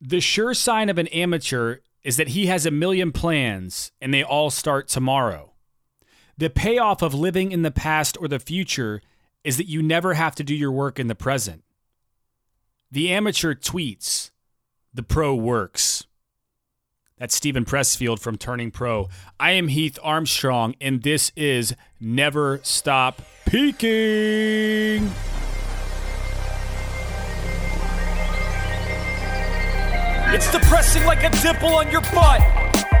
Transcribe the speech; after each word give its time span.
The 0.00 0.20
sure 0.20 0.54
sign 0.54 0.88
of 0.88 0.98
an 0.98 1.06
amateur 1.08 1.78
is 2.02 2.16
that 2.16 2.28
he 2.28 2.46
has 2.46 2.66
a 2.66 2.70
million 2.70 3.12
plans 3.12 3.92
and 4.00 4.12
they 4.12 4.22
all 4.22 4.50
start 4.50 4.88
tomorrow. 4.88 5.52
The 6.38 6.50
payoff 6.50 7.02
of 7.02 7.14
living 7.14 7.50
in 7.50 7.62
the 7.62 7.70
past 7.70 8.16
or 8.20 8.28
the 8.28 8.38
future 8.38 9.00
is 9.42 9.56
that 9.56 9.68
you 9.68 9.82
never 9.82 10.14
have 10.14 10.34
to 10.34 10.44
do 10.44 10.54
your 10.54 10.72
work 10.72 10.98
in 10.98 11.06
the 11.06 11.14
present. 11.14 11.64
The 12.90 13.10
amateur 13.12 13.54
tweets, 13.54 14.30
the 14.92 15.02
pro 15.02 15.34
works. 15.34 16.06
That's 17.18 17.34
Steven 17.34 17.64
Pressfield 17.64 18.20
from 18.20 18.36
Turning 18.36 18.70
Pro. 18.70 19.08
I 19.40 19.52
am 19.52 19.68
Heath 19.68 19.98
Armstrong, 20.02 20.74
and 20.80 21.02
this 21.02 21.32
is 21.34 21.74
Never 21.98 22.60
Stop 22.62 23.22
Peaking. 23.46 25.10
It's 30.36 30.52
depressing 30.52 31.02
like 31.06 31.24
a 31.24 31.30
dimple 31.40 31.76
on 31.76 31.90
your 31.90 32.02
butt. 32.12 32.65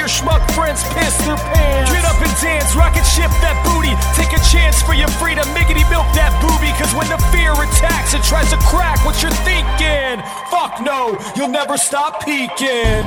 your 0.00 0.08
schmuck 0.08 0.40
friends 0.52 0.82
piss 0.96 1.14
their 1.28 1.36
pants. 1.36 1.92
Get 1.92 2.04
up 2.06 2.16
and 2.16 2.32
dance, 2.40 2.74
rocket 2.74 3.04
ship 3.04 3.28
that 3.44 3.60
booty. 3.68 3.92
Take 4.16 4.32
a 4.32 4.40
chance 4.48 4.80
for 4.80 4.94
your 4.94 5.12
freedom, 5.20 5.44
miggity 5.52 5.84
milk 5.92 6.08
that 6.16 6.32
booby. 6.40 6.72
Cause 6.80 6.88
when 6.96 7.06
the 7.12 7.20
fear 7.28 7.52
attacks, 7.52 8.14
it 8.16 8.22
tries 8.24 8.48
to 8.48 8.56
crack 8.64 9.04
what 9.04 9.20
you're 9.20 9.30
thinking. 9.44 10.24
Fuck 10.48 10.80
no, 10.80 11.20
you'll 11.36 11.52
never 11.52 11.76
stop 11.76 12.24
peaking. 12.24 13.04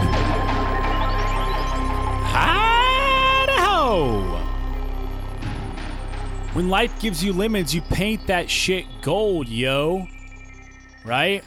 Idaho. 2.38 4.22
When 6.53 6.69
life 6.69 6.94
gives 7.02 7.23
you 7.23 7.33
lemons, 7.33 7.73
you 7.73 7.81
paint 7.81 8.28
that 8.28 8.52
shit 8.52 8.85
gold, 9.02 9.50
yo. 9.50 10.07
Right? 11.03 11.44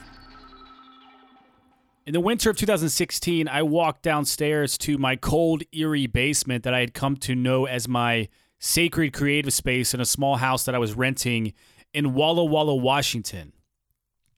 In 2.06 2.12
the 2.12 2.20
winter 2.20 2.50
of 2.50 2.56
2016, 2.56 3.48
I 3.48 3.62
walked 3.62 4.02
downstairs 4.02 4.78
to 4.78 4.96
my 4.96 5.16
cold, 5.16 5.64
eerie 5.72 6.06
basement 6.06 6.62
that 6.62 6.72
I 6.72 6.78
had 6.78 6.94
come 6.94 7.16
to 7.16 7.34
know 7.34 7.66
as 7.66 7.88
my 7.88 8.28
sacred 8.60 9.12
creative 9.12 9.52
space 9.52 9.92
in 9.92 10.00
a 10.00 10.04
small 10.04 10.36
house 10.36 10.64
that 10.64 10.74
I 10.76 10.78
was 10.78 10.94
renting 10.94 11.52
in 11.92 12.14
Walla 12.14 12.44
Walla, 12.44 12.76
Washington. 12.76 13.52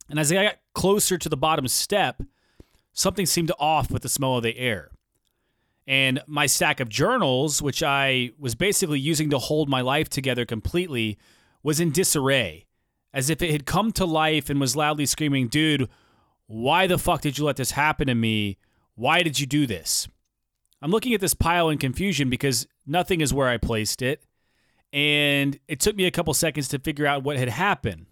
And 0.09 0.19
as 0.19 0.33
I 0.33 0.45
got 0.45 0.57
closer 0.75 1.19
to 1.19 1.29
the 1.29 1.37
bottom 1.37 1.69
step, 1.69 2.23
something 2.95 3.27
seemed 3.27 3.53
off 3.59 3.91
with 3.91 4.01
the 4.01 4.09
smell 4.09 4.39
of 4.39 4.45
the 4.45 4.57
air. 4.57 4.91
And 5.87 6.23
my 6.27 6.47
stack 6.47 6.81
of 6.81 6.89
journals, 6.89 7.61
which 7.61 7.83
I 7.83 8.31
was 8.39 8.55
basically 8.55 8.99
using 8.99 9.29
to 9.29 9.39
hold 9.39 9.69
my 9.69 9.83
life 9.83 10.09
together 10.09 10.47
completely, 10.47 11.19
was 11.63 11.81
in 11.81 11.91
disarray, 11.91 12.65
as 13.13 13.29
if 13.29 13.43
it 13.43 13.53
had 13.53 13.67
come 13.67 13.93
to 13.93 14.07
life 14.07 14.49
and 14.49 14.59
was 14.59 14.75
loudly 14.75 15.05
screaming, 15.05 15.49
Dude, 15.49 15.91
why 16.49 16.87
the 16.87 16.99
fuck 16.99 17.21
did 17.21 17.39
you 17.39 17.45
let 17.45 17.57
this 17.57 17.73
happen 17.73 18.09
to 18.09 18.15
me? 18.15 18.57
Why 18.95 19.23
did 19.23 19.39
you 19.39 19.47
do 19.47 19.67
this? 19.67 20.09
I'm 20.81 20.91
looking 20.91 21.15
at 21.15 21.21
this 21.21 21.35
pile 21.35 21.69
in 21.69 21.79
confusion 21.79 22.31
because 22.31 22.67
nothing 22.87 23.21
is 23.21 23.35
where 23.35 23.49
I 23.49 23.59
placed 23.59 24.03
it. 24.03 24.25
And 24.93 25.61
it 25.69 25.79
took 25.79 25.95
me 25.95 26.07
a 26.07 26.11
couple 26.11 26.33
seconds 26.33 26.67
to 26.69 26.79
figure 26.79 27.07
out 27.07 27.23
what 27.23 27.37
had 27.37 27.51
happened. 27.51 28.07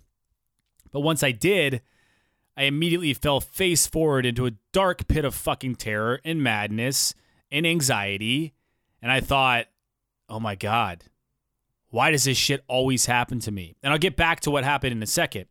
But 0.93 1.01
once 1.01 1.23
I 1.23 1.33
did, 1.33 1.81
I 2.57 2.65
immediately 2.65 3.15
fell 3.15 3.41
face 3.41 3.87
forward 3.87 4.27
into 4.27 4.47
a 4.47 4.53
dark 4.73 5.09
pit 5.09 5.25
of 5.25 5.35
fucking 5.35 5.77
terror 5.77 6.21
and 6.23 6.43
madness 6.43 7.15
and 7.51 7.67
anxiety. 7.67 8.53
And 9.01 9.11
I 9.11 9.21
thought, 9.21 9.67
oh 10.29 10.41
my 10.41 10.57
God, 10.57 11.05
why 11.89 12.11
does 12.11 12.25
this 12.25 12.37
shit 12.37 12.65
always 12.69 13.07
happen 13.07 13.41
to 13.41 13.51
me? 13.51 13.77
And 13.83 13.93
I'll 13.93 13.99
get 13.99 14.17
back 14.17 14.41
to 14.41 14.51
what 14.51 14.65
happened 14.65 14.93
in 14.93 15.03
a 15.03 15.07
second. 15.07 15.47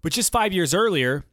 But 0.00 0.12
just 0.12 0.32
five 0.32 0.54
years 0.54 0.72
earlier, 0.72 1.24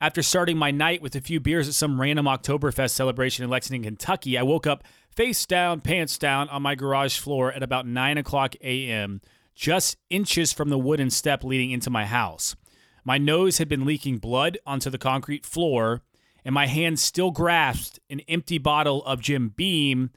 after 0.00 0.22
starting 0.22 0.56
my 0.56 0.70
night 0.70 1.02
with 1.02 1.14
a 1.14 1.20
few 1.20 1.40
beers 1.40 1.68
at 1.68 1.74
some 1.74 2.00
random 2.00 2.26
Oktoberfest 2.26 2.90
celebration 2.90 3.44
in 3.44 3.50
Lexington, 3.50 3.84
Kentucky, 3.84 4.36
I 4.36 4.42
woke 4.42 4.66
up 4.66 4.84
face 5.14 5.46
down, 5.46 5.80
pants 5.80 6.18
down 6.18 6.48
on 6.48 6.62
my 6.62 6.74
garage 6.74 7.18
floor 7.18 7.52
at 7.52 7.62
about 7.62 7.86
9 7.86 8.18
o'clock 8.18 8.54
a.m., 8.60 9.20
just 9.54 9.96
inches 10.10 10.52
from 10.52 10.68
the 10.68 10.78
wooden 10.78 11.10
step 11.10 11.44
leading 11.44 11.70
into 11.70 11.90
my 11.90 12.04
house. 12.06 12.56
My 13.04 13.18
nose 13.18 13.58
had 13.58 13.68
been 13.68 13.84
leaking 13.84 14.18
blood 14.18 14.58
onto 14.66 14.90
the 14.90 14.98
concrete 14.98 15.46
floor, 15.46 16.02
and 16.44 16.54
my 16.54 16.66
hand 16.66 16.98
still 16.98 17.30
grasped 17.30 18.00
an 18.10 18.20
empty 18.28 18.58
bottle 18.58 19.04
of 19.04 19.20
Jim 19.20 19.50
Beam 19.50 20.10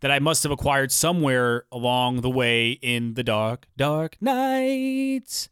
that 0.00 0.10
I 0.10 0.18
must 0.18 0.42
have 0.42 0.52
acquired 0.52 0.92
somewhere 0.92 1.64
along 1.72 2.20
the 2.20 2.30
way 2.30 2.72
in 2.72 3.14
the 3.14 3.22
dark, 3.22 3.66
dark 3.76 4.16
nights. 4.20 5.48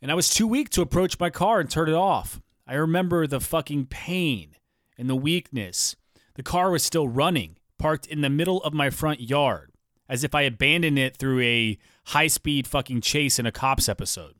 And 0.00 0.10
I 0.10 0.14
was 0.14 0.30
too 0.30 0.46
weak 0.46 0.70
to 0.70 0.82
approach 0.82 1.20
my 1.20 1.30
car 1.30 1.60
and 1.60 1.70
turn 1.70 1.88
it 1.88 1.94
off. 1.94 2.40
I 2.68 2.74
remember 2.74 3.26
the 3.26 3.40
fucking 3.40 3.86
pain 3.86 4.56
and 4.98 5.08
the 5.08 5.16
weakness. 5.16 5.96
The 6.34 6.42
car 6.42 6.70
was 6.70 6.84
still 6.84 7.08
running, 7.08 7.56
parked 7.78 8.06
in 8.06 8.20
the 8.20 8.28
middle 8.28 8.62
of 8.62 8.74
my 8.74 8.90
front 8.90 9.22
yard, 9.22 9.72
as 10.06 10.22
if 10.22 10.34
I 10.34 10.42
abandoned 10.42 10.98
it 10.98 11.16
through 11.16 11.40
a 11.40 11.78
high 12.08 12.26
speed 12.26 12.66
fucking 12.66 13.00
chase 13.00 13.38
in 13.38 13.46
a 13.46 13.52
cops 13.52 13.88
episode. 13.88 14.34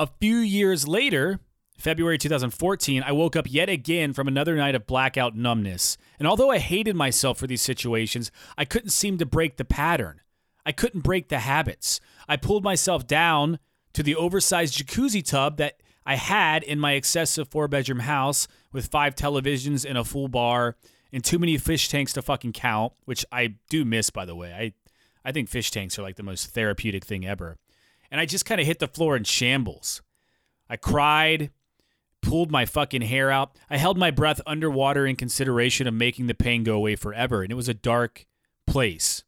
A 0.00 0.08
few 0.20 0.38
years 0.38 0.88
later, 0.88 1.38
February 1.78 2.18
2014, 2.18 3.04
I 3.04 3.12
woke 3.12 3.36
up 3.36 3.46
yet 3.48 3.68
again 3.68 4.12
from 4.12 4.26
another 4.26 4.56
night 4.56 4.74
of 4.74 4.86
blackout 4.86 5.36
numbness. 5.36 5.96
And 6.18 6.26
although 6.26 6.50
I 6.50 6.58
hated 6.58 6.96
myself 6.96 7.38
for 7.38 7.46
these 7.46 7.62
situations, 7.62 8.32
I 8.58 8.64
couldn't 8.64 8.90
seem 8.90 9.16
to 9.18 9.26
break 9.26 9.58
the 9.58 9.64
pattern. 9.64 10.20
I 10.66 10.72
couldn't 10.72 11.02
break 11.02 11.28
the 11.28 11.40
habits. 11.40 12.00
I 12.28 12.36
pulled 12.36 12.64
myself 12.64 13.06
down 13.06 13.60
to 13.92 14.02
the 14.02 14.16
oversized 14.16 14.74
jacuzzi 14.74 15.24
tub 15.24 15.56
that 15.58 15.81
I 16.04 16.16
had 16.16 16.62
in 16.62 16.80
my 16.80 16.92
excessive 16.92 17.48
four 17.48 17.68
bedroom 17.68 18.00
house 18.00 18.48
with 18.72 18.88
five 18.88 19.14
televisions 19.14 19.88
and 19.88 19.96
a 19.96 20.04
full 20.04 20.28
bar 20.28 20.76
and 21.12 21.22
too 21.22 21.38
many 21.38 21.58
fish 21.58 21.88
tanks 21.88 22.12
to 22.14 22.22
fucking 22.22 22.52
count, 22.52 22.92
which 23.04 23.24
I 23.30 23.54
do 23.68 23.84
miss, 23.84 24.10
by 24.10 24.24
the 24.24 24.34
way. 24.34 24.52
I, 24.52 25.28
I 25.28 25.32
think 25.32 25.48
fish 25.48 25.70
tanks 25.70 25.98
are 25.98 26.02
like 26.02 26.16
the 26.16 26.22
most 26.22 26.50
therapeutic 26.50 27.04
thing 27.04 27.26
ever. 27.26 27.58
And 28.10 28.20
I 28.20 28.26
just 28.26 28.46
kind 28.46 28.60
of 28.60 28.66
hit 28.66 28.78
the 28.78 28.88
floor 28.88 29.16
in 29.16 29.24
shambles. 29.24 30.02
I 30.68 30.76
cried, 30.76 31.50
pulled 32.22 32.50
my 32.50 32.64
fucking 32.64 33.02
hair 33.02 33.30
out. 33.30 33.56
I 33.68 33.76
held 33.76 33.98
my 33.98 34.10
breath 34.10 34.40
underwater 34.46 35.06
in 35.06 35.16
consideration 35.16 35.86
of 35.86 35.94
making 35.94 36.26
the 36.26 36.34
pain 36.34 36.64
go 36.64 36.76
away 36.76 36.96
forever. 36.96 37.42
And 37.42 37.52
it 37.52 37.56
was 37.56 37.68
a 37.68 37.74
dark 37.74 38.26
place. 38.66 39.24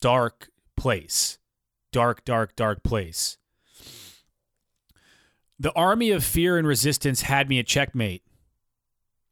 Dark 0.00 0.50
place. 0.76 1.38
Dark, 1.92 2.24
dark, 2.24 2.56
dark 2.56 2.82
place. 2.82 3.38
The 5.58 5.72
army 5.72 6.10
of 6.10 6.24
fear 6.24 6.58
and 6.58 6.66
resistance 6.66 7.22
had 7.22 7.48
me 7.48 7.58
at 7.58 7.66
checkmate. 7.66 8.22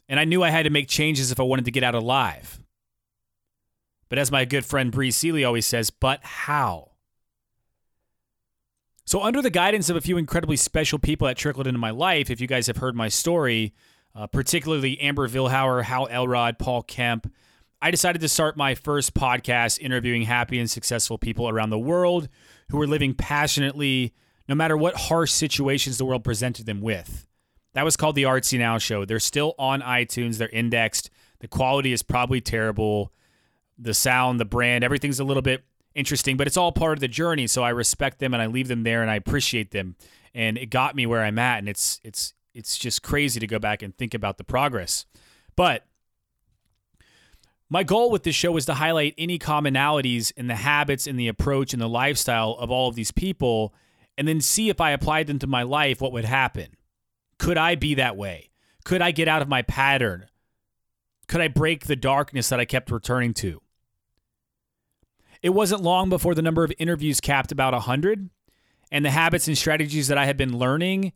And 0.08 0.20
I 0.20 0.24
knew 0.24 0.42
I 0.42 0.50
had 0.50 0.64
to 0.64 0.70
make 0.70 0.88
changes 0.88 1.32
if 1.32 1.40
I 1.40 1.44
wanted 1.44 1.64
to 1.64 1.70
get 1.70 1.84
out 1.84 1.94
alive. 1.94 2.60
But 4.08 4.18
as 4.18 4.30
my 4.30 4.44
good 4.44 4.64
friend 4.64 4.92
Bree 4.92 5.10
Seeley 5.10 5.44
always 5.44 5.66
says, 5.66 5.90
but 5.90 6.22
how? 6.22 6.90
So, 9.04 9.22
under 9.22 9.42
the 9.42 9.50
guidance 9.50 9.90
of 9.90 9.96
a 9.96 10.00
few 10.00 10.16
incredibly 10.16 10.56
special 10.56 10.98
people 10.98 11.26
that 11.26 11.36
trickled 11.36 11.66
into 11.66 11.78
my 11.78 11.90
life, 11.90 12.30
if 12.30 12.40
you 12.40 12.46
guys 12.46 12.66
have 12.68 12.76
heard 12.76 12.94
my 12.94 13.08
story, 13.08 13.74
uh, 14.14 14.26
particularly 14.26 15.00
Amber 15.00 15.28
Vilhauer, 15.28 15.82
Hal 15.82 16.08
Elrod, 16.08 16.58
Paul 16.58 16.82
Kemp, 16.82 17.32
I 17.80 17.90
decided 17.90 18.20
to 18.20 18.28
start 18.28 18.56
my 18.56 18.76
first 18.76 19.12
podcast 19.12 19.80
interviewing 19.80 20.22
happy 20.22 20.60
and 20.60 20.70
successful 20.70 21.18
people 21.18 21.48
around 21.48 21.70
the 21.70 21.78
world 21.78 22.28
who 22.70 22.80
are 22.80 22.86
living 22.86 23.12
passionately 23.12 24.14
no 24.48 24.54
matter 24.54 24.76
what 24.76 24.94
harsh 24.96 25.30
situations 25.30 25.98
the 25.98 26.04
world 26.04 26.24
presented 26.24 26.66
them 26.66 26.80
with. 26.80 27.26
That 27.74 27.84
was 27.84 27.96
called 27.96 28.16
the 28.16 28.24
Artsy 28.24 28.58
Now 28.58 28.78
Show. 28.78 29.04
They're 29.04 29.20
still 29.20 29.54
on 29.58 29.80
iTunes, 29.80 30.38
they're 30.38 30.48
indexed. 30.48 31.10
The 31.40 31.48
quality 31.48 31.92
is 31.92 32.02
probably 32.02 32.40
terrible. 32.40 33.12
The 33.78 33.94
sound, 33.94 34.38
the 34.38 34.44
brand, 34.44 34.84
everything's 34.84 35.18
a 35.18 35.24
little 35.24 35.42
bit 35.42 35.64
interesting, 35.94 36.36
but 36.36 36.46
it's 36.46 36.56
all 36.56 36.72
part 36.72 36.98
of 36.98 37.00
the 37.00 37.08
journey. 37.08 37.46
So 37.46 37.62
I 37.62 37.70
respect 37.70 38.18
them 38.18 38.32
and 38.34 38.42
I 38.42 38.46
leave 38.46 38.68
them 38.68 38.82
there 38.84 39.02
and 39.02 39.10
I 39.10 39.16
appreciate 39.16 39.70
them. 39.70 39.96
And 40.34 40.56
it 40.56 40.66
got 40.66 40.94
me 40.94 41.06
where 41.06 41.22
I'm 41.22 41.38
at. 41.38 41.58
And 41.58 41.68
it's 41.68 42.00
it's 42.04 42.34
it's 42.54 42.78
just 42.78 43.02
crazy 43.02 43.40
to 43.40 43.46
go 43.46 43.58
back 43.58 43.82
and 43.82 43.96
think 43.96 44.14
about 44.14 44.38
the 44.38 44.44
progress. 44.44 45.06
But 45.56 45.84
my 47.68 47.82
goal 47.82 48.10
with 48.10 48.22
this 48.22 48.34
show 48.34 48.52
was 48.52 48.66
to 48.66 48.74
highlight 48.74 49.14
any 49.16 49.38
commonalities 49.38 50.32
in 50.36 50.46
the 50.46 50.56
habits 50.56 51.06
and 51.06 51.18
the 51.18 51.28
approach 51.28 51.72
and 51.72 51.80
the 51.80 51.88
lifestyle 51.88 52.52
of 52.58 52.70
all 52.70 52.88
of 52.88 52.94
these 52.94 53.10
people 53.10 53.74
and 54.16 54.28
then 54.28 54.40
see 54.40 54.68
if 54.68 54.80
I 54.80 54.90
applied 54.90 55.26
them 55.26 55.38
to 55.40 55.46
my 55.46 55.62
life, 55.62 56.00
what 56.00 56.12
would 56.12 56.24
happen. 56.24 56.76
Could 57.38 57.58
I 57.58 57.74
be 57.74 57.94
that 57.94 58.16
way? 58.16 58.50
Could 58.84 59.02
I 59.02 59.10
get 59.10 59.28
out 59.28 59.42
of 59.42 59.48
my 59.48 59.62
pattern? 59.62 60.26
Could 61.28 61.40
I 61.40 61.48
break 61.48 61.86
the 61.86 61.96
darkness 61.96 62.48
that 62.48 62.60
I 62.60 62.64
kept 62.64 62.90
returning 62.90 63.34
to? 63.34 63.62
It 65.40 65.50
wasn't 65.50 65.82
long 65.82 66.08
before 66.08 66.34
the 66.34 66.42
number 66.42 66.62
of 66.62 66.72
interviews 66.78 67.20
capped 67.20 67.50
about 67.52 67.72
100, 67.72 68.30
and 68.92 69.04
the 69.04 69.10
habits 69.10 69.48
and 69.48 69.56
strategies 69.56 70.08
that 70.08 70.18
I 70.18 70.26
had 70.26 70.36
been 70.36 70.56
learning 70.56 71.12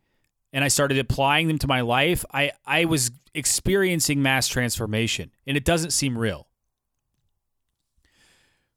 and 0.53 0.65
I 0.65 0.69
started 0.69 0.99
applying 0.99 1.49
them 1.49 1.59
to 1.59 1.67
my 1.67 1.83
life, 1.83 2.25
I, 2.33 2.53
I 2.65 2.87
was 2.87 3.11
experiencing 3.35 4.23
mass 4.23 4.49
transformation, 4.49 5.31
and 5.47 5.57
it 5.57 5.67
doesn't 5.67 5.91
seem 5.91 6.17
real. 6.17 6.49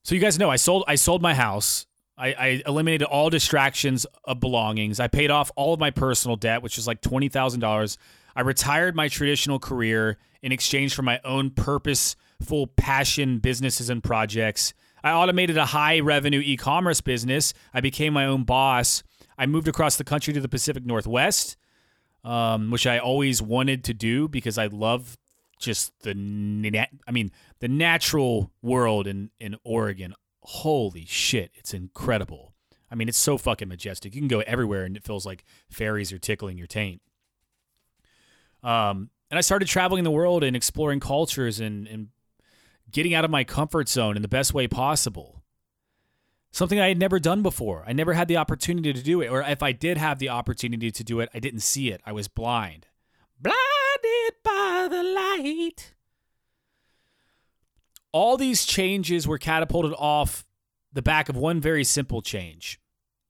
So 0.04 0.16
you 0.16 0.22
guys 0.22 0.38
know 0.38 0.50
I 0.50 0.58
sold 0.58 0.84
I 0.88 0.96
sold 0.96 1.22
my 1.22 1.34
house. 1.34 1.86
I, 2.20 2.28
I 2.34 2.64
eliminated 2.68 3.08
all 3.08 3.30
distractions 3.30 4.06
of 4.26 4.40
belongings. 4.40 5.00
I 5.00 5.08
paid 5.08 5.32
off 5.32 5.52
all 5.56 5.74
of 5.74 5.80
my 5.80 5.90
personal 5.90 6.36
debt, 6.36 6.62
which 6.62 6.76
was 6.76 6.86
like 6.86 7.02
twenty 7.02 7.30
thousand 7.30 7.62
dollars. 7.62 7.98
I 8.36 8.42
retired 8.42 8.96
my 8.96 9.08
traditional 9.08 9.60
career 9.60 10.18
in 10.42 10.52
exchange 10.52 10.94
for 10.94 11.02
my 11.02 11.20
own 11.24 11.50
purposeful 11.52 12.68
passion 12.68 13.40
businesses 13.40 13.90
and 13.90 14.04
projects. 14.04 14.74
I 15.04 15.12
automated 15.12 15.58
a 15.58 15.66
high 15.66 16.00
revenue 16.02 16.42
e 16.44 16.58
commerce 16.58 17.02
business. 17.02 17.54
I 17.74 17.82
became 17.82 18.14
my 18.14 18.26
own 18.26 18.44
boss. 18.44 19.02
I 19.38 19.46
moved 19.46 19.68
across 19.68 19.96
the 19.96 20.04
country 20.04 20.34
to 20.34 20.42
the 20.42 20.50
Pacific 20.50 20.86
Northwest 20.86 21.56
um, 22.24 22.72
which 22.72 22.86
I 22.86 23.00
always 23.00 23.42
wanted 23.42 23.84
to 23.86 23.94
do 23.94 24.28
because 24.28 24.58
I 24.58 24.68
love 24.68 25.18
just 25.60 25.92
the 26.04 26.12
I 27.08 27.12
mean 27.12 27.32
the 27.60 27.68
natural 27.68 28.52
world 28.62 29.08
in 29.08 29.30
in 29.40 29.58
Oregon. 29.64 30.14
Holy 30.50 31.06
shit, 31.06 31.52
it's 31.56 31.74
incredible. 31.74 32.54
I 32.92 32.96
mean, 32.96 33.08
it's 33.08 33.18
so 33.18 33.38
fucking 33.38 33.68
majestic. 33.68 34.16
You 34.16 34.22
can 34.22 34.28
go 34.28 34.40
everywhere 34.42 34.84
and 34.84 34.98
it 34.98 35.04
feels 35.04 35.26
like 35.26 35.46
fairies 35.70 36.12
are 36.12 36.18
tickling 36.18 36.58
your 36.58 36.68
taint. 36.68 37.02
Um, 38.64 39.12
and 39.30 39.38
I 39.38 39.42
started 39.42 39.68
traveling 39.68 40.04
the 40.04 40.12
world 40.12 40.44
and 40.44 40.56
exploring 40.56 41.00
cultures 41.00 41.60
and 41.60 41.88
and 41.88 42.08
getting 42.92 43.14
out 43.14 43.24
of 43.24 43.30
my 43.30 43.44
comfort 43.44 43.88
zone 43.88 44.16
in 44.16 44.24
the 44.24 44.28
best 44.28 44.54
way 44.54 44.68
possible 44.68 45.40
something 46.52 46.80
I 46.80 46.88
had 46.88 46.98
never 46.98 47.20
done 47.20 47.42
before. 47.42 47.84
I 47.88 47.94
never 47.94 48.14
had 48.14 48.28
the 48.28 48.38
opportunity 48.38 48.94
to 48.94 49.02
do 49.02 49.22
it. 49.22 49.30
Or 49.30 49.42
if 49.42 49.62
I 49.62 49.72
did 49.72 49.98
have 49.98 50.20
the 50.20 50.30
opportunity 50.30 50.92
to 50.92 51.04
do 51.04 51.20
it, 51.20 51.30
I 51.34 51.40
didn't 51.40 51.62
see 51.62 51.92
it. 51.92 52.02
I 52.06 52.12
was 52.12 52.28
blind. 52.28 52.88
Blinded 53.40 54.34
by 54.44 54.88
the 54.90 55.04
light. 55.04 55.94
All 58.12 58.38
these 58.38 58.66
changes 58.66 59.28
were 59.28 59.38
catapulted 59.38 59.94
off 59.98 60.46
the 60.92 61.02
back 61.02 61.30
of 61.30 61.38
one 61.38 61.62
very 61.62 61.84
simple 61.84 62.22
change 62.22 62.80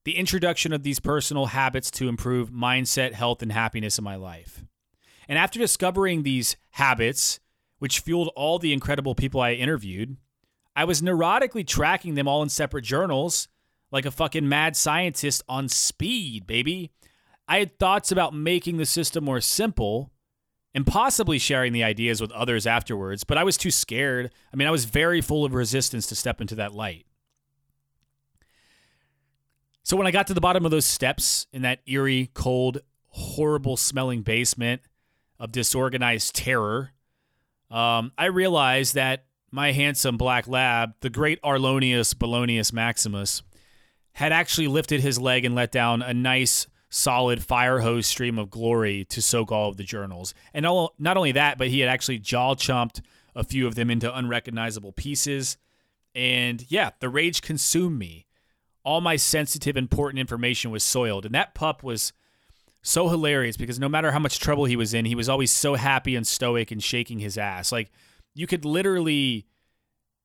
the 0.05 0.17
introduction 0.17 0.71
of 0.73 0.81
these 0.81 0.99
personal 0.99 1.47
habits 1.47 1.91
to 1.91 2.07
improve 2.07 2.49
mindset, 2.49 3.11
health, 3.11 3.41
and 3.43 3.51
happiness 3.51 3.97
in 3.97 4.03
my 4.03 4.15
life. 4.15 4.63
And 5.27 5.37
after 5.37 5.59
discovering 5.59 6.23
these 6.23 6.55
habits, 6.71 7.39
which 7.79 7.99
fueled 7.99 8.31
all 8.35 8.57
the 8.57 8.73
incredible 8.73 9.13
people 9.13 9.41
I 9.41 9.53
interviewed, 9.53 10.17
I 10.75 10.85
was 10.85 11.01
neurotically 11.01 11.67
tracking 11.67 12.15
them 12.15 12.27
all 12.27 12.41
in 12.41 12.49
separate 12.49 12.85
journals 12.85 13.49
like 13.91 14.05
a 14.05 14.11
fucking 14.11 14.47
mad 14.47 14.75
scientist 14.75 15.43
on 15.49 15.67
speed, 15.67 16.47
baby. 16.47 16.91
I 17.47 17.59
had 17.59 17.77
thoughts 17.77 18.11
about 18.11 18.33
making 18.33 18.77
the 18.77 18.85
system 18.85 19.25
more 19.25 19.41
simple 19.41 20.11
and 20.74 20.86
possibly 20.86 21.39
sharing 21.39 21.74
the 21.74 21.83
ideas 21.83 22.21
with 22.21 22.31
others 22.31 22.68
afterwards, 22.68 23.24
but 23.24 23.38
I 23.38 23.44
was 23.44 23.57
too 23.57 23.71
scared. 23.71 24.31
I 24.54 24.56
mean, 24.56 24.68
I 24.68 24.71
was 24.71 24.86
very 24.86 25.21
full 25.21 25.45
of 25.45 25.54
resistance 25.54 26.07
to 26.07 26.16
step 26.16 26.42
into 26.42 26.56
that 26.56 26.74
light. 26.74 27.06
So 29.83 29.98
when 29.98 30.06
I 30.06 30.12
got 30.12 30.27
to 30.27 30.36
the 30.36 30.42
bottom 30.42 30.66
of 30.66 30.71
those 30.71 30.86
steps 30.86 31.48
in 31.51 31.63
that 31.63 31.80
eerie, 31.88 32.30
cold, 32.36 32.80
horrible 33.07 33.75
smelling 33.75 34.21
basement 34.21 34.81
of 35.39 35.51
disorganized 35.51 36.36
terror, 36.36 36.92
um, 37.71 38.12
I 38.18 38.25
realized 38.25 38.94
that 38.95 39.25
my 39.51 39.71
handsome 39.71 40.18
black 40.18 40.48
lab, 40.48 40.94
the 41.01 41.10
great 41.10 41.42
Arlonius 41.42 42.13
Bolonius 42.13 42.71
Maximus, 42.71 43.42
had 44.13 44.31
actually 44.31 44.68
lifted 44.68 45.01
his 45.01 45.19
leg 45.19 45.45
and 45.45 45.56
let 45.56 45.71
down 45.71 46.01
a 46.01 46.13
nice, 46.13 46.68
solid 46.89 47.44
fire 47.44 47.80
hose 47.80 48.07
stream 48.07 48.39
of 48.39 48.50
glory 48.50 49.06
to 49.06 49.21
soak 49.21 49.51
all 49.51 49.69
of 49.69 49.77
the 49.77 49.83
journals. 49.83 50.33
And 50.53 50.65
all, 50.65 50.94
not 50.97 51.18
only 51.18 51.31
that, 51.33 51.57
but 51.57 51.68
he 51.68 51.80
had 51.80 51.89
actually 51.89 52.19
jaw 52.19 52.56
chomped 52.56 53.01
a 53.36 53.44
few 53.44 53.68
of 53.68 53.75
them 53.75 53.89
into 53.89 54.15
unrecognizable 54.15 54.91
pieces. 54.91 55.57
And 56.15 56.65
yeah, 56.69 56.91
the 57.00 57.09
rage 57.09 57.41
consumed 57.41 58.00
me. 58.00 58.25
All 58.83 59.01
my 59.01 59.18
sensitive, 59.18 59.77
important 59.77 60.19
information 60.19 60.71
was 60.71 60.83
soiled. 60.83 61.25
And 61.25 61.36
that 61.36 61.53
pup 61.53 61.83
was 61.83 62.12
so 62.81 63.09
hilarious 63.09 63.57
because 63.57 63.80
no 63.80 63.89
matter 63.89 64.12
how 64.12 64.19
much 64.19 64.39
trouble 64.39 64.65
he 64.65 64.75
was 64.75 64.94
in, 64.94 65.06
he 65.06 65.15
was 65.15 65.30
always 65.30 65.51
so 65.51 65.75
happy 65.75 66.15
and 66.15 66.25
stoic 66.25 66.71
and 66.71 66.81
shaking 66.81 67.19
his 67.19 67.38
ass. 67.38 67.71
Like, 67.71 67.92
you 68.33 68.47
could 68.47 68.65
literally 68.65 69.45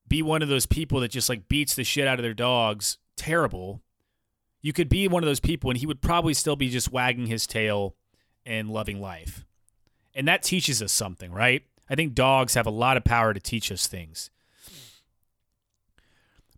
be 0.09 0.23
one 0.23 0.43
of 0.43 0.49
those 0.49 0.67
people 0.67 1.01
that 1.01 1.11
just 1.11 1.29
like 1.29 1.49
beats 1.49 1.75
the 1.75 1.85
shit 1.85 2.07
out 2.07 2.19
of 2.19 2.23
their 2.23 2.35
dogs. 2.35 2.99
Terrible. 3.17 3.83
You 4.65 4.73
could 4.73 4.89
be 4.89 5.09
one 5.09 5.23
of 5.23 5.27
those 5.27 5.41
people 5.41 5.69
and 5.69 5.79
he 5.79 5.85
would 5.85 6.01
probably 6.01 6.33
still 6.33 6.57
be 6.57 6.71
just 6.71 6.91
wagging 6.91 7.27
his 7.27 7.47
tail 7.47 7.97
and 8.47 8.71
loving 8.71 8.99
life. 8.99 9.45
And 10.15 10.27
that 10.27 10.43
teaches 10.43 10.81
us 10.81 10.91
something, 10.91 11.31
right? 11.31 11.65
I 11.91 11.95
think 11.97 12.15
dogs 12.15 12.55
have 12.55 12.67
a 12.67 12.71
lot 12.71 12.97
of 12.97 13.05
power 13.05 13.35
to 13.35 13.41
teach 13.41 13.71
us 13.71 13.87
things. 13.87 14.31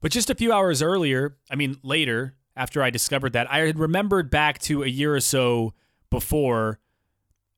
But 0.00 0.12
just 0.12 0.31
a 0.31 0.37
few 0.37 0.53
hours 0.53 0.82
earlier, 0.82 1.37
I 1.50 1.56
mean, 1.56 1.79
later, 1.82 2.37
after 2.55 2.81
I 2.81 2.91
discovered 2.91 3.32
that, 3.32 3.50
I 3.50 3.67
had 3.67 3.76
remembered 3.76 4.31
back 4.31 4.61
to 4.61 4.85
a 4.85 4.87
year 4.87 5.12
or 5.17 5.20
so 5.20 5.75
before 6.09 6.79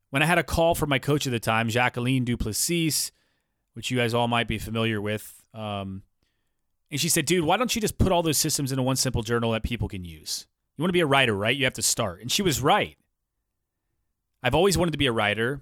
when 0.08 0.22
I 0.22 0.24
had 0.24 0.38
a 0.38 0.42
call 0.42 0.74
from 0.74 0.88
my 0.88 0.98
coach 0.98 1.26
at 1.26 1.30
the 1.30 1.38
time, 1.38 1.68
Jacqueline 1.68 2.24
Duplessis, 2.24 3.12
which 3.74 3.90
you 3.90 3.98
guys 3.98 4.14
all 4.14 4.28
might 4.28 4.48
be 4.48 4.56
familiar 4.56 4.98
with. 4.98 5.42
Um, 5.52 6.04
and 6.90 7.00
she 7.00 7.08
said, 7.08 7.26
dude, 7.26 7.44
why 7.44 7.56
don't 7.56 7.74
you 7.74 7.80
just 7.80 7.98
put 7.98 8.12
all 8.12 8.22
those 8.22 8.38
systems 8.38 8.72
into 8.72 8.82
one 8.82 8.96
simple 8.96 9.22
journal 9.22 9.52
that 9.52 9.62
people 9.62 9.88
can 9.88 10.04
use? 10.04 10.46
You 10.76 10.82
want 10.82 10.90
to 10.90 10.94
be 10.94 11.00
a 11.00 11.06
writer, 11.06 11.34
right? 11.34 11.56
You 11.56 11.64
have 11.64 11.74
to 11.74 11.82
start. 11.82 12.20
And 12.20 12.32
she 12.32 12.42
was 12.42 12.62
right. 12.62 12.96
I've 14.42 14.54
always 14.54 14.78
wanted 14.78 14.92
to 14.92 14.98
be 14.98 15.06
a 15.06 15.12
writer. 15.12 15.60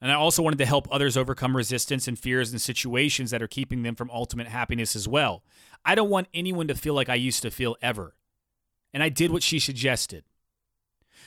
And 0.00 0.10
I 0.10 0.14
also 0.14 0.42
wanted 0.42 0.58
to 0.58 0.66
help 0.66 0.88
others 0.90 1.16
overcome 1.16 1.56
resistance 1.56 2.08
and 2.08 2.18
fears 2.18 2.50
and 2.50 2.60
situations 2.60 3.30
that 3.30 3.42
are 3.42 3.48
keeping 3.48 3.82
them 3.82 3.94
from 3.94 4.10
ultimate 4.10 4.48
happiness 4.48 4.94
as 4.94 5.08
well. 5.08 5.42
I 5.84 5.94
don't 5.94 6.10
want 6.10 6.28
anyone 6.34 6.68
to 6.68 6.74
feel 6.74 6.94
like 6.94 7.08
I 7.08 7.14
used 7.14 7.42
to 7.42 7.50
feel 7.50 7.76
ever. 7.80 8.14
And 8.92 9.02
I 9.02 9.08
did 9.08 9.30
what 9.30 9.42
she 9.42 9.58
suggested. 9.58 10.24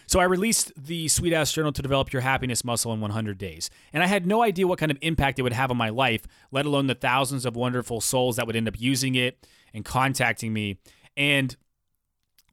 So 0.08 0.20
I 0.20 0.26
released 0.26 0.72
the 0.78 1.08
Sweet 1.08 1.34
Ass 1.34 1.52
Journal 1.52 1.72
to 1.72 1.82
develop 1.82 2.14
your 2.14 2.22
happiness 2.22 2.64
muscle 2.64 2.94
in 2.94 3.02
100 3.02 3.38
days. 3.38 3.70
And 3.92 4.04
I 4.04 4.08
had 4.08 4.26
no 4.26 4.44
idea 4.44 4.68
what 4.68 4.80
kind 4.80 4.92
of 4.92 4.98
impact 5.02 5.40
it 5.40 5.42
would 5.42 5.54
have 5.54 5.72
on 5.72 5.78
my 5.78 5.90
life, 5.90 6.28
let 6.52 6.66
alone 6.66 6.88
the 6.88 6.96
thousands 6.96 7.46
of 7.46 7.56
wonderful 7.56 8.02
souls 8.02 8.36
that 8.36 8.46
would 8.48 8.56
end 8.56 8.68
up 8.68 8.80
using 8.80 9.16
it 9.16 9.48
and 9.74 9.84
contacting 9.84 10.54
me. 10.54 10.78
And 11.18 11.56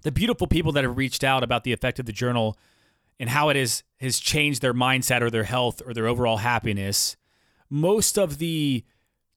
the 0.03 0.13
beautiful 0.13 0.47
people 0.47 0.73
that 0.73 0.85
have 0.85 0.97
reached 0.97 1.25
out 1.25 1.43
about 1.43 1.65
the 1.65 1.73
effect 1.73 1.99
of 1.99 2.07
the 2.07 2.13
journal 2.13 2.57
and 3.21 3.31
how 3.31 3.51
it 3.51 3.57
has, 3.57 3.85
has 4.01 4.19
changed 4.19 4.63
their 4.63 4.75
mindset 4.75 5.21
or 5.21 5.31
their 5.31 5.45
health 5.45 5.81
or 5.87 5.95
their 5.95 6.07
overall 6.07 6.39
happiness. 6.39 7.17
Most 7.71 8.19
of 8.19 8.39
the 8.39 8.85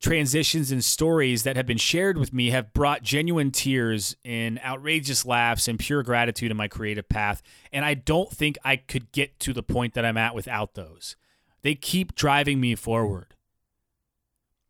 transitions 0.06 0.72
and 0.72 0.84
stories 0.84 1.42
that 1.42 1.56
have 1.56 1.66
been 1.66 1.80
shared 1.80 2.16
with 2.16 2.32
me 2.32 2.52
have 2.52 2.72
brought 2.74 3.02
genuine 3.02 3.50
tears 3.50 4.16
and 4.24 4.60
outrageous 4.64 5.26
laughs 5.26 5.68
and 5.68 5.80
pure 5.80 6.04
gratitude 6.04 6.52
in 6.52 6.58
my 6.58 6.68
creative 6.68 7.10
path. 7.10 7.42
And 7.74 7.84
I 7.84 7.96
don't 7.96 8.30
think 8.30 8.60
I 8.64 8.76
could 8.76 9.12
get 9.12 9.40
to 9.40 9.52
the 9.52 9.64
point 9.64 9.96
that 9.96 10.06
I'm 10.06 10.16
at 10.16 10.36
without 10.36 10.76
those. 10.76 11.16
They 11.64 11.74
keep 11.74 12.14
driving 12.14 12.62
me 12.62 12.76
forward. 12.76 13.34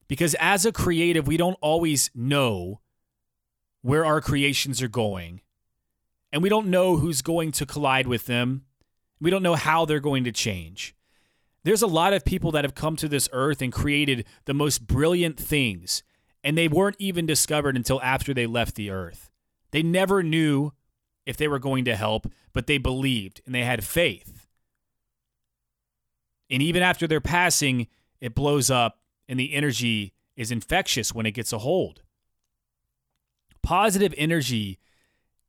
Because 0.07 0.35
as 0.35 0.65
a 0.65 0.71
creative, 0.71 1.27
we 1.27 1.35
don't 1.35 1.57
always 1.59 2.09
know 2.15 2.79
where 3.81 4.05
our 4.05 4.21
creations 4.21 4.81
are 4.81 4.87
going. 4.87 5.41
And 6.31 6.41
we 6.41 6.47
don't 6.47 6.67
know 6.67 6.95
who's 6.95 7.21
going 7.21 7.51
to 7.53 7.65
collide 7.65 8.07
with 8.07 8.25
them. 8.25 8.63
We 9.19 9.31
don't 9.31 9.43
know 9.43 9.55
how 9.55 9.83
they're 9.83 9.99
going 9.99 10.23
to 10.23 10.31
change. 10.31 10.95
There's 11.65 11.81
a 11.81 11.87
lot 11.87 12.13
of 12.13 12.23
people 12.23 12.51
that 12.51 12.63
have 12.63 12.75
come 12.75 12.95
to 12.97 13.07
this 13.07 13.27
earth 13.33 13.59
and 13.59 13.73
created 13.73 14.25
the 14.45 14.53
most 14.53 14.85
brilliant 14.85 15.39
things, 15.39 16.03
and 16.43 16.55
they 16.55 16.67
weren't 16.67 16.95
even 16.99 17.25
discovered 17.25 17.75
until 17.75 17.99
after 18.03 18.35
they 18.35 18.45
left 18.45 18.75
the 18.75 18.91
earth. 18.91 19.31
They 19.71 19.81
never 19.81 20.21
knew 20.21 20.73
if 21.25 21.37
they 21.37 21.47
were 21.47 21.57
going 21.57 21.83
to 21.85 21.95
help, 21.95 22.31
but 22.53 22.67
they 22.67 22.77
believed 22.77 23.41
and 23.47 23.55
they 23.55 23.63
had 23.63 23.83
faith. 23.83 24.47
And 26.51 26.61
even 26.61 26.83
after 26.83 27.07
their 27.07 27.19
passing, 27.19 27.87
it 28.21 28.35
blows 28.35 28.69
up 28.69 28.99
and 29.27 29.39
the 29.39 29.51
energy 29.55 30.13
is 30.35 30.51
infectious 30.51 31.15
when 31.15 31.25
it 31.25 31.31
gets 31.31 31.51
a 31.51 31.57
hold. 31.57 32.03
Positive 33.63 34.13
energy 34.19 34.77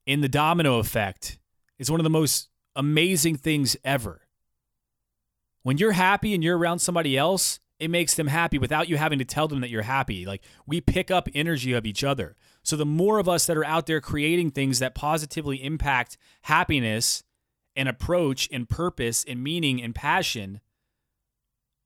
in 0.06 0.23
the 0.23 0.30
domino 0.30 0.78
effect 0.78 1.38
is 1.78 1.90
one 1.90 2.00
of 2.00 2.04
the 2.04 2.11
most 2.11 2.49
amazing 2.75 3.37
things 3.37 3.76
ever. 3.85 4.25
When 5.66 5.78
you're 5.78 5.90
happy 5.90 6.32
and 6.32 6.44
you're 6.44 6.56
around 6.56 6.78
somebody 6.78 7.18
else, 7.18 7.58
it 7.80 7.90
makes 7.90 8.14
them 8.14 8.28
happy 8.28 8.56
without 8.56 8.88
you 8.88 8.99
having 8.99 9.18
to 9.18 9.25
tell 9.25 9.49
them 9.49 9.62
that 9.62 9.68
you're 9.68 9.82
happy. 9.82 10.25
Like 10.25 10.44
we 10.64 10.80
pick 10.80 11.11
up 11.11 11.28
energy 11.35 11.73
of 11.73 11.85
each 11.85 12.04
other. 12.04 12.37
So 12.62 12.76
the 12.76 12.87
more 12.87 13.18
of 13.18 13.28
us 13.28 13.46
that 13.46 13.56
are 13.56 13.64
out 13.64 13.87
there 13.87 14.00
creating 14.00 14.52
things 14.52 14.78
that 14.78 14.94
positively 14.94 15.56
impact 15.64 16.18
happiness 16.42 17.25
and 17.75 17.88
approach 17.88 18.49
and 18.52 18.68
purpose 18.68 19.25
and 19.26 19.42
meaning 19.42 19.82
and 19.82 19.92
passion, 19.92 20.61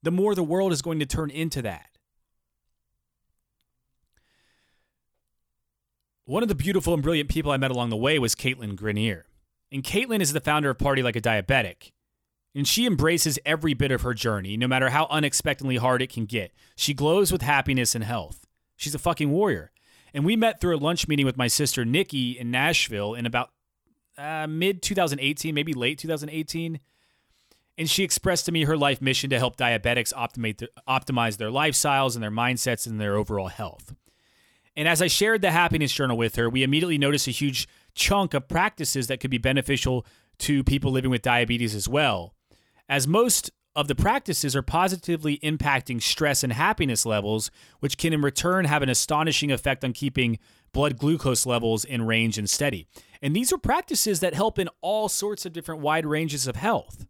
the 0.03 0.11
more 0.11 0.35
the 0.35 0.43
world 0.43 0.73
is 0.73 0.83
going 0.83 0.99
to 0.99 1.07
turn 1.07 1.31
into 1.31 1.63
that. 1.63 1.97
One 6.27 6.43
of 6.43 6.51
the 6.51 6.55
beautiful 6.55 6.93
and 6.93 7.03
brilliant 7.03 7.31
people 7.31 7.51
I 7.51 7.57
met 7.57 7.71
along 7.71 7.89
the 7.89 7.97
way 7.97 8.19
was 8.19 8.35
Caitlin 8.35 8.77
Grenier. 8.77 9.25
And 9.73 9.83
Caitlin 9.83 10.21
is 10.21 10.35
the 10.35 10.41
founder 10.41 10.69
of 10.69 10.77
Party 10.77 11.03
Like 11.03 11.17
a 11.17 11.21
Diabetic. 11.23 11.93
And 12.55 12.67
she 12.67 12.87
embraces 12.87 13.39
every 13.47 13.75
bit 13.75 13.93
of 13.93 14.03
her 14.03 14.15
journey, 14.15 14.57
no 14.57 14.67
matter 14.67 14.91
how 14.91 15.07
unexpectedly 15.09 15.77
hard 15.77 16.03
it 16.03 16.13
can 16.13 16.25
get. 16.25 16.53
She 16.75 16.95
glows 16.95 17.31
with 17.31 17.43
happiness 17.43 17.95
and 17.95 18.03
health. 18.03 18.47
She's 18.77 18.95
a 18.95 18.99
fucking 18.99 19.31
warrior. 19.31 19.71
And 20.13 20.25
we 20.25 20.35
met 20.35 20.61
through 20.61 20.77
a 20.77 20.79
lunch 20.79 21.07
meeting 21.07 21.27
with 21.27 21.37
my 21.37 21.47
sister 21.47 21.85
Nikki 21.85 22.33
in 22.33 22.51
Nashville 22.51 23.15
in 23.15 23.27
about 23.27 23.51
uh, 24.19 24.47
mid 24.49 24.83
2018, 24.83 25.55
maybe 25.55 25.73
late 25.73 25.99
2018. 25.99 26.81
And 27.79 27.89
she 27.89 28.03
expressed 28.03 28.47
to 28.47 28.53
me 28.53 28.65
her 28.65 28.77
life 28.77 29.01
mission 29.01 29.31
to 29.31 29.39
help 29.39 29.57
diabetics 29.57 30.13
optimize, 30.13 30.67
optimize 30.89 31.37
their 31.37 31.51
lifestyles 31.51 32.15
and 32.15 32.23
their 32.23 32.31
mindsets 32.31 32.87
and 32.87 33.01
their 33.01 33.17
overall 33.17 33.49
health. 33.49 33.95
And 34.77 34.87
as 34.87 35.01
I 35.01 35.07
shared 35.07 35.43
the 35.43 35.51
happiness 35.51 35.93
journal 35.93 36.17
with 36.17 36.37
her, 36.37 36.49
we 36.49 36.63
immediately 36.63 36.99
noticed 36.99 37.29
a 37.29 37.33
huge 37.33 37.69
chunk 37.95 38.35
of 38.35 38.49
practices 38.49 39.07
that 39.07 39.21
could 39.21 39.31
be 39.31 39.39
beneficial 39.39 40.07
to 40.39 40.65
people 40.65 40.91
living 40.91 41.11
with 41.11 41.23
diabetes 41.23 41.75
as 41.75 41.89
well. 41.89 42.35
As 42.91 43.07
most 43.07 43.53
of 43.77 43.87
the 43.87 43.95
practices 43.95 44.57
are 44.57 44.63
positively 44.63 45.39
impacting 45.45 46.03
stress 46.03 46.43
and 46.43 46.53
happiness 46.53 47.07
levels, 47.07 47.53
which 47.79 47.97
can 47.97 48.13
in 48.13 48.21
return 48.21 48.65
have 48.65 48.83
an 48.83 48.89
astonishing 48.89 49.53
effect 49.53 49.85
on 49.85 49.93
keeping 49.93 50.41
blood 50.73 50.99
glucose 50.99 51.47
levels 51.47 51.85
in 51.85 52.05
range 52.05 52.37
and 52.37 52.51
steady. 52.51 52.89
And 53.23 53.35
these 53.35 53.53
are 53.53 53.59
practices 53.59 54.19
that 54.21 54.35
help 54.35 54.59
in 54.59 54.69
all 54.81 55.09
sorts 55.09 55.47
of 55.47 55.53
different 55.53 55.83
wide 55.83 56.05
ranges 56.05 56.49
of 56.49 56.57
health. 56.57 57.07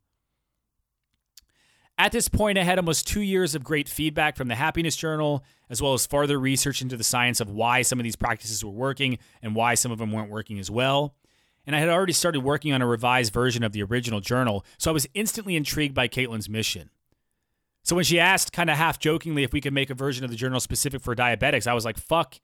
At 1.97 2.13
this 2.13 2.29
point, 2.29 2.59
I 2.59 2.63
had 2.63 2.79
almost 2.79 3.09
two 3.09 3.23
years 3.23 3.55
of 3.55 3.65
great 3.65 3.89
feedback 3.89 4.37
from 4.37 4.49
the 4.49 4.55
Happiness 4.57 4.97
Journal, 4.97 5.43
as 5.71 5.81
well 5.81 5.95
as 5.95 6.07
farther 6.07 6.39
research 6.39 6.83
into 6.83 6.99
the 6.99 7.05
science 7.05 7.41
of 7.41 7.49
why 7.49 7.81
some 7.81 7.99
of 7.99 8.05
these 8.05 8.17
practices 8.17 8.63
were 8.63 8.71
working 8.71 9.19
and 9.41 9.55
why 9.55 9.75
some 9.75 9.93
of 9.93 9.99
them 9.99 10.13
weren't 10.13 10.31
working 10.31 10.59
as 10.59 10.71
well. 10.71 11.15
And 11.67 11.77
I 11.77 11.81
had 11.81 11.89
already 11.89 12.13
started 12.13 12.41
working 12.41 12.73
on 12.73 12.83
a 12.83 12.87
revised 12.87 13.33
version 13.33 13.63
of 13.63 13.73
the 13.73 13.83
original 13.83 14.21
journal, 14.21 14.65
so 14.79 14.91
I 14.91 14.95
was 14.95 15.07
instantly 15.15 15.57
intrigued 15.57 15.95
by 15.95 16.09
Caitlin's 16.09 16.49
mission. 16.49 16.91
So 17.83 17.97
when 17.97 18.05
she 18.05 18.21
asked, 18.21 18.53
kind 18.53 18.71
of 18.71 18.77
half 18.77 18.99
jokingly, 18.99 19.43
if 19.43 19.53
we 19.53 19.61
could 19.61 19.73
make 19.73 19.91
a 19.91 19.95
version 19.95 20.25
of 20.25 20.31
the 20.31 20.37
journal 20.37 20.61
specific 20.61 21.03
for 21.03 21.15
diabetics, 21.15 21.67
I 21.67 21.75
was 21.75 21.85
like, 21.85 21.99
fuck 21.99 22.37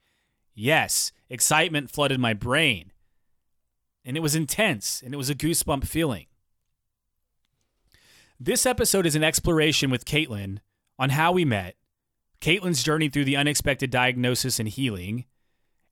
yes. 0.53 1.11
Excitement 1.29 1.91
flooded 1.91 2.19
my 2.19 2.33
brain. 2.33 2.91
And 4.05 4.15
it 4.15 4.21
was 4.21 4.35
intense, 4.35 5.01
and 5.03 5.13
it 5.13 5.17
was 5.17 5.29
a 5.29 5.35
goosebump 5.35 5.85
feeling. 5.85 6.27
This 8.39 8.65
episode 8.65 9.05
is 9.05 9.15
an 9.15 9.23
exploration 9.23 9.89
with 9.89 10.05
Caitlin 10.05 10.59
on 10.97 11.09
how 11.09 11.31
we 11.31 11.43
met, 11.43 11.75
Caitlin's 12.39 12.83
journey 12.83 13.09
through 13.09 13.25
the 13.25 13.35
unexpected 13.35 13.89
diagnosis 13.89 14.59
and 14.59 14.69
healing, 14.69 15.25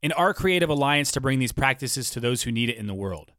and 0.03 0.13
our 0.13 0.33
creative 0.33 0.69
alliance 0.69 1.11
to 1.11 1.21
bring 1.21 1.39
these 1.39 1.51
practices 1.51 2.09
to 2.11 2.19
those 2.19 2.43
who 2.43 2.51
need 2.51 2.69
it 2.69 2.77
in 2.77 2.87
the 2.87 2.93
world. 2.93 3.31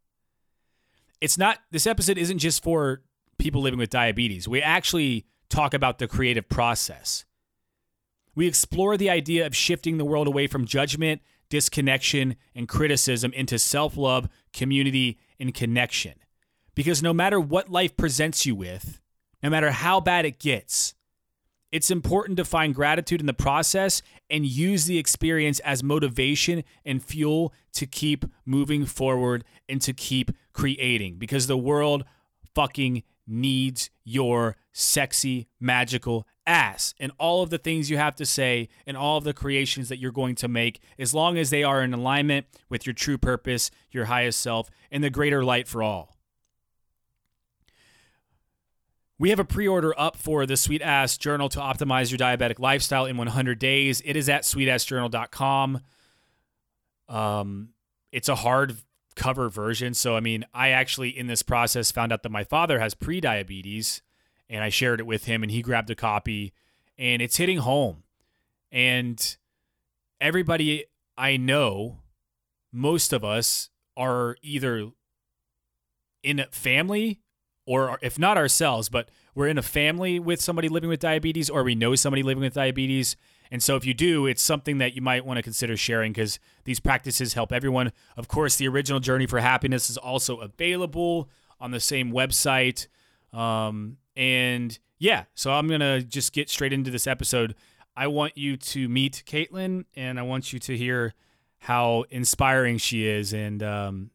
It's 1.21 1.39
not, 1.39 1.59
this 1.71 1.87
episode 1.87 2.19
isn't 2.19 2.39
just 2.39 2.63
for 2.63 3.03
people 3.39 3.63
living 3.63 3.79
with 3.79 3.91
diabetes. 3.91 4.49
We 4.49 4.61
actually 4.63 5.27
talk 5.49 5.75
about 5.75 5.99
the 5.99 6.09
creative 6.09 6.49
process. 6.49 7.25
We 8.35 8.47
explore 8.47 8.97
the 8.97 9.11
idea 9.11 9.47
of 9.47 9.57
shifting 9.57 9.97
the 9.97 10.05
world 10.05 10.27
away 10.27 10.47
from 10.47 10.67
judgment, 10.67 11.23
disconnection, 11.49 12.37
and 12.55 12.69
criticism 12.69 13.33
into 13.33 13.59
self 13.59 13.97
love, 13.97 14.29
community, 14.53 15.19
and 15.41 15.55
connection. 15.55 16.15
Because 16.75 17.03
no 17.03 17.15
matter 17.15 17.41
what 17.41 17.71
life 17.71 17.97
presents 17.97 18.45
you 18.45 18.55
with, 18.55 19.01
no 19.43 19.49
matter 19.49 19.71
how 19.71 20.01
bad 20.01 20.27
it 20.27 20.39
gets, 20.39 20.95
it's 21.73 21.91
important 21.91 22.37
to 22.37 22.45
find 22.45 22.75
gratitude 22.75 23.21
in 23.21 23.27
the 23.27 23.33
process 23.33 24.03
and 24.31 24.45
use 24.45 24.87
the 24.87 24.99
experience 24.99 25.61
as 25.61 25.83
motivation 25.83 26.65
and 26.85 27.03
fuel 27.03 27.53
to 27.73 27.87
keep 27.87 28.25
moving 28.45 28.85
forward 28.85 29.45
and 29.69 29.81
to 29.83 29.93
keep 29.93 30.31
creating 30.53 31.17
because 31.19 31.47
the 31.47 31.57
world 31.57 32.05
fucking 32.55 33.03
needs 33.27 33.91
your 34.05 34.57
sexy, 34.73 35.49
magical 35.61 36.27
ass 36.47 36.95
and 37.01 37.11
all 37.19 37.43
of 37.43 37.51
the 37.51 37.59
things 37.59 37.91
you 37.91 37.97
have 37.97 38.15
to 38.15 38.25
say 38.25 38.69
and 38.87 38.97
all 38.97 39.19
of 39.19 39.25
the 39.25 39.35
creations 39.35 39.89
that 39.89 39.99
you're 39.99 40.13
going 40.13 40.35
to 40.37 40.49
make, 40.49 40.81
as 40.99 41.13
long 41.13 41.37
as 41.37 41.51
they 41.51 41.65
are 41.65 41.83
in 41.83 41.93
alignment 41.93 42.47
with 42.69 42.87
your 42.87 42.95
true 42.95 43.19
purpose, 43.19 43.71
your 43.91 44.07
highest 44.07 44.41
self, 44.41 44.71
and 44.91 45.03
the 45.03 45.11
greater 45.11 45.45
light 45.45 45.67
for 45.67 45.83
all. 45.83 46.16
We 49.19 49.31
have 49.31 49.39
a 49.39 49.45
pre 49.45 49.67
order 49.67 49.99
up 49.99 50.17
for 50.17 50.45
the 50.45 50.57
Sweet 50.57 50.83
Ass 50.83 51.17
Journal 51.17 51.49
to 51.51 51.59
optimize 51.59 52.11
your 52.11 52.19
diabetic 52.19 52.59
lifestyle 52.59 53.07
in 53.07 53.17
100 53.17 53.59
days. 53.59 54.03
It 54.05 54.15
is 54.15 54.29
at 54.29 54.43
sweetassjournal.com. 54.43 55.81
Um, 57.09 57.69
it's 58.13 58.29
a 58.29 58.35
hard 58.35 58.77
cover 59.15 59.49
version. 59.49 59.95
So, 59.95 60.17
I 60.17 60.21
mean, 60.21 60.45
I 60.53 60.69
actually, 60.71 61.17
in 61.17 61.29
this 61.29 61.43
process, 61.43 61.91
found 61.91 62.13
out 62.13 62.23
that 62.25 62.33
my 62.33 62.45
father 62.45 62.79
has 62.79 62.95
pre 62.95 63.21
diabetes 63.21 64.03
and 64.51 64.63
I 64.63 64.69
shared 64.69 65.01
it 65.01 65.07
with 65.07 65.25
him 65.25 65.43
and 65.43 65.51
he 65.51 65.63
grabbed 65.63 65.91
a 65.91 65.95
copy 65.95 66.53
and 66.99 67.23
it's 67.23 67.39
hitting 67.39 67.59
home. 67.59 68.03
And 68.71 69.37
everybody 70.21 70.85
I 71.17 71.39
know, 71.39 72.01
most 72.71 73.15
of 73.15 73.25
us 73.25 73.71
are 73.97 74.37
either 74.43 74.91
in 76.23 76.41
a 76.41 76.47
family 76.49 77.21
or 77.67 77.99
if 78.01 78.19
not 78.19 78.39
ourselves, 78.39 78.89
but 78.89 79.11
we're 79.35 79.49
in 79.49 79.59
a 79.59 79.63
family 79.63 80.19
with 80.19 80.41
somebody 80.41 80.69
living 80.69 80.89
with 80.89 81.01
diabetes 81.01 81.51
or 81.51 81.63
we 81.63 81.75
know 81.75 81.95
somebody 81.95 82.23
living 82.23 82.43
with 82.43 82.55
diabetes. 82.55 83.17
And 83.51 83.63
so 83.63 83.77
if 83.77 83.85
you 83.85 83.93
do, 83.93 84.27
it's 84.27 84.43
something 84.43 84.79
that 84.79 84.95
you 84.95 85.03
might 85.03 85.27
want 85.27 85.37
to 85.39 85.43
consider 85.43 85.77
sharing 85.77 86.13
because 86.13 86.39
these 86.65 86.81
practices 86.81 87.35
help 87.35 87.53
everyone. 87.53 87.93
Of 88.17 88.29
course, 88.29 88.57
the 88.57 88.69
original 88.69 89.01
Journey 89.01 89.27
for 89.27 89.41
Happiness 89.41 89.91
is 89.91 89.97
also 89.97 90.39
available 90.39 91.29
on 91.61 91.71
the 91.71 91.81
same 91.81 92.13
website. 92.13 92.87
Um, 93.33 93.99
and 94.17 94.79
yeah, 94.99 95.25
so 95.35 95.53
I'm 95.53 95.69
going 95.69 95.81
to 95.81 96.03
just 96.03 96.33
get 96.33 96.49
straight 96.49 96.73
into 96.73 96.91
this 96.91 97.07
episode. 97.07 97.55
I 97.97 98.07
want 98.09 98.37
you 98.37 98.57
to 98.57 98.89
meet 98.89 99.23
Caitlin 99.27 99.85
and 99.95 100.19
I 100.19 100.23
want 100.23 100.53
you 100.53 100.59
to 100.61 100.77
hear 100.77 101.15
how 101.59 102.05
inspiring 102.11 102.79
she 102.79 103.07
is. 103.07 103.33
And 103.33 103.63
um, 103.63 104.11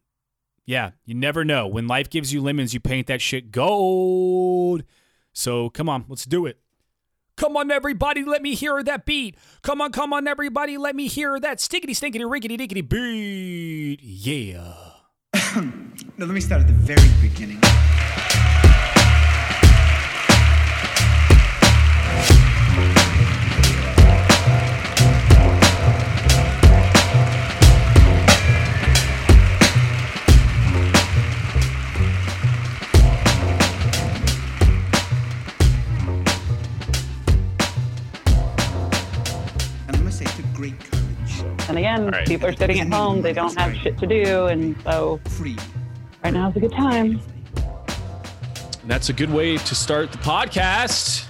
yeah, 0.64 0.90
you 1.04 1.14
never 1.14 1.44
know. 1.44 1.66
When 1.66 1.86
life 1.86 2.10
gives 2.10 2.32
you 2.32 2.40
lemons, 2.40 2.74
you 2.74 2.80
paint 2.80 3.06
that 3.08 3.20
shit 3.20 3.50
gold. 3.50 4.84
So 5.32 5.70
come 5.70 5.88
on, 5.88 6.04
let's 6.08 6.24
do 6.24 6.46
it. 6.46 6.58
Come 7.36 7.56
on, 7.56 7.70
everybody, 7.70 8.24
let 8.24 8.42
me 8.42 8.54
hear 8.54 8.82
that 8.82 9.06
beat. 9.06 9.36
Come 9.62 9.80
on, 9.80 9.90
come 9.90 10.12
on, 10.12 10.28
everybody, 10.28 10.76
let 10.76 10.94
me 10.94 11.08
hear 11.08 11.40
that 11.40 11.58
stickety 11.58 11.90
stinkety 11.90 12.30
rickety 12.30 12.58
dickety 12.58 12.88
beat. 12.88 14.00
Yeah. 14.02 14.74
now, 15.56 15.72
let 16.18 16.28
me 16.28 16.40
start 16.40 16.60
at 16.60 16.66
the 16.66 16.74
very 16.74 17.08
beginning. 17.20 17.58
And 41.72 41.78
again, 41.78 42.08
right. 42.08 42.28
people 42.28 42.48
are 42.48 42.54
sitting 42.54 42.80
at 42.80 42.92
home, 42.92 43.22
they 43.22 43.32
don't 43.32 43.58
have 43.58 43.74
shit 43.74 43.96
to 44.00 44.06
do, 44.06 44.44
and 44.44 44.76
so 44.82 45.18
right 46.22 46.34
now 46.34 46.50
is 46.50 46.56
a 46.56 46.60
good 46.60 46.72
time. 46.72 47.18
That's 48.84 49.08
a 49.08 49.14
good 49.14 49.30
way 49.30 49.56
to 49.56 49.74
start 49.74 50.12
the 50.12 50.18
podcast, 50.18 51.24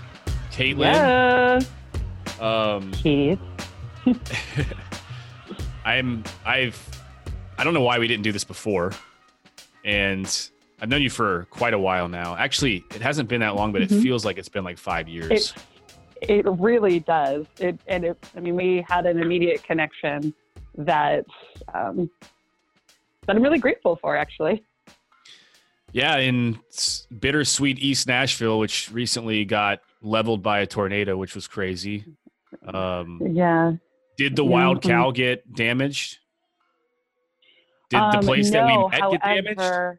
Caitlin. 0.50 0.94
Yeah. 0.94 1.61
Um, 2.40 2.90
Keith. 2.90 3.38
I'm. 5.84 6.25
I've. 6.44 7.00
I 7.56 7.62
don't 7.62 7.72
know 7.72 7.82
why 7.82 8.00
we 8.00 8.08
didn't 8.08 8.25
do 8.25 8.32
this 8.32 8.42
before, 8.42 8.90
and 9.84 10.50
I've 10.80 10.88
known 10.88 11.02
you 11.02 11.11
for 11.11 11.46
quite 11.50 11.72
a 11.72 11.78
while 11.78 12.08
now. 12.08 12.34
Actually, 12.34 12.84
it 12.92 13.00
hasn't 13.00 13.28
been 13.28 13.42
that 13.42 13.54
long, 13.54 13.70
but 13.70 13.82
mm-hmm. 13.82 13.96
it 13.96 14.02
feels 14.02 14.25
like 14.25 14.38
it's 14.38 14.49
been 14.49 14.64
like 14.64 14.78
five 14.78 15.06
years. 15.06 15.30
It, 15.30 15.54
it 16.28 16.46
really 16.46 17.00
does. 17.00 17.46
It 17.58 17.78
and 17.86 18.04
it. 18.04 18.26
I 18.36 18.40
mean, 18.40 18.56
we 18.56 18.84
had 18.88 19.06
an 19.06 19.20
immediate 19.20 19.62
connection 19.62 20.34
that 20.76 21.24
um, 21.74 22.10
that 23.26 23.36
I'm 23.36 23.42
really 23.42 23.58
grateful 23.58 23.96
for, 23.96 24.16
actually. 24.16 24.64
Yeah, 25.92 26.16
in 26.16 26.58
bittersweet 27.18 27.78
East 27.78 28.06
Nashville, 28.06 28.58
which 28.58 28.90
recently 28.90 29.44
got 29.44 29.80
leveled 30.00 30.42
by 30.42 30.60
a 30.60 30.66
tornado, 30.66 31.16
which 31.16 31.34
was 31.34 31.46
crazy. 31.46 32.04
Um, 32.66 33.20
yeah. 33.24 33.72
Did 34.16 34.36
the 34.36 34.44
wild 34.44 34.80
mm-hmm. 34.80 34.88
cow 34.88 35.10
get 35.10 35.52
damaged? 35.54 36.18
Did 37.90 37.98
the 37.98 38.18
um, 38.18 38.24
place 38.24 38.50
no, 38.50 38.52
that 38.52 38.66
we 38.66 38.88
met 38.88 39.00
however, 39.00 39.18
get 39.18 39.22
damaged? 39.22 39.98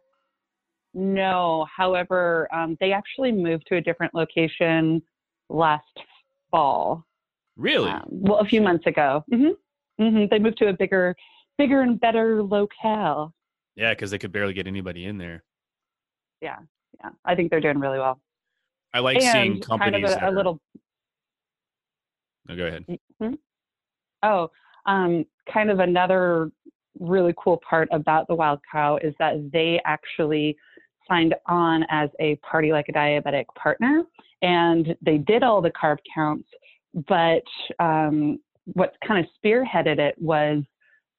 No. 0.96 1.68
However, 1.76 2.48
um, 2.52 2.76
they 2.80 2.92
actually 2.92 3.32
moved 3.32 3.68
to 3.68 3.76
a 3.76 3.82
different 3.82 4.16
location 4.16 5.02
last 5.50 5.84
fall. 6.54 7.06
Really? 7.58 7.90
Um, 7.90 8.06
well, 8.10 8.40
a 8.40 8.46
few 8.46 8.62
months 8.62 8.86
ago. 8.86 9.24
Mm-hmm. 9.34 10.04
Mm-hmm. 10.04 10.26
They 10.30 10.40
moved 10.40 10.58
to 10.60 10.70
a 10.70 10.74
bigger, 10.74 11.16
bigger 11.58 11.82
and 11.82 12.00
better 12.00 12.42
locale. 12.44 13.34
yeah, 13.76 13.92
because 13.94 14.12
they 14.12 14.18
could 14.18 14.32
barely 14.32 14.54
get 14.54 14.68
anybody 14.68 15.06
in 15.06 15.18
there. 15.18 15.44
Yeah, 16.42 16.58
yeah. 17.04 17.10
I 17.26 17.36
think 17.36 17.50
they're 17.50 17.62
doing 17.62 17.80
really 17.80 18.00
well. 18.00 18.20
I 18.94 19.00
like 19.00 19.20
seeing 19.22 19.60
companies. 19.60 19.94
kind 19.94 20.06
of 20.06 20.12
that 20.12 20.24
a, 20.24 20.30
a 20.30 20.32
little 20.32 20.60
No, 22.48 22.56
go 22.56 22.66
ahead. 22.68 22.86
Mhm. 23.22 23.38
Oh, 24.22 24.52
um, 24.86 25.26
kind 25.52 25.72
of 25.72 25.80
another 25.80 26.52
really 27.00 27.34
cool 27.38 27.60
part 27.68 27.88
about 27.92 28.28
the 28.28 28.36
Wild 28.36 28.60
Cow 28.72 28.98
is 28.98 29.16
that 29.18 29.50
they 29.52 29.82
actually 29.86 30.56
signed 31.08 31.36
on 31.48 31.86
as 31.90 32.10
a 32.20 32.36
party 32.38 32.72
like 32.72 32.90
a 32.90 32.94
diabetic 32.94 33.46
partner, 33.58 34.04
and 34.42 34.96
they 35.02 35.18
did 35.18 35.44
all 35.44 35.62
the 35.62 35.72
carb 35.72 35.98
counts. 36.14 36.48
But 37.08 37.44
um, 37.80 38.40
what 38.74 38.94
kind 39.06 39.26
of 39.26 39.32
spearheaded 39.44 40.00
it 40.00 40.16
was 40.20 40.64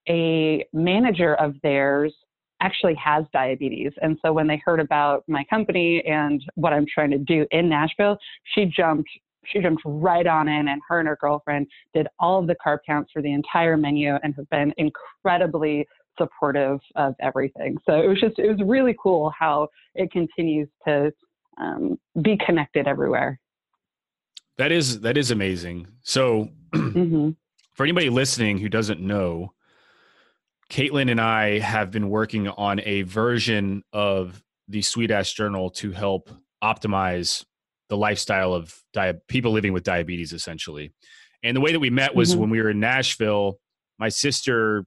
a 0.09 0.65
manager 0.73 1.35
of 1.37 1.55
theirs 1.63 2.15
actually 2.61 2.95
has 2.95 3.25
diabetes, 3.33 3.93
and 4.01 4.19
so 4.23 4.33
when 4.33 4.47
they 4.47 4.63
heard 4.65 4.81
about 4.81 5.25
my 5.29 5.45
company 5.51 6.03
and 6.07 6.43
what 6.55 6.73
I'm 6.73 6.87
trying 6.93 7.11
to 7.11 7.19
do 7.19 7.47
in 7.51 7.69
Nashville, 7.69 8.19
she 8.55 8.67
jumped. 8.67 9.09
She 9.53 9.61
jumped 9.61 9.83
right 9.85 10.27
on 10.27 10.49
in, 10.49 10.69
and 10.69 10.81
her 10.89 11.01
and 11.01 11.09
her 11.09 11.19
girlfriend 11.21 11.67
did 11.93 12.07
all 12.19 12.41
of 12.41 12.47
the 12.47 12.57
carb 12.67 12.79
counts 12.87 13.13
for 13.13 13.21
the 13.21 13.31
entire 13.31 13.77
menu 13.77 14.15
and 14.23 14.35
have 14.37 14.49
been 14.49 14.73
incredibly 14.79 15.87
supportive 16.19 16.79
of 16.97 17.15
everything. 17.21 17.77
So 17.89 18.01
it 18.01 18.07
was 18.07 18.21
just, 18.21 18.39
it 18.39 18.49
was 18.49 18.61
really 18.65 18.95
cool 19.03 19.33
how 19.39 19.69
it 19.95 20.11
continues 20.11 20.69
to 20.87 21.13
um, 21.61 21.99
be 22.23 22.37
connected 22.45 22.87
everywhere. 22.87 23.39
That 24.57 24.71
is 24.71 25.01
that 25.01 25.17
is 25.17 25.31
amazing. 25.31 25.89
So 26.03 26.49
hmm 26.75 27.31
for 27.73 27.83
anybody 27.83 28.09
listening 28.09 28.59
who 28.59 28.69
doesn't 28.69 29.01
know, 29.01 29.53
Caitlin 30.71 31.11
and 31.11 31.21
I 31.21 31.59
have 31.59 31.91
been 31.91 32.09
working 32.09 32.49
on 32.49 32.81
a 32.85 33.03
version 33.03 33.83
of 33.93 34.43
the 34.69 34.81
Sweet 34.81 35.11
Ass 35.11 35.33
Journal 35.33 35.71
to 35.71 35.91
help 35.91 36.31
optimize 36.63 37.45
the 37.89 37.97
lifestyle 37.97 38.55
of 38.55 38.75
dia- 38.93 39.19
people 39.29 39.53
living 39.53 39.73
with 39.73 39.83
diabetes, 39.83 40.33
essentially. 40.33 40.93
And 41.43 41.57
the 41.57 41.61
way 41.61 41.73
that 41.73 41.81
we 41.81 41.91
met 41.91 42.15
was 42.15 42.35
Mhm. 42.35 42.39
when 42.39 42.51
we 42.51 42.63
were 42.63 42.71
in 42.71 42.81
Nashville. 42.81 43.59
My 43.99 44.09
sister, 44.09 44.87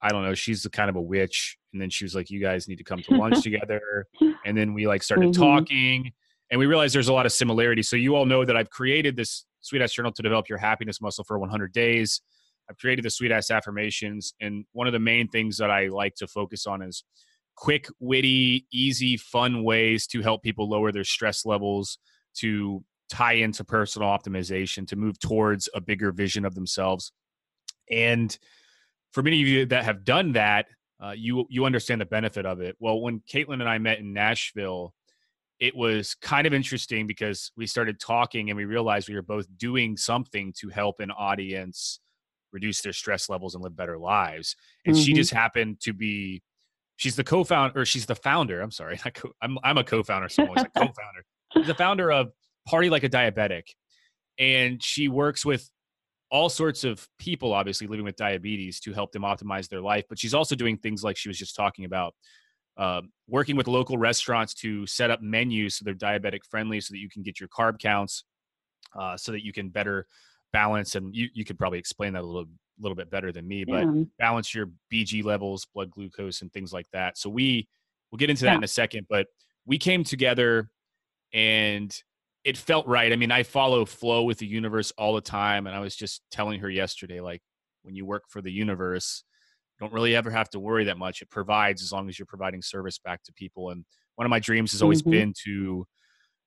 I 0.00 0.10
don't 0.10 0.22
know, 0.22 0.34
she's 0.34 0.62
the 0.62 0.70
kind 0.70 0.88
of 0.90 0.96
a 0.96 1.00
witch, 1.00 1.56
and 1.72 1.82
then 1.82 1.90
she 1.90 2.04
was 2.04 2.14
like, 2.14 2.30
"You 2.30 2.40
guys 2.40 2.68
need 2.68 2.76
to 2.78 2.84
come 2.84 3.02
to 3.02 3.10
lunch 3.16 3.42
together." 3.42 4.06
And 4.44 4.56
then 4.56 4.74
we 4.74 4.86
like 4.86 5.02
started 5.02 5.30
Mhm. 5.30 5.34
talking, 5.38 6.12
and 6.50 6.58
we 6.58 6.66
realized 6.66 6.94
there's 6.94 7.08
a 7.08 7.12
lot 7.12 7.26
of 7.26 7.32
similarities. 7.32 7.88
So 7.88 7.96
you 7.96 8.14
all 8.14 8.26
know 8.26 8.44
that 8.44 8.56
I've 8.56 8.70
created 8.70 9.16
this 9.16 9.44
Sweet 9.60 9.82
Ass 9.82 9.92
Journal 9.92 10.12
to 10.12 10.22
develop 10.22 10.48
your 10.48 10.58
happiness 10.58 11.00
muscle 11.00 11.24
for 11.24 11.38
100 11.38 11.72
days. 11.72 12.20
I've 12.70 12.78
created 12.78 13.04
the 13.04 13.10
Sweet 13.10 13.32
Ass 13.32 13.50
affirmations, 13.50 14.34
and 14.40 14.64
one 14.72 14.86
of 14.86 14.92
the 14.92 14.98
main 15.00 15.28
things 15.28 15.56
that 15.58 15.70
I 15.70 15.88
like 15.88 16.14
to 16.16 16.26
focus 16.28 16.66
on 16.66 16.82
is 16.82 17.02
quick, 17.56 17.88
witty, 17.98 18.66
easy, 18.72 19.16
fun 19.16 19.64
ways 19.64 20.06
to 20.06 20.22
help 20.22 20.42
people 20.44 20.68
lower 20.68 20.92
their 20.92 21.02
stress 21.04 21.44
levels, 21.44 21.98
to 22.36 22.84
tie 23.10 23.32
into 23.32 23.64
personal 23.64 24.08
optimization, 24.08 24.86
to 24.86 24.94
move 24.94 25.18
towards 25.18 25.68
a 25.74 25.80
bigger 25.80 26.12
vision 26.12 26.44
of 26.44 26.54
themselves. 26.54 27.10
And 27.90 28.38
for 29.12 29.22
many 29.22 29.40
of 29.42 29.48
you 29.48 29.66
that 29.66 29.84
have 29.84 30.04
done 30.04 30.32
that, 30.32 30.66
uh, 31.02 31.12
you 31.16 31.46
you 31.48 31.64
understand 31.64 32.00
the 32.00 32.06
benefit 32.06 32.44
of 32.46 32.60
it. 32.60 32.76
Well, 32.78 33.00
when 33.00 33.20
Caitlin 33.32 33.54
and 33.60 33.68
I 33.68 33.78
met 33.78 33.98
in 33.98 34.12
Nashville, 34.12 34.94
it 35.60 35.74
was 35.74 36.14
kind 36.16 36.46
of 36.46 36.54
interesting 36.54 37.06
because 37.06 37.50
we 37.56 37.66
started 37.66 37.98
talking 38.00 38.50
and 38.50 38.56
we 38.56 38.64
realized 38.64 39.08
we 39.08 39.14
were 39.14 39.22
both 39.22 39.46
doing 39.56 39.96
something 39.96 40.52
to 40.58 40.68
help 40.68 41.00
an 41.00 41.10
audience 41.10 42.00
reduce 42.52 42.80
their 42.80 42.92
stress 42.92 43.28
levels 43.28 43.54
and 43.54 43.62
live 43.62 43.76
better 43.76 43.98
lives. 43.98 44.56
And 44.86 44.96
she 44.96 45.12
Mhm. 45.12 45.16
just 45.16 45.32
happened 45.32 45.80
to 45.80 45.92
be 45.92 46.42
she's 46.96 47.14
the 47.16 47.24
co-founder 47.24 47.80
or 47.80 47.84
she's 47.84 48.06
the 48.06 48.14
founder. 48.16 48.60
I'm 48.60 48.70
sorry, 48.70 48.96
co- 49.14 49.32
I'm 49.42 49.58
I'm 49.62 49.78
a 49.78 49.84
co-founder. 49.84 50.28
So 50.28 50.44
I'm 50.44 50.50
a 50.50 50.54
co-founder. 50.78 51.24
She's 51.56 51.66
the 51.66 51.74
founder 51.74 52.10
of 52.12 52.32
Party 52.66 52.90
Like 52.90 53.04
a 53.04 53.08
Diabetic, 53.08 53.64
and 54.38 54.82
she 54.82 55.08
works 55.08 55.44
with 55.44 55.70
all 56.30 56.48
sorts 56.48 56.84
of 56.84 57.08
people, 57.18 57.52
obviously 57.52 57.86
living 57.86 58.04
with 58.04 58.16
diabetes, 58.16 58.80
to 58.80 58.92
help 58.92 59.12
them 59.12 59.22
optimize 59.22 59.68
their 59.68 59.80
life. 59.80 60.04
But 60.08 60.18
she's 60.18 60.34
also 60.34 60.54
doing 60.54 60.76
things 60.76 61.02
like 61.04 61.16
she 61.16 61.28
was 61.28 61.38
just 61.38 61.56
talking 61.56 61.84
about, 61.84 62.14
um, 62.76 63.12
working 63.26 63.56
with 63.56 63.66
local 63.66 63.98
restaurants 63.98 64.54
to 64.54 64.86
set 64.86 65.10
up 65.10 65.20
menus 65.22 65.76
so 65.76 65.84
they're 65.84 65.94
diabetic 65.94 66.40
friendly, 66.50 66.80
so 66.80 66.92
that 66.92 66.98
you 66.98 67.08
can 67.08 67.22
get 67.22 67.40
your 67.40 67.48
carb 67.48 67.78
counts, 67.78 68.24
uh, 68.98 69.16
so 69.16 69.32
that 69.32 69.44
you 69.44 69.52
can 69.52 69.68
better 69.70 70.06
balance. 70.52 70.94
And 70.94 71.14
you 71.14 71.28
you 71.34 71.44
could 71.44 71.58
probably 71.58 71.78
explain 71.78 72.12
that 72.14 72.22
a 72.22 72.26
little 72.26 72.46
little 72.78 72.96
bit 72.96 73.10
better 73.10 73.32
than 73.32 73.48
me, 73.48 73.64
but 73.64 73.86
Yeah. 73.86 74.04
balance 74.18 74.54
your 74.54 74.70
BG 74.92 75.22
levels, 75.24 75.66
blood 75.74 75.90
glucose, 75.90 76.42
and 76.42 76.52
things 76.52 76.72
like 76.72 76.86
that. 76.92 77.18
So 77.18 77.28
we 77.30 77.68
we'll 78.10 78.18
get 78.18 78.30
into 78.30 78.44
that 78.44 78.52
Yeah. 78.52 78.56
in 78.58 78.64
a 78.64 78.68
second, 78.68 79.06
but 79.10 79.26
we 79.66 79.78
came 79.78 80.04
together 80.04 80.70
and 81.32 81.94
it 82.48 82.56
felt 82.56 82.86
right. 82.86 83.12
I 83.12 83.16
mean, 83.16 83.30
I 83.30 83.42
follow 83.42 83.84
flow 83.84 84.24
with 84.24 84.38
the 84.38 84.46
universe 84.46 84.92
all 84.98 85.14
the 85.14 85.20
time, 85.20 85.66
and 85.66 85.76
I 85.76 85.80
was 85.80 85.94
just 85.96 86.22
telling 86.30 86.60
her 86.60 86.70
yesterday, 86.70 87.20
like 87.20 87.42
when 87.82 87.94
you 87.94 88.06
work 88.06 88.24
for 88.28 88.42
the 88.42 88.52
universe, 88.52 89.24
you 89.78 89.86
don't 89.86 89.94
really 89.94 90.16
ever 90.16 90.30
have 90.30 90.50
to 90.50 90.60
worry 90.60 90.84
that 90.84 90.98
much. 90.98 91.22
It 91.22 91.30
provides 91.30 91.82
as 91.82 91.92
long 91.92 92.08
as 92.08 92.18
you're 92.18 92.26
providing 92.26 92.62
service 92.62 92.98
back 92.98 93.22
to 93.24 93.32
people. 93.34 93.70
And 93.70 93.84
one 94.16 94.26
of 94.26 94.30
my 94.30 94.40
dreams 94.40 94.72
has 94.72 94.82
always 94.82 95.02
Mhm. 95.02 95.02
been 95.02 95.34
to 95.44 95.86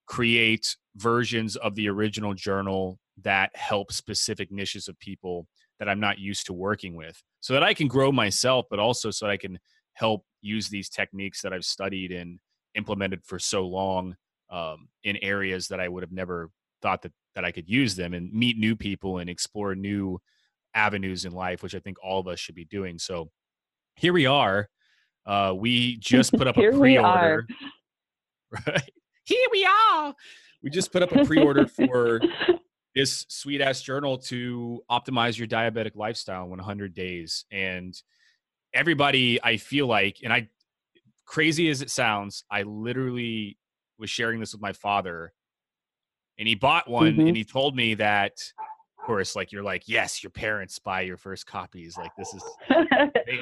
create 0.08 0.76
versions 0.96 1.56
of 1.58 1.76
the 1.76 1.88
original 1.90 2.34
journal 2.34 3.00
that 3.18 3.56
help 3.56 3.92
specific 3.92 4.52
niches 4.52 4.88
of 4.88 5.00
people 5.00 5.48
that 5.80 5.90
I'm 5.90 6.00
not 6.00 6.20
used 6.20 6.46
to 6.48 6.54
working 6.54 6.96
with 6.96 7.22
so 7.40 7.54
that 7.54 7.64
I 7.64 7.74
can 7.74 7.88
grow 7.88 8.12
myself, 8.12 8.66
but 8.70 8.80
also 8.80 9.12
so 9.12 9.26
that 9.26 9.32
I 9.32 9.38
can 9.38 9.60
help 9.94 10.26
use 10.42 10.70
these 10.70 10.90
techniques 10.90 11.42
that 11.42 11.54
I've 11.54 11.66
studied 11.66 12.12
and 12.12 12.40
implemented 12.76 13.24
for 13.26 13.40
so 13.40 13.68
long 13.68 14.16
um, 14.52 14.90
in 15.04 15.18
areas 15.18 15.70
that 15.70 15.80
I 15.80 15.88
would 15.88 16.04
have 16.04 16.12
never 16.12 16.50
thought 16.82 17.02
that, 17.04 17.14
that 17.36 17.46
I 17.46 17.52
could 17.52 17.70
use 17.70 17.96
them 17.96 18.14
and 18.14 18.32
meet 18.34 18.58
new 18.58 18.76
people 18.76 19.18
and 19.20 19.30
explore 19.30 19.74
new 19.76 20.20
avenues 20.76 21.26
in 21.26 21.32
life, 21.34 21.64
which 21.64 21.76
I 21.76 21.80
think 21.80 21.98
all 22.04 22.20
of 22.20 22.28
us 22.28 22.40
should 22.40 22.56
be 22.56 22.66
doing. 22.66 23.00
So 23.00 23.30
here 23.96 24.14
we 24.14 24.26
are. 24.26 24.70
Uh, 25.26 25.54
we 25.56 25.98
just 26.00 26.34
put 26.34 26.48
up 26.48 26.58
a 26.58 26.60
Here 26.60 26.78
we 26.78 26.98
are. 26.98 27.44
pre-order. 27.44 27.48
Right. 28.68 28.92
Here 29.24 29.48
we 29.54 29.66
are. 29.66 30.14
We 30.62 30.70
just 30.70 30.92
put 30.92 31.02
up 31.04 31.14
a 31.14 31.24
pre-order 31.24 31.66
for 31.88 32.20
this 32.94 33.26
sweet 33.30 33.62
ass 33.62 33.82
journal 33.82 34.18
to 34.18 34.82
optimize 34.92 35.38
your 35.38 35.48
diabetic 35.48 35.96
lifestyle 35.96 36.44
in 36.44 36.50
100 36.50 36.94
days. 36.94 37.46
And 37.50 37.96
everybody, 38.74 39.42
I 39.42 39.56
feel 39.56 39.88
like, 39.88 40.18
and 40.22 40.34
I, 40.34 40.50
crazy 41.26 41.70
as 41.70 41.82
it 41.82 41.90
sounds, 41.90 42.44
I 42.52 42.64
literally 42.64 43.58
was 44.02 44.10
sharing 44.10 44.42
this 44.42 44.52
with 44.52 44.62
my 44.62 44.74
father, 44.74 45.32
and 46.38 46.48
he 46.48 46.56
bought 46.56 46.90
one, 46.90 47.16
Mhm. 47.16 47.28
and 47.30 47.38
he 47.38 47.46
told 47.46 47.76
me 47.76 47.94
that, 47.94 48.34
of 49.00 49.06
course, 49.06 49.36
like 49.36 49.54
you're 49.54 49.64
like, 49.64 49.84
yes, 49.88 50.22
your 50.22 50.32
parents 50.32 50.78
buy 50.80 51.02
your 51.02 51.18
first 51.18 51.46
copies. 51.46 51.98
Like 51.98 52.12
this 52.18 52.34
is 52.34 52.44
oh, 52.72 52.86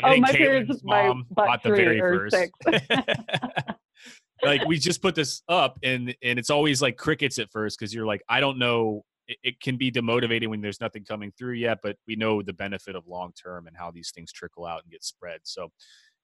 my 0.04 0.19
Caitlin's 0.19 0.32
parents 0.32 0.84
mom 0.84 1.26
bought 1.32 1.48
bought 1.48 1.63
the 1.63 1.69
very 1.69 2.00
first. 2.00 2.36
like 4.43 4.63
we 4.65 4.78
just 4.78 5.02
put 5.02 5.15
this 5.15 5.41
up 5.50 5.78
and 5.84 6.15
and 6.24 6.39
it's 6.39 6.50
always 6.50 6.82
like 6.82 6.95
crickets 6.98 7.39
at 7.39 7.52
first 7.52 7.78
because 7.78 7.93
you're 7.93 8.06
like 8.06 8.22
i 8.30 8.39
don't 8.39 8.58
know 8.58 9.04
it, 9.28 9.38
it 9.43 9.60
can 9.60 9.76
be 9.76 9.91
demotivating 9.91 10.48
when 10.48 10.62
there's 10.62 10.80
nothing 10.80 11.04
coming 11.04 11.30
through 11.38 11.56
yet 11.56 11.80
but 11.84 11.98
we 12.08 12.15
know 12.15 12.41
the 12.41 12.54
benefit 12.54 12.95
of 12.95 13.06
long 13.06 13.34
term 13.34 13.67
and 13.67 13.76
how 13.76 13.91
these 13.91 14.12
things 14.15 14.32
trickle 14.32 14.65
out 14.65 14.82
and 14.82 14.91
get 14.93 15.04
spread 15.04 15.41
so 15.43 15.69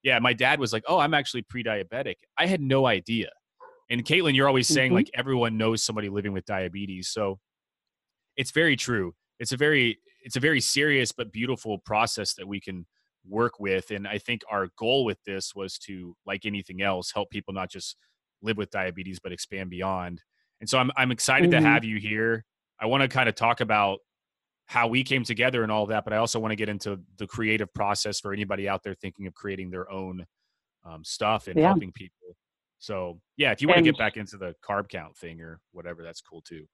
yeah 0.02 0.17
my 0.19 0.32
dad 0.32 0.62
was 0.62 0.71
like 0.71 0.84
oh 0.88 0.98
i'm 0.98 1.13
actually 1.13 1.41
pre-diabetic 1.41 2.15
i 2.38 2.45
had 2.45 2.62
no 2.62 2.86
idea 2.86 3.30
and 3.89 4.04
caitlin 4.04 4.36
you're 4.36 4.48
always 4.48 4.67
saying 4.67 4.91
Mhm. 4.91 4.95
like 4.95 5.10
everyone 5.13 5.58
knows 5.58 5.84
somebody 5.84 6.10
living 6.10 6.34
with 6.34 6.45
diabetes 6.45 7.10
so 7.10 7.39
it's 8.38 8.52
very 8.52 8.76
true 8.76 9.13
it's 9.39 9.52
a 9.52 9.58
very 9.58 10.00
it's 10.24 10.36
a 10.36 10.39
very 10.39 10.60
serious 10.62 11.12
but 11.12 11.32
beautiful 11.32 11.78
process 11.80 12.34
that 12.36 12.48
we 12.48 12.60
can 12.60 12.86
work 13.28 13.60
with 13.60 13.91
and 13.91 14.08
i 14.08 14.17
think 14.17 14.41
our 14.50 14.67
goal 14.78 15.06
with 15.06 15.17
this 15.26 15.54
was 15.56 15.78
to 15.80 16.15
like 16.26 16.45
anything 16.45 16.82
else 16.82 17.12
help 17.12 17.30
people 17.30 17.54
not 17.54 17.69
just 17.69 17.98
live 18.41 18.58
with 18.58 18.69
diabetes 18.69 19.19
but 19.19 19.32
expand 19.32 19.69
beyond 19.69 20.21
and 20.62 20.69
so 20.69 20.78
i'm, 20.78 20.91
I'm 20.98 21.12
excited 21.12 21.50
Mhm. 21.50 21.54
to 21.54 21.62
have 21.62 21.84
you 21.84 21.98
here 22.00 22.43
i 22.80 22.86
want 22.86 23.02
to 23.02 23.08
kind 23.08 23.28
of 23.30 23.36
talk 23.36 23.62
about 23.62 24.00
how 24.67 24.88
we 24.88 25.04
came 25.04 25.24
together 25.24 25.62
and 25.63 25.71
all 25.71 25.84
of 25.84 25.89
that 25.89 26.04
but 26.04 26.13
i 26.13 26.17
also 26.17 26.39
want 26.39 26.52
to 26.52 26.56
get 26.56 26.69
into 26.69 27.00
the 27.17 27.28
creative 27.28 27.71
process 27.74 28.19
for 28.19 28.34
anybody 28.34 28.67
out 28.69 28.82
there 28.84 28.93
thinking 28.95 29.28
of 29.28 29.34
creating 29.34 29.69
their 29.69 29.89
own 29.91 30.26
um, 30.84 31.04
stuff 31.04 31.48
and 31.48 31.58
Yeah. 31.60 31.67
helping 31.67 31.91
people 31.91 32.36
so 32.86 33.19
yeah 33.38 33.52
if 33.52 33.62
you 33.62 33.67
want 33.67 33.78
to 33.78 33.84
get 33.84 33.98
back 33.98 34.17
into 34.17 34.38
the 34.38 34.54
carb 34.67 34.88
count 34.89 35.15
thing 35.17 35.41
or 35.41 35.60
whatever 35.71 36.04
that's 36.04 36.21
cool 36.21 36.41
too 36.41 36.65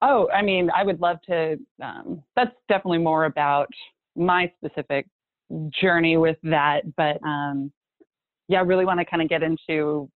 Oh, 0.00 0.28
I 0.30 0.42
mean, 0.42 0.70
I 0.74 0.84
would 0.84 1.00
love 1.00 1.18
to. 1.28 1.56
Um, 1.82 2.22
that's 2.36 2.54
definitely 2.68 2.98
more 2.98 3.24
about 3.24 3.68
my 4.14 4.50
specific 4.56 5.06
journey 5.80 6.16
with 6.16 6.36
that. 6.44 6.82
But 6.96 7.18
um, 7.24 7.72
yeah, 8.48 8.58
I 8.58 8.62
really 8.62 8.84
want 8.84 9.00
to 9.00 9.04
kind 9.04 9.22
of 9.22 9.28
get 9.28 9.42
into 9.42 10.08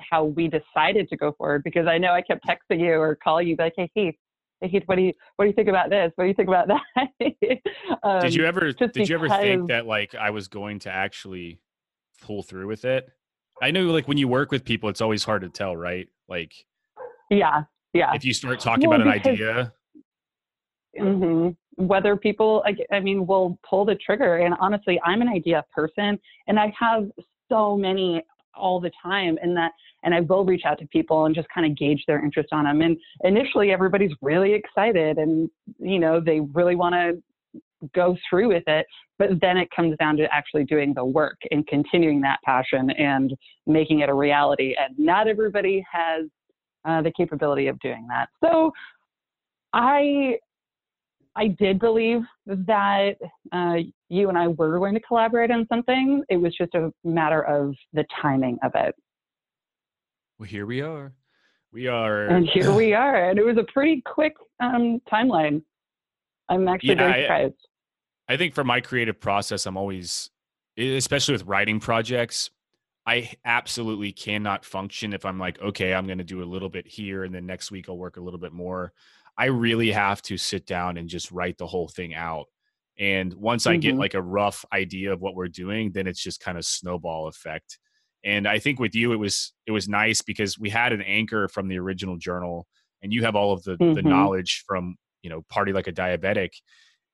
how 0.00 0.24
we 0.24 0.48
decided 0.48 1.08
to 1.08 1.16
go 1.16 1.32
forward 1.32 1.64
because 1.64 1.86
I 1.86 1.98
know 1.98 2.12
I 2.12 2.22
kept 2.22 2.46
texting 2.46 2.80
you 2.80 2.92
or 2.92 3.16
calling 3.16 3.48
you 3.48 3.56
like, 3.58 3.74
hey 3.76 3.90
Heath, 3.94 4.14
hey 4.60 4.68
Heath, 4.68 4.82
what 4.86 4.96
do 4.96 5.02
you 5.02 5.12
what 5.36 5.44
do 5.44 5.48
you 5.48 5.54
think 5.54 5.68
about 5.68 5.90
this? 5.90 6.12
What 6.16 6.24
do 6.24 6.28
you 6.28 6.34
think 6.34 6.48
about 6.48 6.68
that? 6.68 7.58
um, 8.02 8.20
did 8.20 8.34
you 8.34 8.44
ever 8.46 8.72
did 8.72 9.08
you 9.08 9.14
ever 9.14 9.28
think 9.28 9.68
that 9.68 9.86
like 9.86 10.14
I 10.14 10.30
was 10.30 10.48
going 10.48 10.78
to 10.80 10.90
actually 10.90 11.60
pull 12.22 12.42
through 12.42 12.68
with 12.68 12.84
it? 12.86 13.10
I 13.62 13.70
know 13.70 13.84
like 13.84 14.06
when 14.08 14.18
you 14.18 14.28
work 14.28 14.50
with 14.50 14.64
people, 14.64 14.88
it's 14.88 15.00
always 15.00 15.24
hard 15.24 15.42
to 15.42 15.48
tell, 15.48 15.76
right? 15.76 16.08
Like, 16.28 16.52
yeah, 17.30 17.64
yeah. 17.92 18.12
If 18.14 18.24
you 18.24 18.34
start 18.34 18.60
talking 18.60 18.88
well, 18.88 19.00
about 19.00 19.06
an 19.06 19.12
idea, 19.12 19.72
mm-hmm. 20.98 21.84
whether 21.84 22.16
people, 22.16 22.64
I 22.92 23.00
mean, 23.00 23.26
will 23.26 23.58
pull 23.68 23.84
the 23.84 23.94
trigger. 23.94 24.36
And 24.38 24.54
honestly, 24.60 25.00
I'm 25.04 25.22
an 25.22 25.28
idea 25.28 25.64
person, 25.74 26.18
and 26.46 26.58
I 26.58 26.72
have 26.78 27.10
so 27.50 27.76
many 27.76 28.22
all 28.54 28.80
the 28.80 28.90
time, 29.02 29.38
and 29.42 29.56
that, 29.56 29.72
and 30.02 30.14
I 30.14 30.20
will 30.20 30.44
reach 30.44 30.62
out 30.64 30.78
to 30.78 30.86
people 30.88 31.26
and 31.26 31.34
just 31.34 31.48
kind 31.54 31.66
of 31.66 31.76
gauge 31.76 32.04
their 32.06 32.24
interest 32.24 32.50
on 32.52 32.64
them. 32.64 32.80
And 32.80 32.96
initially, 33.22 33.70
everybody's 33.70 34.12
really 34.20 34.52
excited, 34.52 35.18
and 35.18 35.50
you 35.78 35.98
know, 35.98 36.20
they 36.20 36.40
really 36.40 36.76
want 36.76 36.94
to 36.94 37.22
go 37.94 38.16
through 38.28 38.48
with 38.48 38.64
it. 38.66 38.86
But 39.18 39.40
then 39.40 39.56
it 39.56 39.68
comes 39.74 39.96
down 39.98 40.16
to 40.18 40.26
actually 40.32 40.64
doing 40.64 40.92
the 40.94 41.04
work 41.04 41.38
and 41.50 41.66
continuing 41.66 42.20
that 42.22 42.38
passion 42.44 42.90
and 42.90 43.34
making 43.66 44.00
it 44.00 44.08
a 44.08 44.14
reality. 44.14 44.74
And 44.78 44.98
not 44.98 45.28
everybody 45.28 45.84
has 45.90 46.26
uh, 46.84 47.02
the 47.02 47.12
capability 47.16 47.66
of 47.68 47.78
doing 47.80 48.06
that. 48.08 48.28
So 48.42 48.72
I 49.72 50.36
I 51.36 51.48
did 51.48 51.78
believe 51.78 52.22
that 52.46 53.16
uh, 53.52 53.76
you 54.08 54.30
and 54.30 54.38
I 54.38 54.48
were 54.48 54.78
going 54.78 54.94
to 54.94 55.00
collaborate 55.00 55.50
on 55.50 55.66
something. 55.68 56.22
It 56.30 56.38
was 56.38 56.54
just 56.56 56.74
a 56.74 56.90
matter 57.04 57.42
of 57.42 57.74
the 57.92 58.04
timing 58.22 58.58
of 58.62 58.72
it. 58.74 58.94
Well, 60.38 60.48
here 60.48 60.64
we 60.64 60.80
are. 60.80 61.12
We 61.72 61.88
are. 61.88 62.26
And 62.28 62.48
here 62.48 62.72
we 62.72 62.94
are. 63.04 63.28
And 63.28 63.38
it 63.38 63.44
was 63.44 63.58
a 63.58 63.70
pretty 63.70 64.02
quick 64.06 64.34
um, 64.60 65.00
timeline. 65.12 65.62
I'm 66.48 66.68
actually 66.68 66.90
yeah, 66.90 66.94
very 66.94 67.22
surprised. 67.22 67.68
I, 68.28 68.34
I 68.34 68.36
think 68.36 68.54
for 68.54 68.64
my 68.64 68.80
creative 68.80 69.20
process, 69.20 69.66
I'm 69.66 69.76
always, 69.76 70.30
especially 70.76 71.32
with 71.32 71.44
writing 71.44 71.80
projects, 71.80 72.50
I 73.06 73.32
absolutely 73.44 74.12
cannot 74.12 74.64
function 74.64 75.12
if 75.12 75.24
I'm 75.24 75.38
like, 75.38 75.60
okay, 75.62 75.94
I'm 75.94 76.06
going 76.06 76.18
to 76.18 76.24
do 76.24 76.42
a 76.42 76.44
little 76.44 76.68
bit 76.68 76.86
here 76.86 77.24
and 77.24 77.34
then 77.34 77.46
next 77.46 77.70
week 77.70 77.88
I'll 77.88 77.98
work 77.98 78.16
a 78.16 78.20
little 78.20 78.40
bit 78.40 78.52
more. 78.52 78.92
I 79.38 79.46
really 79.46 79.92
have 79.92 80.22
to 80.22 80.36
sit 80.36 80.66
down 80.66 80.96
and 80.96 81.08
just 81.08 81.30
write 81.30 81.58
the 81.58 81.66
whole 81.66 81.88
thing 81.88 82.14
out. 82.14 82.46
And 82.98 83.32
once 83.34 83.64
mm-hmm. 83.64 83.72
I 83.72 83.76
get 83.76 83.90
mm-hmm. 83.90 84.00
like 84.00 84.14
a 84.14 84.22
rough 84.22 84.64
idea 84.72 85.12
of 85.12 85.20
what 85.20 85.34
we're 85.34 85.48
doing, 85.48 85.92
then 85.92 86.06
it's 86.06 86.22
just 86.22 86.40
kind 86.40 86.58
of 86.58 86.64
snowball 86.64 87.28
effect. 87.28 87.78
And 88.24 88.48
I 88.48 88.58
think 88.58 88.80
with 88.80 88.94
you, 88.94 89.12
it 89.12 89.16
was 89.16 89.52
it 89.66 89.72
was 89.72 89.88
nice 89.88 90.22
because 90.22 90.58
we 90.58 90.70
had 90.70 90.92
an 90.92 91.02
anchor 91.02 91.48
from 91.48 91.68
the 91.68 91.78
original 91.78 92.16
journal, 92.16 92.66
and 93.02 93.12
you 93.12 93.22
have 93.22 93.36
all 93.36 93.52
of 93.52 93.62
the 93.62 93.76
mm-hmm. 93.76 93.92
the 93.92 94.02
knowledge 94.02 94.64
from 94.66 94.96
you 95.26 95.30
know 95.30 95.42
party 95.48 95.72
like 95.72 95.88
a 95.88 95.92
diabetic. 95.92 96.52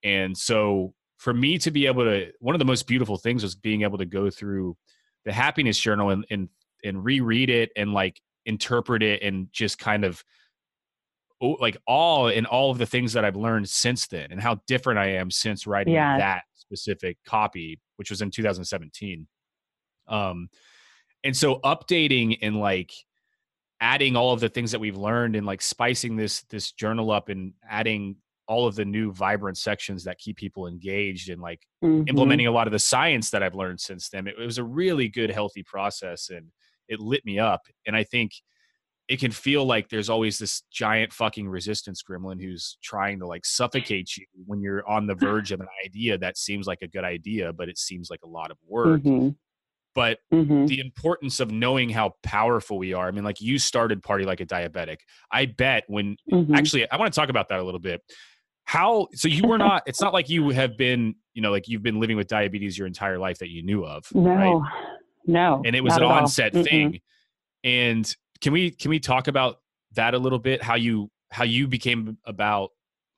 And 0.05 0.37
so 0.37 0.92
for 1.16 1.33
me 1.33 1.57
to 1.57 1.70
be 1.70 1.87
able 1.87 2.05
to, 2.05 2.31
one 2.40 2.55
of 2.55 2.59
the 2.59 2.66
most 2.66 2.87
beautiful 2.87 3.16
things 3.16 3.42
was 3.42 3.55
being 3.55 3.83
able 3.83 3.96
to 3.96 4.05
go 4.05 4.29
through 4.29 4.77
the 5.25 5.33
happiness 5.33 5.79
journal 5.79 6.11
and 6.11 6.27
and 6.31 6.51
and 6.85 7.03
reread 7.03 7.48
it 7.48 7.70
and 7.75 7.94
like 7.94 8.20
interpret 8.44 9.03
it 9.03 9.22
and 9.22 9.48
just 9.51 9.79
kind 9.79 10.05
of 10.05 10.22
like 11.40 11.79
all 11.87 12.29
in 12.29 12.44
all 12.44 12.70
of 12.70 12.77
the 12.77 12.85
things 12.85 13.14
that 13.14 13.25
I've 13.25 13.37
learned 13.37 13.68
since 13.68 14.07
then 14.09 14.29
and 14.31 14.40
how 14.42 14.61
different 14.66 14.98
I 14.98 15.12
am 15.12 15.31
since 15.31 15.66
writing 15.66 15.94
that 16.18 16.42
specific 16.55 17.16
copy, 17.27 17.81
which 17.96 18.11
was 18.11 18.20
in 18.20 18.31
2017. 18.31 19.27
Um, 20.09 20.51
and 21.25 21.35
so 21.35 21.61
updating 21.61 22.38
and 22.42 22.59
like 22.59 22.92
adding 23.83 24.14
all 24.16 24.33
of 24.33 24.40
the 24.40 24.49
things 24.49 24.71
that 24.71 24.81
we've 24.81 24.97
learned 24.97 25.35
and 25.35 25.45
like 25.45 25.61
spicing 25.61 26.16
this 26.16 26.42
this 26.45 26.71
journal 26.73 27.11
up 27.11 27.29
and 27.29 27.53
adding 27.68 28.16
all 28.47 28.66
of 28.66 28.77
the 28.77 28.85
new 28.85 29.12
vibrant 29.12 29.59
sections 29.59 30.05
that 30.05 30.18
keep 30.18 30.37
people 30.37 30.66
engaged 30.66 31.29
and 31.29 31.42
like 31.42 31.61
mm-hmm. 31.85 32.09
implementing 32.09 32.47
a 32.47 32.51
lot 32.51 32.66
of 32.66 32.73
the 32.73 32.79
science 32.79 33.31
that 33.31 33.42
I've 33.42 33.55
learned 33.55 33.81
since 33.81 34.09
then. 34.09 34.27
It, 34.27 34.37
it 34.40 34.47
was 34.47 34.59
a 34.59 34.64
really 34.64 35.09
good, 35.09 35.31
healthy 35.31 35.62
process 35.62 36.31
and 36.31 36.47
it 36.88 37.01
lit 37.01 37.25
me 37.25 37.38
up. 37.38 37.62
And 37.87 37.97
I 37.97 38.05
think 38.05 38.33
it 39.09 39.18
can 39.21 39.33
feel 39.33 39.64
like 39.64 39.88
there's 39.88 40.11
always 40.11 40.38
this 40.38 40.62
giant 40.73 41.12
fucking 41.12 41.49
resistance 41.49 42.03
gremlin 42.09 42.40
who's 42.40 42.79
trying 42.83 43.18
to 43.18 43.27
like 43.27 43.45
suffocate 43.45 44.16
you 44.16 44.27
when 44.47 44.61
you're 44.61 44.88
on 44.88 45.07
the 45.07 45.14
verge 45.27 45.51
of 45.51 45.61
an 45.61 45.68
idea 45.85 46.18
that 46.18 46.38
seems 46.38 46.66
like 46.66 46.83
a 46.83 46.88
good 46.88 47.05
idea, 47.05 47.53
but 47.53 47.68
it 47.68 47.79
seems 47.79 48.11
like 48.11 48.21
a 48.25 48.29
lot 48.29 48.51
of 48.51 48.59
work. 48.66 49.03
Mm-hmm. 49.03 49.31
But 49.94 50.18
mm-hmm. 50.33 50.66
the 50.66 50.81
importance 50.81 51.40
of 51.40 51.50
knowing 51.50 51.90
how 51.90 52.14
powerful 52.22 52.78
we 52.78 52.94
are. 52.94 53.09
I 53.09 53.11
mean, 53.11 53.24
like 53.24 53.40
you 53.40 53.59
started 53.59 54.02
Party 54.02 54.24
Like 54.24 54.40
a 54.40 54.46
Diabetic. 54.46 54.98
I 55.31 55.46
bet 55.46 55.85
when 55.87 56.16
mm-hmm. 56.31 56.55
actually, 56.55 56.90
I 56.90 56.96
want 56.96 57.12
to 57.12 57.18
talk 57.18 57.28
about 57.28 57.48
that 57.48 57.59
a 57.59 57.62
little 57.62 57.81
bit. 57.81 58.00
How 58.64 59.09
so 59.12 59.28
you 59.28 59.46
were 59.46 59.59
not 59.59 59.83
it's 59.87 60.00
not 60.00 60.14
like 60.14 60.31
you 60.31 60.50
have 60.50 60.78
been, 60.78 61.16
you 61.35 61.42
know, 61.42 61.50
like 61.50 61.68
you've 61.68 61.83
been 61.83 62.00
living 62.00 62.16
with 62.16 62.28
diabetes 62.28 62.78
your 62.78 62.87
entire 62.87 63.18
life 63.18 63.38
that 63.40 63.50
you 63.50 63.62
knew 63.62 63.85
of. 63.85 64.05
No. 64.14 64.31
Right? 64.31 64.72
No. 65.26 65.62
And 65.64 65.76
it 65.76 65.83
was 65.83 65.96
an 65.96 66.05
onset 66.05 66.52
thing. 66.52 67.00
And 67.64 68.16
can 68.40 68.52
we 68.52 68.70
can 68.70 68.88
we 68.88 68.98
talk 68.98 69.28
about 69.28 69.57
that 69.94 70.14
a 70.14 70.18
little 70.18 70.38
bit? 70.38 70.62
How 70.62 70.74
you 70.74 71.11
how 71.31 71.44
you 71.44 71.66
became 71.66 72.18
about 72.24 72.70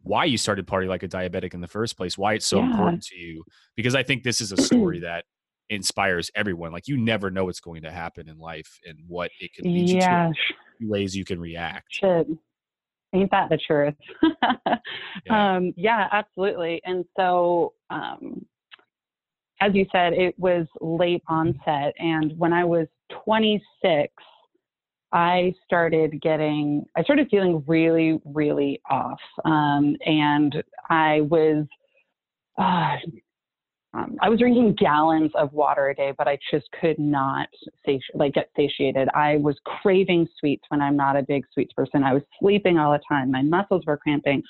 why 0.02 0.24
you 0.24 0.36
started 0.36 0.66
party 0.66 0.86
like 0.86 1.02
a 1.02 1.08
diabetic 1.08 1.54
in 1.54 1.60
the 1.60 1.68
first 1.68 1.96
place, 1.96 2.16
why 2.16 2.34
it's 2.34 2.46
so 2.46 2.58
yeah. 2.58 2.70
important 2.70 3.02
to 3.02 3.16
you. 3.16 3.42
Because 3.74 3.94
I 3.94 4.02
think 4.02 4.22
this 4.22 4.40
is 4.40 4.52
a 4.52 4.56
story 4.56 5.00
that 5.00 5.24
inspires 5.70 6.30
everyone. 6.34 6.72
Like 6.72 6.88
you 6.88 6.96
never 6.96 7.30
know 7.30 7.46
what's 7.46 7.60
going 7.60 7.82
to 7.82 7.90
happen 7.90 8.28
in 8.28 8.38
life 8.38 8.78
and 8.86 8.98
what 9.06 9.30
it 9.40 9.54
could 9.54 9.64
lead 9.64 9.90
yeah. 9.90 10.28
you 10.28 10.34
to, 10.86 10.90
ways 10.90 11.16
you 11.16 11.24
can 11.24 11.40
react. 11.40 11.86
Shit. 11.90 12.26
Ain't 13.14 13.30
that 13.30 13.48
the 13.48 13.58
truth? 13.58 13.94
yeah. 15.26 15.54
Um, 15.56 15.72
yeah, 15.76 16.08
absolutely. 16.10 16.80
And 16.84 17.04
so, 17.16 17.74
um, 17.88 18.44
as 19.60 19.72
you 19.72 19.86
said, 19.92 20.14
it 20.14 20.38
was 20.38 20.66
late 20.80 21.22
onset. 21.28 21.94
And 21.98 22.36
when 22.36 22.52
I 22.52 22.64
was 22.64 22.88
26, 23.24 24.12
I 25.12 25.54
started 25.64 26.20
getting, 26.20 26.84
I 26.96 27.04
started 27.04 27.28
feeling 27.30 27.62
really, 27.68 28.20
really 28.24 28.80
off. 28.90 29.20
Um, 29.44 29.96
and 30.04 30.62
I 30.90 31.20
was, 31.20 31.66
uh, 32.58 32.96
um, 33.94 34.16
I 34.20 34.28
was 34.28 34.40
drinking 34.40 34.74
gallons 34.78 35.30
of 35.36 35.52
water 35.52 35.88
a 35.88 35.94
day, 35.94 36.12
but 36.18 36.26
I 36.26 36.36
just 36.50 36.66
could 36.80 36.98
not 36.98 37.48
sati- 37.84 38.02
like 38.14 38.34
get 38.34 38.50
satiated. 38.56 39.08
I 39.14 39.36
was 39.36 39.56
craving 39.64 40.26
sweets 40.38 40.64
when 40.68 40.80
I'm 40.80 40.96
not 40.96 41.16
a 41.16 41.22
big 41.22 41.44
sweets 41.52 41.72
person. 41.72 42.02
I 42.02 42.12
was 42.12 42.22
sleeping 42.40 42.76
all 42.76 42.92
the 42.92 43.00
time. 43.08 43.30
My 43.30 43.42
muscles 43.42 43.84
were 43.86 43.96
cramping. 43.96 44.42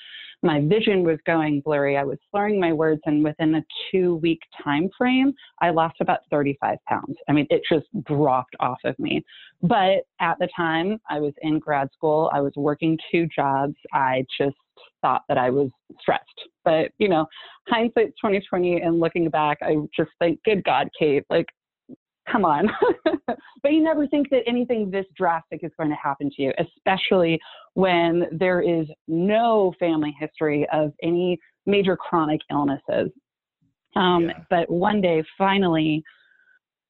My 0.45 0.61
vision 0.61 1.03
was 1.03 1.17
going 1.25 1.61
blurry. 1.61 1.97
I 1.97 2.03
was 2.03 2.19
slurring 2.29 2.59
my 2.59 2.71
words, 2.71 3.01
and 3.07 3.23
within 3.23 3.55
a 3.55 3.65
two-week 3.89 4.39
time 4.63 4.91
frame, 4.95 5.33
I 5.59 5.71
lost 5.71 5.95
about 6.01 6.19
35 6.29 6.77
pounds. 6.87 7.17
I 7.27 7.31
mean, 7.31 7.47
it 7.49 7.63
just 7.67 7.87
dropped 8.05 8.55
off 8.59 8.77
of 8.85 8.97
me. 8.99 9.25
But 9.63 10.05
at 10.21 10.37
the 10.39 10.47
time, 10.55 11.01
I 11.09 11.19
was 11.19 11.33
in 11.41 11.57
grad 11.57 11.89
school. 11.93 12.29
I 12.31 12.41
was 12.41 12.53
working 12.55 12.95
two 13.11 13.27
jobs. 13.35 13.73
I 13.91 14.23
just 14.39 14.55
thought 15.01 15.23
that 15.29 15.39
I 15.39 15.49
was 15.49 15.71
stressed. 15.99 16.21
But, 16.63 16.91
you 16.99 17.09
know, 17.09 17.25
hindsight's 17.67 18.13
2020 18.21 18.81
and 18.81 18.99
looking 18.99 19.27
back, 19.31 19.57
I 19.63 19.77
just 19.97 20.11
think, 20.19 20.43
good 20.43 20.63
God, 20.63 20.89
Kate, 20.97 21.23
like, 21.31 21.47
come 22.31 22.45
on. 22.45 22.69
but 23.27 23.71
you 23.71 23.83
never 23.83 24.07
think 24.07 24.29
that 24.29 24.41
anything 24.47 24.89
this 24.89 25.05
drastic 25.15 25.63
is 25.63 25.71
going 25.77 25.89
to 25.89 25.95
happen 25.95 26.29
to 26.35 26.41
you, 26.41 26.53
especially 26.59 27.39
when 27.73 28.25
there 28.31 28.61
is 28.61 28.87
no 29.07 29.73
family 29.79 30.15
history 30.19 30.67
of 30.71 30.91
any 31.03 31.39
major 31.65 31.95
chronic 31.95 32.41
illnesses. 32.51 33.11
Um, 33.95 34.25
yeah. 34.25 34.39
But 34.49 34.69
one 34.69 35.01
day, 35.01 35.23
finally, 35.37 36.03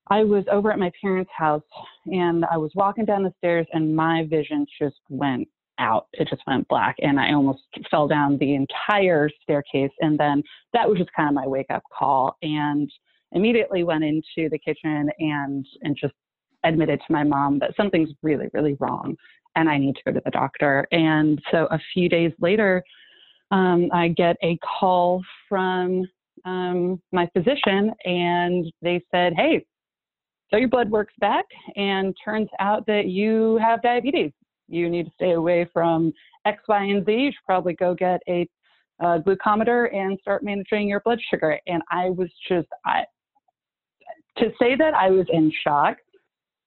I 0.08 0.24
was 0.24 0.44
over 0.52 0.72
at 0.72 0.80
my 0.80 0.92
parents' 1.02 1.32
house 1.36 1.64
and 2.06 2.46
I 2.46 2.58
was 2.58 2.72
walking 2.76 3.06
down 3.06 3.24
the 3.24 3.34
stairs 3.38 3.66
and 3.74 3.96
my 3.96 4.26
vision 4.30 4.66
just 4.80 4.98
went 5.10 5.48
out. 5.80 6.08
It 6.14 6.28
just 6.30 6.44
went 6.48 6.68
black 6.68 6.96
and 7.00 7.20
I 7.20 7.34
almost 7.34 7.64
fell 7.90 8.08
down 8.08 8.38
the 8.38 8.56
entire 8.56 9.30
staircase. 9.42 9.92
And 10.00 10.18
then 10.18 10.44
that 10.74 10.88
was 10.88 10.98
just 10.98 11.12
kind 11.16 11.30
of 11.30 11.36
my 11.36 11.48
wake 11.48 11.70
up 11.70 11.84
call 11.98 12.38
and 12.42 12.90
immediately 13.36 13.84
went 13.84 14.04
into 14.04 14.50
the 14.50 14.58
kitchen 14.58 15.10
and, 15.20 15.66
and 15.84 15.96
just 16.00 16.14
admitted 16.64 17.00
to 17.06 17.14
my 17.14 17.24
mom 17.24 17.60
that 17.60 17.76
something's 17.78 18.10
really, 18.24 18.48
really 18.54 18.76
wrong 18.80 19.16
and 19.56 19.70
I 19.70 19.78
need 19.78 19.94
to 19.96 20.02
go 20.06 20.12
to 20.12 20.22
the 20.26 20.32
doctor. 20.32 20.86
And 20.92 21.42
so 21.52 21.68
a 21.72 21.80
few 21.94 22.10
days 22.10 22.34
later, 22.40 22.84
um, 23.52 23.90
I 23.94 24.10
get 24.10 24.36
a 24.44 24.58
call 24.80 25.22
from 25.48 26.04
um, 26.44 27.02
my 27.14 27.30
physician 27.34 27.92
and 28.04 28.66
they 28.82 29.02
said, 29.12 29.34
Hey, 29.36 29.66
so 30.52 30.58
your 30.58 30.68
blood 30.68 30.90
works 30.90 31.14
back 31.20 31.46
and 31.76 32.16
turns 32.24 32.50
out 32.60 32.86
that 32.88 33.06
you 33.06 33.60
have 33.62 33.82
diabetes 33.82 34.32
you 34.68 34.90
need 34.90 35.06
to 35.06 35.12
stay 35.14 35.32
away 35.32 35.68
from 35.72 36.14
X, 36.46 36.64
Y, 36.68 36.84
and 36.84 37.06
Z. 37.06 37.12
You 37.12 37.32
should 37.32 37.46
probably 37.46 37.74
go 37.74 37.94
get 37.94 38.22
a, 38.28 38.48
glucometer 39.02 39.94
and 39.94 40.18
start 40.22 40.42
managing 40.42 40.88
your 40.88 41.02
blood 41.02 41.20
sugar. 41.30 41.60
And 41.68 41.82
I 41.92 42.12
was 42.12 42.30
just, 42.48 42.70
I, 42.86 43.04
to 44.38 44.52
say 44.60 44.76
that 44.76 44.94
I 44.94 45.10
was 45.10 45.26
in 45.32 45.52
shock 45.64 45.98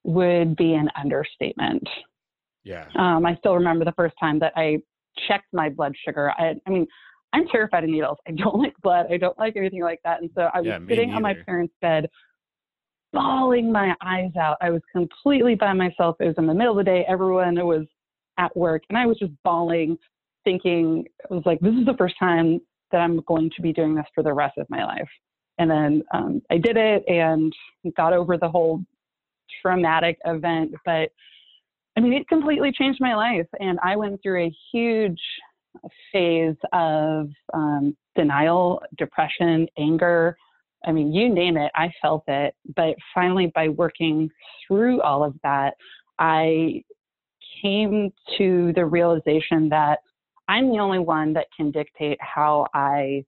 would 0.05 0.57
be 0.57 0.75
an 0.75 0.89
understatement. 1.01 1.87
Yeah. 2.65 2.87
Um, 2.97 3.27
I 3.27 3.37
still 3.37 3.55
remember 3.55 3.85
the 3.85 3.93
first 3.93 4.15
time 4.21 4.39
that 4.41 4.53
I 4.57 4.79
checked 5.27 5.53
my 5.53 5.69
blood 5.69 5.95
sugar. 6.05 6.33
I, 6.39 6.55
I 6.67 6.71
mean, 6.71 6.87
I'm 7.33 7.47
terrified 7.49 7.85
of 7.85 7.91
needles. 7.91 8.19
I 8.27 8.33
don't 8.33 8.59
like 8.63 8.75
blood. 8.83 9.07
I 9.11 9.17
don't 9.17 9.39
like 9.39 9.57
anything 9.57 9.83
like 9.83 10.01
that. 10.05 10.21
And 10.21 10.31
so 10.35 10.49
I 10.55 10.61
was 10.61 10.67
Yeah, 10.67 10.79
sitting 10.89 11.11
on 11.11 11.23
my 11.23 11.35
parents' 11.47 11.75
bed, 11.81 12.09
bawling 13.13 13.71
my 13.73 13.95
eyes 14.03 14.31
out. 14.41 14.57
I 14.61 14.71
was 14.71 14.83
completely 14.93 15.55
by 15.55 15.73
myself. 15.73 16.17
It 16.21 16.27
was 16.27 16.35
in 16.39 16.47
the 16.47 16.55
middle 16.55 16.79
of 16.79 16.85
the 16.85 16.91
day. 16.91 17.05
Everyone 17.09 17.55
was 17.67 17.87
at 18.39 18.57
work, 18.57 18.83
and 18.89 18.97
I 18.97 19.07
was 19.07 19.19
just 19.19 19.33
bawling, 19.45 19.99
thinking, 20.45 21.05
I 21.31 21.35
was 21.35 21.43
like, 21.45 21.61
this 21.61 21.75
is 21.75 21.85
the 21.85 21.97
first 21.99 22.15
time 22.19 22.61
that 22.93 22.99
I'm 22.99 23.21
going 23.23 23.51
to 23.55 23.63
be 23.63 23.73
doing 23.73 23.95
this 23.95 24.07
for 24.15 24.23
the 24.23 24.33
rest 24.33 24.57
of 24.59 24.67
my 24.71 24.85
life. 24.85 25.09
And 25.59 25.71
then 25.71 26.03
um, 26.13 26.43
I 26.51 26.59
did 26.59 26.77
it 26.77 27.05
and 27.09 27.53
got 27.97 28.13
over 28.13 28.37
the 28.37 28.49
whole 28.49 28.83
traumatic 29.61 30.19
event. 30.25 30.73
But 30.85 31.11
I 31.97 32.01
mean, 32.01 32.13
it 32.13 32.29
completely 32.29 32.73
changed 32.73 33.01
my 33.01 33.15
life. 33.15 33.47
And 33.61 33.79
I 33.83 33.97
went 33.97 34.23
through 34.23 34.45
a 34.45 34.55
huge 34.73 35.21
phase 36.13 36.57
of 36.73 37.29
um, 37.53 37.97
denial, 38.15 38.83
depression, 38.97 39.67
anger. 39.79 40.37
I 40.87 40.93
mean, 40.93 41.13
you 41.13 41.29
name 41.33 41.57
it, 41.57 41.73
I 41.75 41.93
felt 42.01 42.25
it. 42.29 42.55
But 42.77 42.95
finally, 43.15 43.51
by 43.55 43.69
working 43.69 44.31
through 44.67 45.03
all 45.03 45.25
of 45.25 45.35
that, 45.43 45.75
I 46.19 46.83
came 47.63 48.13
to 48.37 48.73
the 48.75 48.87
realization 48.87 49.69
that 49.71 49.99
I'm 50.47 50.71
the 50.71 50.79
only 50.79 51.01
one 51.01 51.33
that 51.35 51.47
can 51.57 51.71
dictate 51.71 52.19
how 52.21 52.67
I 52.75 53.25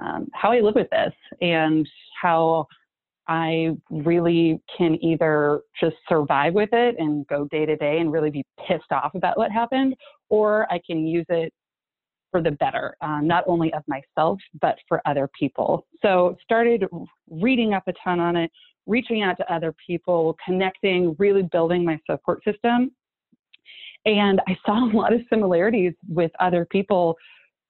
um, 0.00 0.28
how 0.32 0.52
I 0.52 0.60
live 0.60 0.74
with 0.74 0.90
this 0.90 1.12
and 1.40 1.88
how 2.20 2.66
I 3.28 3.76
really 3.90 4.60
can 4.76 5.02
either 5.04 5.60
just 5.80 5.96
survive 6.08 6.54
with 6.54 6.70
it 6.72 6.96
and 6.98 7.26
go 7.28 7.46
day 7.50 7.64
to 7.64 7.76
day 7.76 7.98
and 7.98 8.10
really 8.10 8.30
be 8.30 8.44
pissed 8.66 8.90
off 8.90 9.14
about 9.14 9.38
what 9.38 9.52
happened, 9.52 9.94
or 10.30 10.66
I 10.72 10.80
can 10.84 11.06
use 11.06 11.26
it 11.28 11.52
for 12.30 12.42
the 12.42 12.52
better, 12.52 12.96
um, 13.00 13.26
not 13.26 13.44
only 13.46 13.72
of 13.72 13.82
myself, 13.86 14.38
but 14.60 14.76
for 14.88 15.00
other 15.04 15.28
people. 15.38 15.86
So 16.02 16.36
started 16.42 16.86
reading 17.28 17.74
up 17.74 17.84
a 17.86 17.92
ton 18.02 18.20
on 18.20 18.36
it, 18.36 18.50
reaching 18.86 19.22
out 19.22 19.36
to 19.36 19.52
other 19.52 19.74
people, 19.86 20.36
connecting, 20.44 21.14
really 21.18 21.42
building 21.42 21.84
my 21.84 21.98
support 22.08 22.42
system. 22.44 22.92
And 24.06 24.40
I 24.48 24.56
saw 24.64 24.90
a 24.90 24.92
lot 24.96 25.12
of 25.12 25.20
similarities 25.28 25.92
with 26.08 26.30
other 26.40 26.64
people 26.64 27.16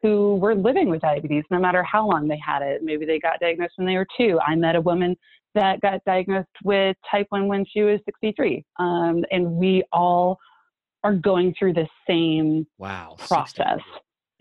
who 0.03 0.37
were 0.37 0.55
living 0.55 0.89
with 0.89 1.03
diabetes, 1.03 1.45
no 1.51 1.59
matter 1.59 1.83
how 1.83 2.09
long 2.09 2.27
they 2.27 2.39
had 2.45 2.63
it. 2.63 2.83
Maybe 2.83 3.05
they 3.05 3.19
got 3.19 3.39
diagnosed 3.41 3.75
when 3.77 3.87
they 3.87 3.97
were 3.97 4.07
two. 4.17 4.39
I 4.47 4.55
met 4.55 4.75
a 4.77 4.81
woman 4.81 5.17
that 5.55 5.81
got 5.81 6.03
diagnosed 6.05 6.49
with 6.65 6.97
type 7.11 7.27
1 7.31 7.49
when 7.49 7.65
she 7.67 7.83
was 7.83 8.01
63. 8.07 8.65
Um, 8.79 9.25
and 9.31 9.53
we 9.53 9.83
all 9.93 10.39
are 11.05 11.15
going 11.15 11.55
through 11.59 11.75
the 11.75 11.89
same 12.09 12.67
Wow. 12.79 13.17
process. 13.19 13.81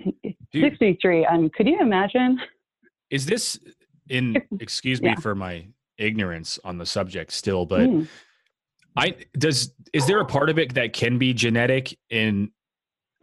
63. 0.04 0.38
Dude, 0.54 0.62
63. 0.80 1.26
Um, 1.26 1.50
could 1.50 1.68
you 1.68 1.80
imagine? 1.82 2.40
is 3.10 3.26
this 3.26 3.60
in 4.10 4.38
excuse 4.60 5.02
me 5.02 5.10
Yeah. 5.10 5.16
for 5.16 5.34
my 5.36 5.66
ignorance 5.98 6.60
on 6.64 6.78
the 6.78 6.86
subject 6.86 7.32
still, 7.34 7.66
but 7.66 7.90
Mm. 7.90 8.08
I 8.96 9.16
does 9.34 9.74
is 9.94 10.08
there 10.08 10.20
a 10.20 10.26
part 10.26 10.50
of 10.50 10.58
it 10.60 10.74
that 10.76 10.94
can 10.94 11.18
be 11.18 11.34
genetic? 11.34 11.98
In 12.10 12.52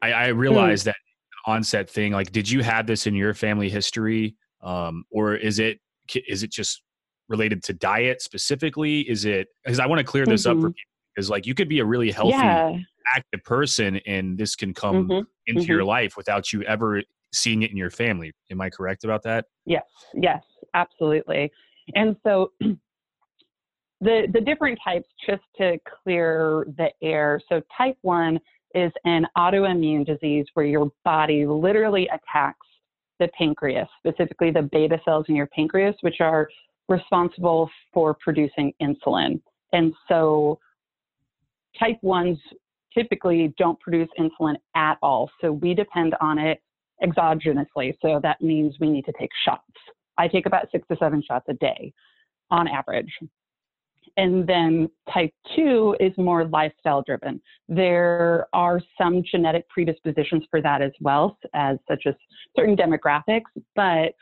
I, 0.02 0.12
I 0.12 0.28
Hmm. 0.28 0.38
realize 0.38 0.84
that 0.84 0.96
onset 1.46 1.88
thing. 1.88 2.12
Like, 2.12 2.32
did 2.32 2.50
you 2.50 2.62
have 2.62 2.86
this 2.86 3.06
in 3.06 3.14
your 3.14 3.34
family 3.34 3.68
history, 3.70 4.36
um, 4.62 5.04
or 5.10 5.34
is 5.34 5.58
it 5.58 5.78
is 6.28 6.42
it 6.42 6.50
just 6.50 6.82
related 7.28 7.62
to 7.64 7.72
diet 7.72 8.20
specifically? 8.22 9.00
Is 9.08 9.24
it 9.24 9.48
because 9.64 9.78
I 9.78 9.86
want 9.86 10.00
to 10.00 10.04
clear 10.04 10.26
this 10.26 10.46
up 10.46 10.56
for 10.60 10.68
Mhm. 10.68 10.74
people 10.74 10.90
because 11.14 11.30
like 11.30 11.46
you 11.46 11.54
could 11.54 11.68
be 11.68 11.78
a 11.80 11.84
really 11.84 12.10
healthy, 12.10 12.36
Yeah. 12.36 12.78
active 13.14 13.42
person, 13.44 13.96
and 14.06 14.36
this 14.36 14.56
can 14.56 14.74
come 14.74 15.08
Mhm. 15.08 15.26
into 15.46 15.64
mhm. 15.64 15.68
your 15.68 15.84
life 15.84 16.16
without 16.16 16.52
you 16.52 16.62
ever 16.62 17.02
seeing 17.32 17.62
it 17.62 17.70
in 17.70 17.76
your 17.76 17.90
family. 17.90 18.32
Am 18.50 18.60
I 18.60 18.70
correct 18.70 19.04
about 19.04 19.22
that? 19.22 19.46
Yes, 19.64 19.84
yes, 20.14 20.42
absolutely. 20.74 21.50
And 21.94 22.16
so 22.24 22.52
the 24.00 24.28
the 24.32 24.40
different 24.40 24.78
types, 24.82 25.08
just 25.26 25.42
to 25.58 25.78
clear 26.02 26.66
the 26.76 26.90
air. 27.02 27.40
So 27.48 27.62
type 27.76 27.96
one 28.02 28.38
is 28.76 28.92
an 29.04 29.26
autoimmune 29.36 30.06
disease 30.06 30.46
where 30.54 30.66
your 30.66 30.90
body 31.04 31.46
literally 31.46 32.08
attacks 32.08 32.66
the 33.18 33.28
pancreas, 33.36 33.88
specifically 33.98 34.50
the 34.50 34.62
beta 34.62 34.98
cells 35.04 35.24
in 35.28 35.34
your 35.34 35.46
pancreas, 35.46 35.94
which 36.02 36.20
are 36.20 36.48
responsible 36.88 37.70
for 37.92 38.14
producing 38.14 38.72
insulin. 38.82 39.40
And 39.72 39.94
so 40.08 40.58
type 41.78 41.98
ones 42.02 42.38
typically 42.94 43.54
don't 43.58 43.78
produce 43.80 44.08
insulin 44.18 44.56
at 44.74 44.96
all. 45.02 45.30
So 45.40 45.52
we 45.52 45.74
depend 45.74 46.14
on 46.20 46.38
it 46.38 46.62
exogenously. 47.02 47.94
So 48.00 48.20
that 48.22 48.40
means 48.40 48.74
we 48.80 48.90
need 48.90 49.04
to 49.06 49.12
take 49.18 49.30
shots. 49.44 49.62
I 50.18 50.28
take 50.28 50.46
about 50.46 50.68
six 50.72 50.86
to 50.88 50.96
seven 50.98 51.22
shots 51.26 51.46
a 51.48 51.54
day 51.54 51.92
on 52.50 52.68
average. 52.68 53.12
And 54.16 54.46
then 54.46 54.88
type 55.12 55.32
two 55.54 55.96
is 56.00 56.12
more 56.16 56.46
lifestyle 56.46 57.02
driven. 57.02 57.40
There 57.68 58.46
are 58.52 58.80
some 58.98 59.22
genetic 59.30 59.68
predispositions 59.68 60.44
for 60.50 60.60
that 60.62 60.82
as 60.82 60.92
well, 61.00 61.38
as 61.54 61.78
such 61.88 62.04
as 62.06 62.14
certain 62.56 62.76
demographics, 62.76 63.50
but 63.74 64.12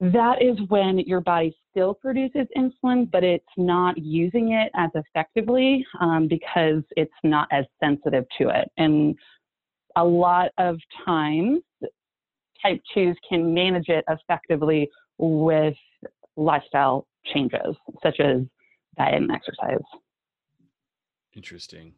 that 0.00 0.42
is 0.42 0.58
when 0.68 0.98
your 0.98 1.20
body 1.20 1.56
still 1.70 1.94
produces 1.94 2.46
insulin, 2.56 3.08
but 3.10 3.22
it's 3.22 3.44
not 3.56 3.96
using 3.96 4.52
it 4.52 4.72
as 4.74 4.90
effectively 4.94 5.86
um, 6.00 6.26
because 6.26 6.82
it's 6.96 7.12
not 7.22 7.46
as 7.52 7.64
sensitive 7.80 8.24
to 8.38 8.48
it. 8.48 8.68
And 8.78 9.14
a 9.96 10.04
lot 10.04 10.50
of 10.58 10.78
times, 11.06 11.60
type 12.60 12.80
2s 12.96 13.14
can 13.28 13.54
manage 13.54 13.88
it 13.88 14.04
effectively 14.08 14.88
with 15.18 15.74
lifestyle 16.36 17.06
changes, 17.32 17.76
such 18.02 18.18
as 18.18 18.40
diet 18.96 19.22
and 19.22 19.30
exercise. 19.30 19.82
Interesting. 21.34 21.94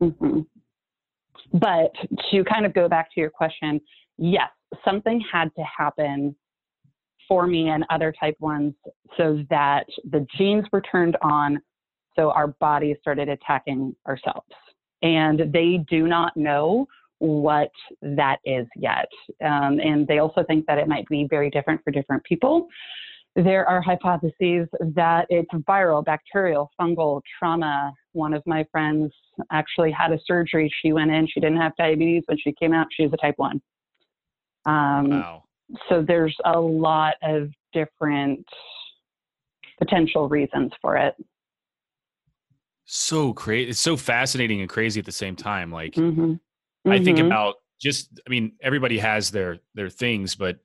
hmm 0.00 0.40
But 1.52 1.92
to 2.30 2.44
kind 2.44 2.66
of 2.66 2.74
go 2.74 2.88
back 2.88 3.12
to 3.14 3.20
your 3.20 3.30
question, 3.30 3.80
yes, 4.18 4.48
something 4.84 5.22
had 5.32 5.54
to 5.56 5.62
happen 5.62 6.34
for 7.28 7.46
me 7.46 7.68
and 7.68 7.84
other 7.90 8.12
type 8.18 8.36
ones 8.40 8.74
so 9.16 9.42
that 9.50 9.86
the 10.10 10.26
genes 10.36 10.64
were 10.72 10.80
turned 10.80 11.16
on, 11.22 11.60
so 12.14 12.30
our 12.30 12.48
bodies 12.48 12.96
started 13.00 13.28
attacking 13.28 13.94
ourselves. 14.06 14.46
And 15.02 15.52
they 15.52 15.84
do 15.90 16.06
not 16.06 16.36
know 16.36 16.86
what 17.18 17.70
that 18.02 18.38
is 18.44 18.66
yet. 18.76 19.08
Um, 19.44 19.80
and 19.80 20.06
they 20.06 20.18
also 20.18 20.44
think 20.44 20.66
that 20.66 20.78
it 20.78 20.88
might 20.88 21.06
be 21.08 21.26
very 21.28 21.50
different 21.50 21.82
for 21.82 21.90
different 21.90 22.22
people. 22.24 22.68
There 23.36 23.68
are 23.68 23.82
hypotheses 23.82 24.66
that 24.80 25.26
it's 25.28 25.50
viral, 25.68 26.02
bacterial, 26.02 26.70
fungal, 26.80 27.20
trauma. 27.38 27.92
One 28.12 28.32
of 28.32 28.42
my 28.46 28.64
friends 28.72 29.12
actually 29.52 29.92
had 29.92 30.10
a 30.10 30.18
surgery. 30.24 30.72
She 30.80 30.94
went 30.94 31.10
in, 31.10 31.26
she 31.26 31.40
didn't 31.40 31.58
have 31.58 31.76
diabetes. 31.76 32.22
When 32.26 32.38
she 32.38 32.52
came 32.52 32.72
out, 32.72 32.86
she 32.90 33.02
was 33.02 33.12
a 33.12 33.18
type 33.18 33.34
1. 33.36 33.60
Um, 34.64 35.10
Wow. 35.10 35.44
so 35.88 36.02
there's 36.02 36.34
a 36.46 36.58
lot 36.58 37.16
of 37.22 37.50
different 37.74 38.46
potential 39.78 40.30
reasons 40.30 40.72
for 40.80 40.96
it. 40.96 41.14
So 42.86 43.34
crazy. 43.34 43.68
It's 43.68 43.80
so 43.80 43.98
fascinating 43.98 44.60
and 44.62 44.70
crazy 44.70 44.98
at 44.98 45.06
the 45.06 45.12
same 45.12 45.36
time. 45.36 45.70
Like 45.70 45.94
hmm 45.94 46.34
I 46.86 47.00
think 47.00 47.18
about 47.18 47.56
just 47.80 48.20
I 48.26 48.30
mean 48.30 48.52
everybody 48.62 48.96
has 48.98 49.30
their 49.30 49.58
their 49.74 49.90
things, 49.90 50.36
but 50.36 50.60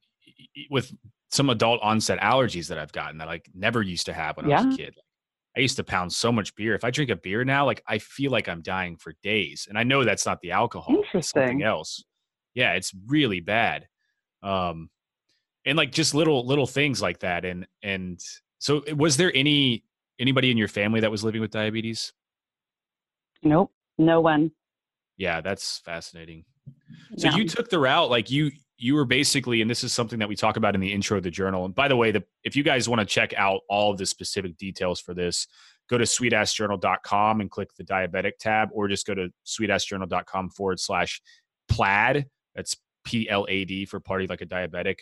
with 0.69 0.93
some 1.31 1.49
adult 1.49 1.81
onset 1.81 2.19
allergies 2.19 2.67
that 2.67 2.77
I've 2.77 2.91
gotten 2.91 3.17
that 3.19 3.27
I 3.27 3.31
like 3.31 3.49
never 3.53 3.81
used 3.81 4.05
to 4.07 4.13
have 4.13 4.37
when 4.37 4.51
I 4.51 4.63
was 4.65 4.73
a 4.73 4.77
kid. 4.77 4.95
I 5.55 5.59
used 5.61 5.77
to 5.77 5.83
pound 5.83 6.11
so 6.13 6.31
much 6.31 6.55
beer. 6.55 6.75
If 6.75 6.83
I 6.83 6.91
drink 6.91 7.09
a 7.09 7.15
beer 7.15 7.43
now, 7.43 7.65
like 7.65 7.81
I 7.87 7.97
feel 7.99 8.31
like 8.31 8.47
I'm 8.47 8.61
dying 8.61 8.95
for 8.97 9.13
days. 9.23 9.65
And 9.69 9.77
I 9.77 9.83
know 9.83 10.03
that's 10.03 10.25
not 10.25 10.39
the 10.41 10.51
alcohol. 10.51 11.03
It's 11.13 11.29
something 11.29 11.63
else. 11.63 12.03
Yeah, 12.53 12.73
it's 12.73 12.93
really 13.07 13.39
bad. 13.39 13.87
Um 14.43 14.89
and 15.65 15.77
like 15.77 15.91
just 15.91 16.15
little 16.15 16.45
little 16.45 16.67
things 16.67 17.01
like 17.01 17.19
that. 17.19 17.45
And 17.45 17.67
and 17.83 18.19
so 18.59 18.83
was 18.95 19.17
there 19.17 19.31
any 19.35 19.83
anybody 20.19 20.51
in 20.51 20.57
your 20.57 20.67
family 20.67 20.99
that 21.01 21.11
was 21.11 21.23
living 21.23 21.41
with 21.41 21.51
diabetes? 21.51 22.13
Nope, 23.43 23.71
no 23.97 24.21
one. 24.21 24.51
Yeah, 25.17 25.41
that's 25.41 25.79
fascinating. 25.79 26.45
So 27.17 27.27
Yeah. 27.29 27.35
you 27.35 27.47
took 27.47 27.69
the 27.69 27.79
route 27.79 28.09
like 28.09 28.31
you 28.31 28.51
you 28.81 28.95
were 28.95 29.05
basically 29.05 29.61
and 29.61 29.69
this 29.69 29.83
is 29.83 29.93
something 29.93 30.17
that 30.17 30.27
we 30.27 30.35
talk 30.35 30.57
about 30.57 30.73
in 30.73 30.81
the 30.81 30.91
intro 30.91 31.17
of 31.17 31.23
the 31.23 31.29
journal. 31.29 31.65
And 31.65 31.75
by 31.75 31.87
the 31.87 31.95
way, 31.95 32.11
the 32.11 32.23
if 32.43 32.55
you 32.55 32.63
guys 32.63 32.89
want 32.89 32.99
to 32.99 33.05
check 33.05 33.31
out 33.35 33.61
all 33.69 33.91
of 33.91 33.99
the 33.99 34.07
specific 34.07 34.57
details 34.57 34.99
for 34.99 35.13
this, 35.13 35.45
go 35.87 35.99
to 35.99 36.03
sweetassjournal.com 36.03 37.41
and 37.41 37.51
click 37.51 37.69
the 37.77 37.83
diabetic 37.83 38.33
tab 38.39 38.69
or 38.73 38.87
just 38.87 39.05
go 39.05 39.13
to 39.13 39.29
sweetassjournal.com 39.45 40.49
forward 40.49 40.79
slash 40.79 41.21
plaid. 41.69 42.25
That's 42.55 42.75
P 43.05 43.29
L 43.29 43.45
A 43.47 43.65
D 43.65 43.85
for 43.85 43.99
party 43.99 44.25
like 44.25 44.41
a 44.41 44.47
diabetic. 44.47 44.97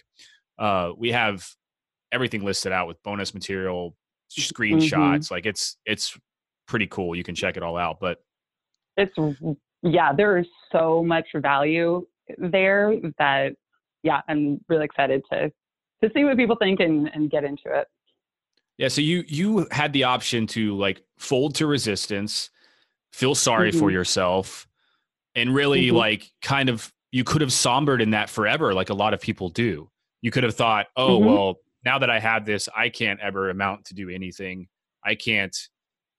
Uh, 0.57 0.91
we 0.97 1.13
have 1.13 1.47
everything 2.11 2.43
listed 2.43 2.73
out 2.73 2.85
with 2.85 3.01
bonus 3.03 3.33
material, 3.33 3.95
screenshots. 4.29 5.31
Like 5.31 5.45
it's 5.45 5.77
it's 5.85 6.17
pretty 6.67 6.87
cool. 6.87 7.15
You 7.15 7.23
can 7.23 7.33
check 7.33 7.55
it 7.55 7.63
all 7.63 7.77
out. 7.77 8.01
But 8.01 8.17
it's 8.97 9.17
yeah, 9.83 10.11
there 10.11 10.37
is 10.37 10.47
so 10.73 11.01
much 11.01 11.27
value 11.33 12.05
there 12.37 12.93
that 13.17 13.53
yeah, 14.03 14.21
I'm 14.27 14.63
really 14.67 14.85
excited 14.85 15.23
to 15.31 15.51
to 16.01 16.09
see 16.15 16.23
what 16.23 16.37
people 16.37 16.55
think 16.55 16.79
and, 16.79 17.09
and 17.13 17.29
get 17.29 17.43
into 17.43 17.63
it. 17.65 17.87
Yeah, 18.77 18.87
so 18.87 19.01
you 19.01 19.23
you 19.27 19.67
had 19.71 19.91
the 19.91 20.05
option 20.05 20.47
to 20.47 20.75
like 20.77 21.01
fold 21.17 21.55
to 21.55 21.67
resistance, 21.67 22.49
feel 23.11 23.35
sorry 23.35 23.71
mm-hmm. 23.71 23.79
for 23.79 23.91
yourself, 23.91 24.67
and 25.35 25.53
really 25.53 25.87
mm-hmm. 25.87 25.97
like 25.97 26.31
kind 26.41 26.69
of 26.69 26.93
you 27.11 27.23
could 27.23 27.41
have 27.41 27.51
sombered 27.51 28.01
in 28.01 28.11
that 28.11 28.29
forever, 28.29 28.73
like 28.73 28.89
a 28.89 28.93
lot 28.93 29.13
of 29.13 29.19
people 29.19 29.49
do. 29.49 29.89
You 30.21 30.31
could 30.31 30.43
have 30.43 30.55
thought, 30.55 30.87
oh 30.95 31.17
mm-hmm. 31.17 31.25
well, 31.25 31.55
now 31.83 31.99
that 31.99 32.09
I 32.09 32.19
have 32.19 32.45
this, 32.45 32.69
I 32.75 32.89
can't 32.89 33.19
ever 33.19 33.49
amount 33.49 33.85
to 33.85 33.93
do 33.93 34.09
anything. 34.09 34.67
I 35.03 35.15
can't 35.15 35.55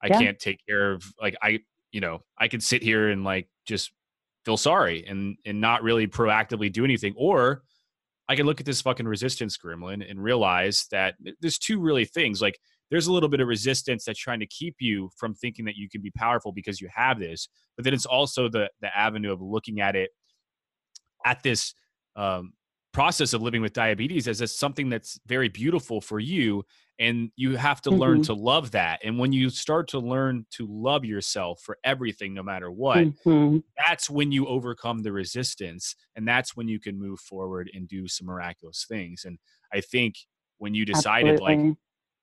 I 0.03 0.09
yeah. 0.09 0.19
can't 0.19 0.38
take 0.38 0.61
care 0.66 0.93
of 0.93 1.05
like 1.21 1.37
I 1.43 1.61
you 1.93 2.01
know, 2.01 2.23
I 2.38 2.49
could 2.49 2.62
sit 2.62 2.83
here 2.83 3.09
and 3.09 3.25
like 3.25 3.49
just 3.66 3.90
feel 4.45 4.57
sorry 4.57 5.07
and 5.07 5.37
and 5.47 5.62
not 5.62 5.83
really 5.83 6.07
proactively 6.07 6.71
do 6.71 6.85
anything. 6.85 7.14
Or 7.16 7.62
I 8.31 8.37
can 8.37 8.47
look 8.47 8.61
at 8.61 8.66
this 8.66 8.81
fucking 8.81 9.09
resistance 9.09 9.59
gremlin 9.59 10.09
and 10.09 10.23
realize 10.23 10.87
that 10.93 11.16
there's 11.40 11.59
two 11.59 11.81
really 11.81 12.05
things. 12.05 12.40
Like 12.40 12.61
there's 12.88 13.09
a 13.09 13.12
little 13.12 13.29
bit 13.29 13.40
of 13.40 13.49
resistance 13.49 14.05
that's 14.05 14.21
trying 14.21 14.38
to 14.38 14.47
keep 14.47 14.77
you 14.79 15.11
from 15.19 15.35
thinking 15.35 15.64
that 15.64 15.75
you 15.75 15.88
can 15.90 16.01
be 16.01 16.12
powerful 16.12 16.53
because 16.53 16.81
you 16.81 16.88
have 16.95 17.19
this, 17.19 17.49
but 17.77 17.85
then 17.85 17.93
it's 17.93 18.07
also 18.07 18.49
the 18.49 18.71
the 18.81 18.97
avenue 18.97 19.33
of 19.33 19.43
looking 19.43 19.81
at 19.81 19.97
it 19.97 20.11
at 21.27 21.43
this 21.43 21.75
um, 22.14 22.53
process 22.93 23.33
of 23.33 23.43
living 23.43 23.62
with 23.62 23.73
diabetes 23.73 24.29
as 24.29 24.40
a, 24.40 24.47
something 24.47 24.88
that's 24.88 25.19
very 25.27 25.49
beautiful 25.49 26.01
for 26.01 26.21
you 26.21 26.62
and 27.01 27.31
you 27.35 27.57
have 27.57 27.81
to 27.81 27.91
mm-hmm. 27.91 27.99
learn 27.99 28.23
to 28.23 28.35
love 28.35 28.71
that 28.71 29.01
and 29.03 29.19
when 29.19 29.33
you 29.33 29.51
start 29.51 29.89
to 29.89 29.99
learn 29.99 30.47
to 30.51 30.67
love 30.71 31.05
yourself 31.05 31.61
for 31.63 31.77
everything 31.83 32.33
no 32.35 32.43
matter 32.43 32.71
what 32.71 32.99
mm-hmm. 32.99 33.59
that's 33.85 34.09
when 34.09 34.31
you 34.31 34.47
overcome 34.47 35.03
the 35.03 35.11
resistance 35.11 35.97
and 36.15 36.29
that's 36.29 36.55
when 36.55 36.69
you 36.69 36.79
can 36.79 36.99
move 36.99 37.19
forward 37.19 37.69
and 37.75 37.89
do 37.89 38.07
some 38.07 38.27
miraculous 38.27 38.85
things 38.89 39.25
and 39.25 39.39
i 39.73 39.81
think 39.81 40.15
when 40.59 40.75
you 40.75 40.85
decided 40.85 41.33
Absolutely. 41.33 41.69
like 41.69 41.77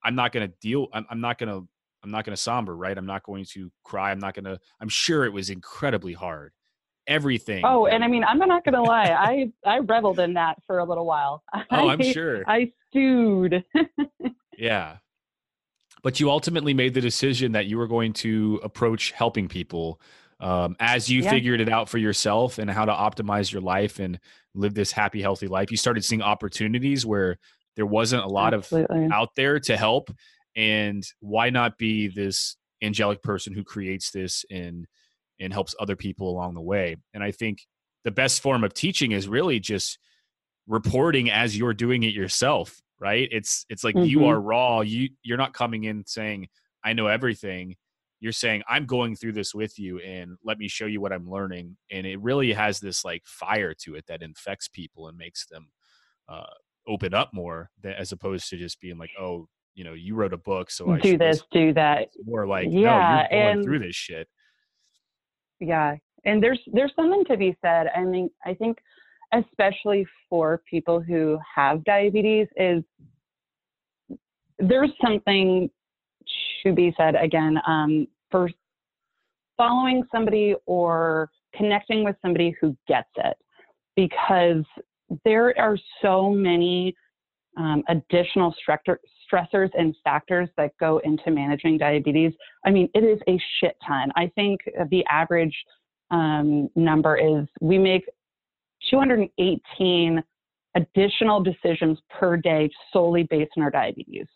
i'm 0.05 0.15
not 0.15 0.31
going 0.31 0.47
to 0.47 0.53
deal 0.61 0.87
I'm, 0.93 1.05
I'm 1.09 1.19
not 1.19 1.37
going 1.37 1.49
to 1.49 1.67
i'm 2.03 2.11
not 2.11 2.23
going 2.23 2.35
to 2.35 2.41
somber 2.41 2.77
right 2.77 2.97
i'm 2.97 3.07
not 3.07 3.23
going 3.23 3.45
to 3.53 3.71
cry 3.83 4.11
i'm 4.11 4.19
not 4.19 4.35
going 4.35 4.45
to 4.45 4.59
i'm 4.79 4.89
sure 4.89 5.25
it 5.25 5.33
was 5.33 5.49
incredibly 5.49 6.13
hard 6.13 6.53
everything. 7.07 7.63
Oh, 7.65 7.85
and 7.87 8.03
I 8.03 8.07
mean, 8.07 8.23
I'm 8.23 8.37
not 8.37 8.63
going 8.63 8.73
to 8.73 8.81
lie. 8.81 9.05
I 9.05 9.51
I 9.65 9.79
reveled 9.79 10.19
in 10.19 10.33
that 10.33 10.57
for 10.67 10.79
a 10.79 10.83
little 10.83 11.05
while. 11.05 11.41
Oh, 11.71 11.89
I'm 11.89 12.01
sure. 12.01 12.43
I 12.47 12.71
stewed. 12.89 13.63
yeah. 14.57 14.97
But 16.03 16.19
you 16.19 16.29
ultimately 16.29 16.73
made 16.73 16.93
the 16.93 17.01
decision 17.01 17.53
that 17.53 17.65
you 17.65 17.77
were 17.77 17.87
going 17.87 18.13
to 18.13 18.59
approach 18.63 19.11
helping 19.11 19.47
people 19.47 19.99
um, 20.39 20.75
as 20.79 21.09
you 21.09 21.21
yeah. 21.21 21.29
figured 21.29 21.61
it 21.61 21.69
out 21.69 21.89
for 21.89 21.97
yourself 21.97 22.59
and 22.59 22.69
how 22.69 22.85
to 22.85 22.91
optimize 22.91 23.51
your 23.51 23.61
life 23.61 23.99
and 23.99 24.19
live 24.53 24.73
this 24.73 24.91
happy, 24.91 25.21
healthy 25.21 25.47
life. 25.47 25.71
You 25.71 25.77
started 25.77 26.05
seeing 26.05 26.21
opportunities 26.21 27.05
where 27.05 27.37
there 27.75 27.85
wasn't 27.85 28.23
a 28.23 28.27
lot 28.27 28.53
Absolutely. 28.53 29.05
of 29.05 29.11
out 29.11 29.29
there 29.35 29.59
to 29.61 29.77
help. 29.77 30.11
And 30.55 31.05
why 31.19 31.49
not 31.49 31.77
be 31.77 32.07
this 32.07 32.57
angelic 32.81 33.21
person 33.23 33.53
who 33.53 33.63
creates 33.63 34.11
this 34.11 34.45
and 34.49 34.87
and 35.39 35.53
helps 35.53 35.75
other 35.79 35.95
people 35.95 36.29
along 36.29 36.55
the 36.55 36.61
way. 36.61 36.95
And 37.13 37.23
I 37.23 37.31
think 37.31 37.67
the 38.03 38.11
best 38.11 38.41
form 38.41 38.63
of 38.63 38.73
teaching 38.73 39.11
is 39.11 39.27
really 39.27 39.59
just 39.59 39.99
reporting 40.67 41.29
as 41.29 41.55
you're 41.55 41.73
doing 41.73 42.03
it 42.03 42.13
yourself, 42.13 42.81
right? 42.99 43.27
It's 43.31 43.65
it's 43.69 43.83
like 43.83 43.95
mm-hmm. 43.95 44.05
you 44.05 44.25
are 44.25 44.39
raw. 44.39 44.81
You 44.81 45.09
you're 45.23 45.37
not 45.37 45.53
coming 45.53 45.85
in 45.85 46.05
saying 46.05 46.47
I 46.83 46.93
know 46.93 47.07
everything. 47.07 47.75
You're 48.19 48.31
saying 48.31 48.63
I'm 48.67 48.85
going 48.85 49.15
through 49.15 49.33
this 49.33 49.53
with 49.53 49.77
you 49.77 49.99
and 49.99 50.37
let 50.43 50.57
me 50.57 50.67
show 50.67 50.85
you 50.87 51.01
what 51.01 51.13
I'm 51.13 51.29
learning. 51.29 51.77
And 51.91 52.07
it 52.07 52.19
really 52.19 52.51
has 52.53 52.79
this 52.79 53.05
like 53.05 53.21
fire 53.25 53.75
to 53.83 53.95
it 53.95 54.05
that 54.07 54.23
infects 54.23 54.67
people 54.67 55.07
and 55.07 55.17
makes 55.17 55.45
them 55.45 55.67
uh, 56.27 56.47
open 56.87 57.13
up 57.13 57.29
more 57.31 57.69
than, 57.81 57.93
as 57.93 58.11
opposed 58.11 58.49
to 58.49 58.57
just 58.57 58.81
being 58.81 58.97
like, 58.97 59.11
oh, 59.19 59.47
you 59.75 59.83
know, 59.83 59.93
you 59.93 60.15
wrote 60.15 60.33
a 60.33 60.37
book, 60.37 60.71
so 60.71 60.89
I 60.89 60.99
do 60.99 61.19
this, 61.19 61.43
do 61.51 61.71
that. 61.73 62.07
More 62.25 62.47
like, 62.47 62.69
yeah, 62.71 63.27
no, 63.31 63.37
you're 63.37 63.43
going 63.43 63.57
and, 63.57 63.63
through 63.63 63.79
this 63.79 63.95
shit 63.95 64.27
yeah 65.59 65.95
and 66.25 66.41
there's 66.41 66.59
there's 66.73 66.93
something 66.95 67.23
to 67.25 67.37
be 67.37 67.55
said 67.61 67.87
i 67.95 68.03
mean 68.03 68.29
i 68.45 68.53
think 68.53 68.77
especially 69.33 70.05
for 70.29 70.61
people 70.69 71.01
who 71.01 71.37
have 71.55 71.83
diabetes 71.83 72.47
is 72.55 72.83
there's 74.59 74.91
something 75.03 75.69
to 76.63 76.73
be 76.73 76.93
said 76.97 77.15
again 77.15 77.57
um, 77.67 78.07
for 78.31 78.49
following 79.57 80.03
somebody 80.11 80.55
or 80.65 81.29
connecting 81.55 82.03
with 82.03 82.15
somebody 82.21 82.55
who 82.59 82.75
gets 82.87 83.09
it 83.17 83.37
because 83.95 84.63
there 85.25 85.53
are 85.59 85.77
so 86.01 86.29
many 86.29 86.95
um, 87.57 87.83
additional 87.89 88.53
stressors 88.67 89.69
and 89.77 89.95
factors 90.03 90.47
that 90.57 90.71
go 90.79 90.99
into 90.99 91.31
managing 91.31 91.77
diabetes. 91.77 92.33
I 92.65 92.71
mean, 92.71 92.87
it 92.93 93.03
is 93.03 93.19
a 93.27 93.39
shit 93.59 93.75
ton. 93.85 94.11
I 94.15 94.31
think 94.35 94.61
the 94.91 95.03
average 95.09 95.55
um, 96.11 96.69
number 96.75 97.17
is 97.17 97.47
we 97.59 97.77
make 97.77 98.05
218 98.89 100.23
additional 100.75 101.41
decisions 101.41 101.97
per 102.09 102.37
day 102.37 102.69
solely 102.93 103.23
based 103.23 103.51
on 103.57 103.63
our 103.63 103.71
diabetes. 103.71 104.27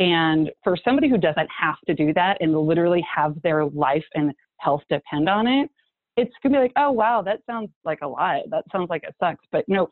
And 0.00 0.50
for 0.64 0.76
somebody 0.84 1.08
who 1.08 1.18
doesn't 1.18 1.48
have 1.60 1.76
to 1.86 1.94
do 1.94 2.12
that 2.14 2.38
and 2.40 2.56
literally 2.56 3.04
have 3.14 3.40
their 3.42 3.66
life 3.66 4.04
and 4.14 4.32
health 4.58 4.82
depend 4.88 5.28
on 5.28 5.46
it, 5.46 5.70
it's 6.16 6.32
gonna 6.42 6.54
be 6.54 6.60
like, 6.60 6.72
oh 6.76 6.90
wow, 6.90 7.22
that 7.22 7.40
sounds 7.46 7.70
like 7.84 8.00
a 8.02 8.06
lot. 8.08 8.42
That 8.50 8.64
sounds 8.70 8.90
like 8.90 9.04
it 9.04 9.14
sucks. 9.20 9.44
But 9.50 9.64
no, 9.68 9.88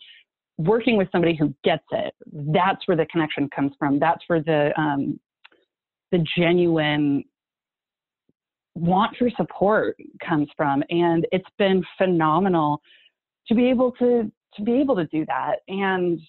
working 0.59 0.97
with 0.97 1.09
somebody 1.13 1.37
who 1.37 1.55
gets 1.65 1.85
it, 1.93 2.15
that's 2.33 2.87
where 2.87 2.97
the 2.97 3.07
connection 3.07 3.49
comes 3.55 3.73
from. 3.79 3.99
That's 3.99 4.23
where 4.27 4.43
the 4.43 4.73
um, 4.79 5.19
the 6.13 6.25
genuine 6.37 7.25
want 8.75 9.17
for 9.17 9.31
support 9.37 9.97
comes 10.27 10.49
from, 10.57 10.83
and 10.91 11.27
it's 11.33 11.49
been 11.59 11.83
phenomenal 11.99 12.81
to 13.49 13.55
be 13.55 13.69
able 13.69 13.93
to 13.93 14.31
to 14.55 14.63
be 14.63 14.81
able 14.81 14.97
to 14.97 15.07
do 15.07 15.25
that 15.27 15.61
and 15.69 16.21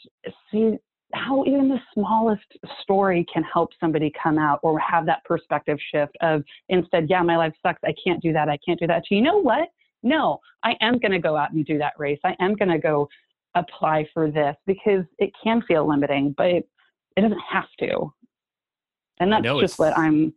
see 0.52 0.78
how 1.13 1.43
even 1.45 1.67
the 1.67 1.80
smallest 1.93 2.45
story 2.82 3.26
can 3.32 3.43
help 3.43 3.69
somebody 3.80 4.12
come 4.21 4.38
out 4.38 4.60
or 4.63 4.80
have 4.80 5.06
that 5.06 5.24
perspective 5.26 5.78
shift 5.91 6.15
of 6.21 6.43
instead, 6.69 7.08
yeah, 7.10 7.21
my 7.21 7.38
life 7.38 7.54
sucks. 7.63 7.80
I 7.84 7.93
can't 8.06 8.21
do 8.21 8.32
that. 8.34 8.50
I 8.50 8.58
can't 8.65 8.80
do 8.80 8.88
that. 8.88 9.04
So 9.08 9.15
you 9.15 9.21
know 9.21 9.39
what? 9.39 9.69
No, 10.04 10.39
I 10.63 10.76
am 10.82 10.97
going 11.00 11.12
to 11.12 11.19
go 11.19 11.36
out 11.36 11.52
and 11.52 11.65
do 11.65 11.78
that 11.78 11.93
race. 11.97 12.19
I 12.24 12.36
am 12.39 12.56
going 12.56 12.69
to 12.69 12.80
go 12.80 13.08
apply 13.56 14.08
for 14.13 14.32
this 14.32 14.56
because 14.65 15.04
it 15.19 15.32
can 15.43 15.62
feel 15.63 15.88
limiting, 15.88 16.34
but 16.38 16.47
it, 16.47 16.67
doesn't 17.17 17.41
have 17.52 17.67
to. 17.80 18.12
And 19.19 19.32
that's 19.32 19.43
just 19.43 19.78
what 19.78 19.95
I'm 19.97 20.34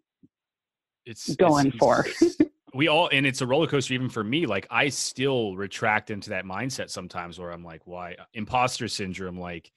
it's 1.06 1.34
going 1.36 1.68
it's, 1.68 1.76
for. 1.76 2.04
we 2.74 2.88
all 2.88 3.08
and 3.12 3.24
it's 3.26 3.40
a 3.40 3.46
roller 3.46 3.66
coaster 3.66 3.94
even 3.94 4.08
for 4.08 4.24
me 4.24 4.46
like 4.46 4.66
i 4.70 4.88
still 4.88 5.56
retract 5.56 6.10
into 6.10 6.30
that 6.30 6.44
mindset 6.44 6.90
sometimes 6.90 7.38
where 7.38 7.50
i'm 7.50 7.64
like 7.64 7.82
why 7.86 8.16
imposter 8.34 8.88
syndrome 8.88 9.38
like 9.38 9.70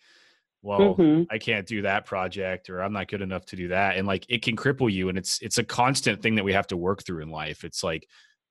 well 0.63 0.95
mm-hmm. 0.95 1.23
i 1.29 1.37
can't 1.37 1.67
do 1.67 1.81
that 1.81 2.05
project 2.05 2.69
or 2.69 2.81
i'm 2.81 2.93
not 2.93 3.07
good 3.07 3.21
enough 3.21 3.45
to 3.45 3.55
do 3.55 3.67
that 3.67 3.97
and 3.97 4.07
like 4.07 4.25
it 4.29 4.41
can 4.41 4.55
cripple 4.55 4.91
you 4.91 5.09
and 5.09 5.17
it's 5.17 5.39
it's 5.41 5.59
a 5.59 5.63
constant 5.63 6.21
thing 6.21 6.35
that 6.35 6.43
we 6.43 6.53
have 6.53 6.67
to 6.67 6.77
work 6.77 7.03
through 7.03 7.21
in 7.21 7.29
life 7.29 7.63
it's 7.63 7.83
like 7.83 8.07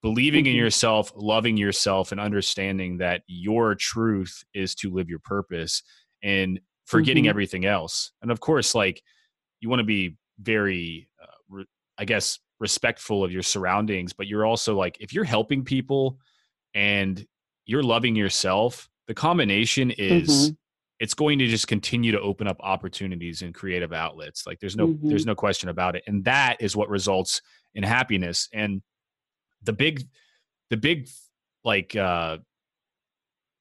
believing 0.07 0.45
mm-hmm. 0.45 0.53
in 0.53 0.57
yourself, 0.57 1.13
loving 1.17 1.57
yourself, 1.57 2.13
and 2.13 2.21
understanding 2.21 2.99
that 2.99 3.23
your 3.27 3.75
truth 3.75 4.45
is 4.55 4.75
to 4.77 4.89
live 4.89 5.09
your 5.09 5.19
purpose 5.19 5.83
and 6.23 6.61
forgetting 6.85 7.25
mm-hmm. 7.25 7.31
everything 7.31 7.65
else. 7.65 8.13
And 8.23 8.31
of 8.31 8.39
course, 8.39 8.73
like 8.73 9.03
you 9.61 9.69
want 9.69 9.81
to 9.81 9.85
be 9.85 10.17
very, 10.39 11.09
uh, 11.21 11.27
re- 11.49 11.67
I 11.99 12.05
guess, 12.05 12.39
respectful 12.59 13.25
of 13.25 13.33
your 13.33 13.43
surroundings, 13.43 14.13
but 14.13 14.27
you're 14.27 14.47
also 14.47 14.77
like, 14.77 14.97
if 15.01 15.13
you're 15.13 15.25
helping 15.25 15.65
people 15.65 16.19
and 16.75 17.27
you're 17.65 17.83
loving 17.83 18.17
yourself, 18.17 18.89
the 19.07 19.15
combination 19.15 19.91
is. 19.91 20.29
Mm-hmm. 20.29 20.55
It's 20.99 21.13
going 21.13 21.41
to 21.41 21.47
just 21.47 21.69
continue 21.69 22.11
to 22.13 22.21
open 22.23 22.47
up 22.47 22.57
opportunities 22.61 23.43
and 23.43 23.53
creative 23.53 23.93
outlets. 23.93 24.47
Like 24.47 24.61
there's 24.61 24.77
no 24.77 24.97
there's 25.03 25.25
mm-hmm. 25.25 25.29
no 25.29 25.35
question 25.35 25.69
about 25.69 25.95
it. 25.95 26.03
And 26.07 26.25
that 26.25 26.57
is 26.59 26.75
what 26.75 26.89
results 26.89 27.43
in 27.75 27.83
happiness. 27.83 28.49
And 28.55 28.81
the 29.63 29.75
big 29.75 30.09
the 30.71 30.77
big 30.77 31.09
like 31.65 31.95
uh 31.95 32.39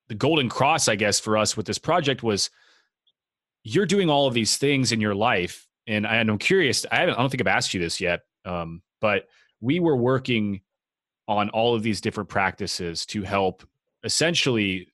the 0.08 0.16
golden 0.16 0.48
cross 0.48 0.88
i 0.88 0.96
guess 0.96 1.20
for 1.20 1.38
us 1.38 1.58
with 1.58 1.66
this 1.66 1.80
project 1.80 2.24
was 2.24 2.50
you're 3.64 3.86
doing 3.86 4.10
all 4.10 4.28
of 4.28 4.34
these 4.34 4.58
things 4.58 4.92
in 4.92 5.02
your 5.02 5.16
life 5.16 5.68
and, 5.88 6.08
I, 6.08 6.18
i'm 6.18 6.38
curious 6.38 6.86
I, 6.92 6.98
haven't, 6.98 7.16
I 7.16 7.18
don't 7.18 7.30
think 7.30 7.42
i've 7.42 7.48
asked 7.48 7.74
you 7.74 7.80
this 7.80 8.00
yet 8.00 8.22
um, 8.46 8.82
but 9.02 9.28
we 9.62 9.80
were 9.80 9.96
working 9.96 10.62
on 11.28 11.50
all 11.50 11.74
of 11.76 11.84
these 11.84 12.02
different 12.02 12.30
practices 12.30 13.06
to 13.08 13.24
help 13.24 13.68
essentially 14.04 14.88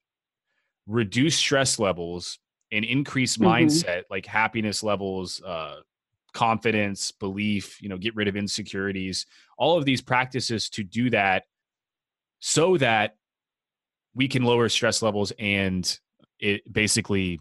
reduce 0.88 1.36
stress 1.36 1.80
levels 1.80 2.40
and 2.72 2.86
increase 2.86 3.38
mm-hmm. 3.38 3.52
mindset 3.52 4.04
like 4.10 4.26
happiness 4.26 4.82
levels 4.84 5.42
uh, 5.44 5.78
confidence, 6.34 7.12
belief, 7.12 7.82
you 7.82 7.90
know, 7.90 7.98
get 7.98 8.16
rid 8.16 8.28
of 8.28 8.36
insecurities, 8.36 9.26
all 9.58 9.78
of 9.78 9.86
these 9.86 10.02
practices 10.02 10.70
to 10.70 10.84
do 10.84 11.10
that 11.10 11.44
so 12.40 12.78
that 12.78 13.18
we 14.16 14.28
can 14.28 14.44
lower 14.44 14.70
stress 14.70 15.02
levels 15.02 15.32
and 15.40 16.00
it 16.40 16.62
basically 16.72 17.40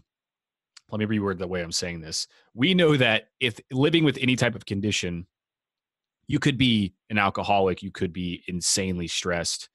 let 0.91 0.99
me 0.99 1.05
reword 1.05 1.37
the 1.37 1.47
way 1.47 1.61
I'm 1.61 1.71
saying 1.71 2.01
this. 2.01 2.27
We 2.53 2.73
know 2.73 2.97
that 2.97 3.29
if 3.39 3.59
living 3.71 4.03
with 4.03 4.17
any 4.19 4.35
type 4.35 4.55
of 4.55 4.65
condition, 4.65 5.25
you 6.31 6.39
could 6.39 6.57
be 6.57 6.93
an 7.09 7.17
alcoholic, 7.17 7.83
you 7.83 7.91
could 7.91 8.13
be 8.13 8.41
insanely 8.47 9.05
stressed 9.05 9.67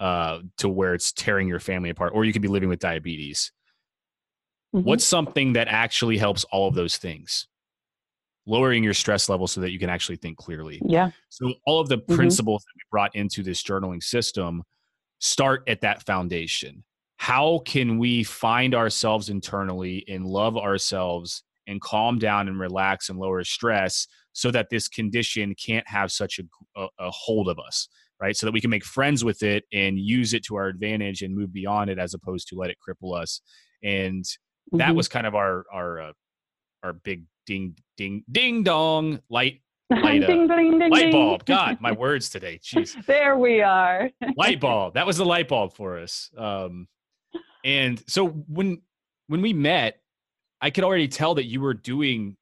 uh, 0.00 0.40
to 0.58 0.68
where 0.68 0.94
it's 0.94 1.12
tearing 1.12 1.46
your 1.46 1.60
family 1.60 1.90
apart, 1.90 2.10
or 2.12 2.24
you 2.24 2.32
could 2.32 2.42
be 2.42 2.48
living 2.48 2.68
with 2.68 2.80
diabetes. 2.80 3.52
Mm-hmm. 4.74 4.84
What's 4.84 5.04
something 5.04 5.52
that 5.52 5.68
actually 5.68 6.18
helps 6.18 6.42
all 6.50 6.66
of 6.66 6.74
those 6.74 6.96
things? 6.96 7.46
Lowering 8.46 8.82
your 8.82 8.94
stress 8.94 9.28
level 9.28 9.46
so 9.46 9.60
that 9.60 9.70
you 9.70 9.78
can 9.78 9.90
actually 9.90 10.16
think 10.16 10.38
clearly. 10.38 10.82
Yeah. 10.84 11.12
So 11.28 11.54
all 11.66 11.78
of 11.78 11.88
the 11.88 11.98
mm-hmm. 11.98 12.16
principles 12.16 12.64
that 12.64 12.72
we 12.74 12.82
brought 12.90 13.14
into 13.14 13.44
this 13.44 13.62
journaling 13.62 14.02
system 14.02 14.64
start 15.20 15.62
at 15.68 15.82
that 15.82 16.04
foundation. 16.04 16.82
How 17.18 17.60
can 17.64 17.98
we 17.98 18.24
find 18.24 18.74
ourselves 18.74 19.28
internally 19.28 20.04
and 20.08 20.26
love 20.26 20.56
ourselves 20.56 21.44
and 21.68 21.80
calm 21.80 22.18
down 22.18 22.48
and 22.48 22.58
relax 22.58 23.08
and 23.08 23.20
lower 23.20 23.44
stress 23.44 24.08
so 24.32 24.50
that 24.50 24.68
this 24.70 24.88
condition 24.88 25.54
can't 25.54 25.86
have 25.88 26.10
such 26.10 26.38
a, 26.38 26.80
a, 26.80 26.88
a 26.98 27.10
hold 27.10 27.48
of 27.48 27.58
us? 27.58 27.88
right? 28.20 28.36
So 28.36 28.46
that 28.46 28.52
we 28.52 28.60
can 28.60 28.70
make 28.70 28.84
friends 28.84 29.24
with 29.24 29.42
it 29.42 29.64
and 29.72 29.98
use 29.98 30.32
it 30.32 30.44
to 30.44 30.54
our 30.54 30.68
advantage 30.68 31.22
and 31.22 31.34
move 31.34 31.52
beyond 31.52 31.90
it 31.90 31.98
as 31.98 32.14
opposed 32.14 32.46
to 32.48 32.54
let 32.54 32.70
it 32.70 32.76
cripple 32.80 33.20
us. 33.20 33.40
And 33.82 34.24
that 34.70 34.88
mm-hmm. 34.88 34.96
was 34.96 35.08
kind 35.08 35.26
of 35.26 35.34
our 35.34 35.64
our 35.72 36.00
uh, 36.00 36.12
our 36.84 36.92
big 36.92 37.24
ding 37.46 37.74
ding 37.96 38.22
ding 38.30 38.62
dong 38.62 39.20
light 39.28 39.60
light, 39.90 40.22
uh, 40.24 40.26
ding, 40.28 40.46
ding, 40.46 40.78
ding, 40.78 40.90
light 40.90 41.10
bulb. 41.12 41.44
God, 41.44 41.78
my 41.80 41.90
words 41.90 42.30
today. 42.30 42.60
Jeez. 42.62 42.96
There 43.06 43.36
we 43.36 43.60
are. 43.60 44.08
light 44.36 44.60
bulb. 44.60 44.94
That 44.94 45.06
was 45.06 45.16
the 45.16 45.24
light 45.24 45.48
bulb 45.48 45.74
for 45.74 45.98
us. 45.98 46.30
Um, 46.38 46.86
and 47.64 48.02
so 48.08 48.28
when 48.28 48.82
when 49.26 49.42
we 49.42 49.52
met, 49.52 50.00
I 50.60 50.70
could 50.70 50.84
already 50.84 51.08
tell 51.08 51.34
that 51.34 51.46
you 51.46 51.60
were 51.60 51.74
doing 51.74 52.36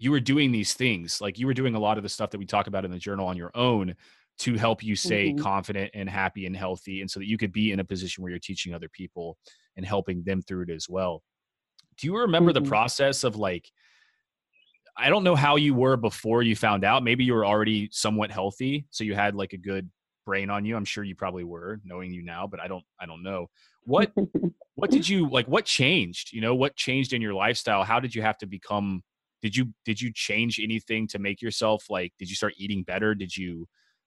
you 0.00 0.10
were 0.10 0.18
doing 0.18 0.50
these 0.50 0.72
things. 0.72 1.20
Like 1.20 1.38
you 1.38 1.46
were 1.46 1.54
doing 1.54 1.74
a 1.74 1.78
lot 1.78 1.98
of 1.98 2.02
the 2.02 2.08
stuff 2.08 2.30
that 2.30 2.38
we 2.38 2.46
talk 2.46 2.66
about 2.66 2.84
in 2.84 2.90
the 2.90 2.98
journal 2.98 3.28
on 3.28 3.36
your 3.36 3.52
own 3.54 3.94
to 4.40 4.56
help 4.56 4.82
you 4.82 4.96
stay 4.96 5.28
mm-hmm. 5.28 5.42
confident 5.42 5.90
and 5.92 6.08
happy 6.08 6.46
and 6.46 6.56
healthy 6.56 7.02
and 7.02 7.10
so 7.10 7.20
that 7.20 7.28
you 7.28 7.36
could 7.36 7.52
be 7.52 7.72
in 7.72 7.80
a 7.80 7.84
position 7.84 8.22
where 8.22 8.30
you're 8.30 8.38
teaching 8.38 8.72
other 8.72 8.88
people 8.88 9.36
and 9.76 9.84
helping 9.84 10.24
them 10.24 10.40
through 10.40 10.62
it 10.62 10.70
as 10.70 10.88
well 10.88 11.22
do 11.98 12.06
you 12.06 12.16
remember 12.16 12.50
mm-hmm. 12.50 12.64
the 12.64 12.68
process 12.68 13.22
of 13.22 13.36
like 13.36 13.70
i 14.96 15.10
don't 15.10 15.24
know 15.24 15.36
how 15.36 15.56
you 15.56 15.74
were 15.74 15.96
before 15.96 16.42
you 16.42 16.56
found 16.56 16.84
out 16.84 17.04
maybe 17.04 17.22
you 17.22 17.34
were 17.34 17.44
already 17.44 17.86
somewhat 17.92 18.30
healthy 18.30 18.86
so 18.88 19.04
you 19.04 19.14
had 19.14 19.34
like 19.34 19.52
a 19.52 19.58
good 19.58 19.90
brain 20.24 20.48
on 20.48 20.64
you 20.64 20.74
i'm 20.74 20.86
sure 20.86 21.04
you 21.04 21.14
probably 21.14 21.44
were 21.44 21.78
knowing 21.84 22.10
you 22.10 22.22
now 22.22 22.46
but 22.46 22.60
i 22.60 22.66
don't 22.66 22.84
i 22.98 23.04
don't 23.04 23.22
know 23.22 23.46
what 23.82 24.10
what 24.74 24.90
did 24.90 25.06
you 25.06 25.28
like 25.28 25.48
what 25.48 25.66
changed 25.66 26.32
you 26.32 26.40
know 26.40 26.54
what 26.54 26.74
changed 26.76 27.12
in 27.12 27.20
your 27.20 27.34
lifestyle 27.34 27.84
how 27.84 28.00
did 28.00 28.14
you 28.14 28.22
have 28.22 28.38
to 28.38 28.46
become 28.46 29.02
did 29.42 29.56
you 29.56 29.72
did 29.84 30.00
you 30.00 30.12
change 30.12 30.60
anything 30.62 31.06
to 31.08 31.18
make 31.18 31.40
yourself 31.40 31.84
like 31.90 32.12
did 32.18 32.28
you 32.28 32.36
start 32.36 32.54
eating 32.56 32.82
better 32.82 33.14
did 33.14 33.36
you 33.36 33.66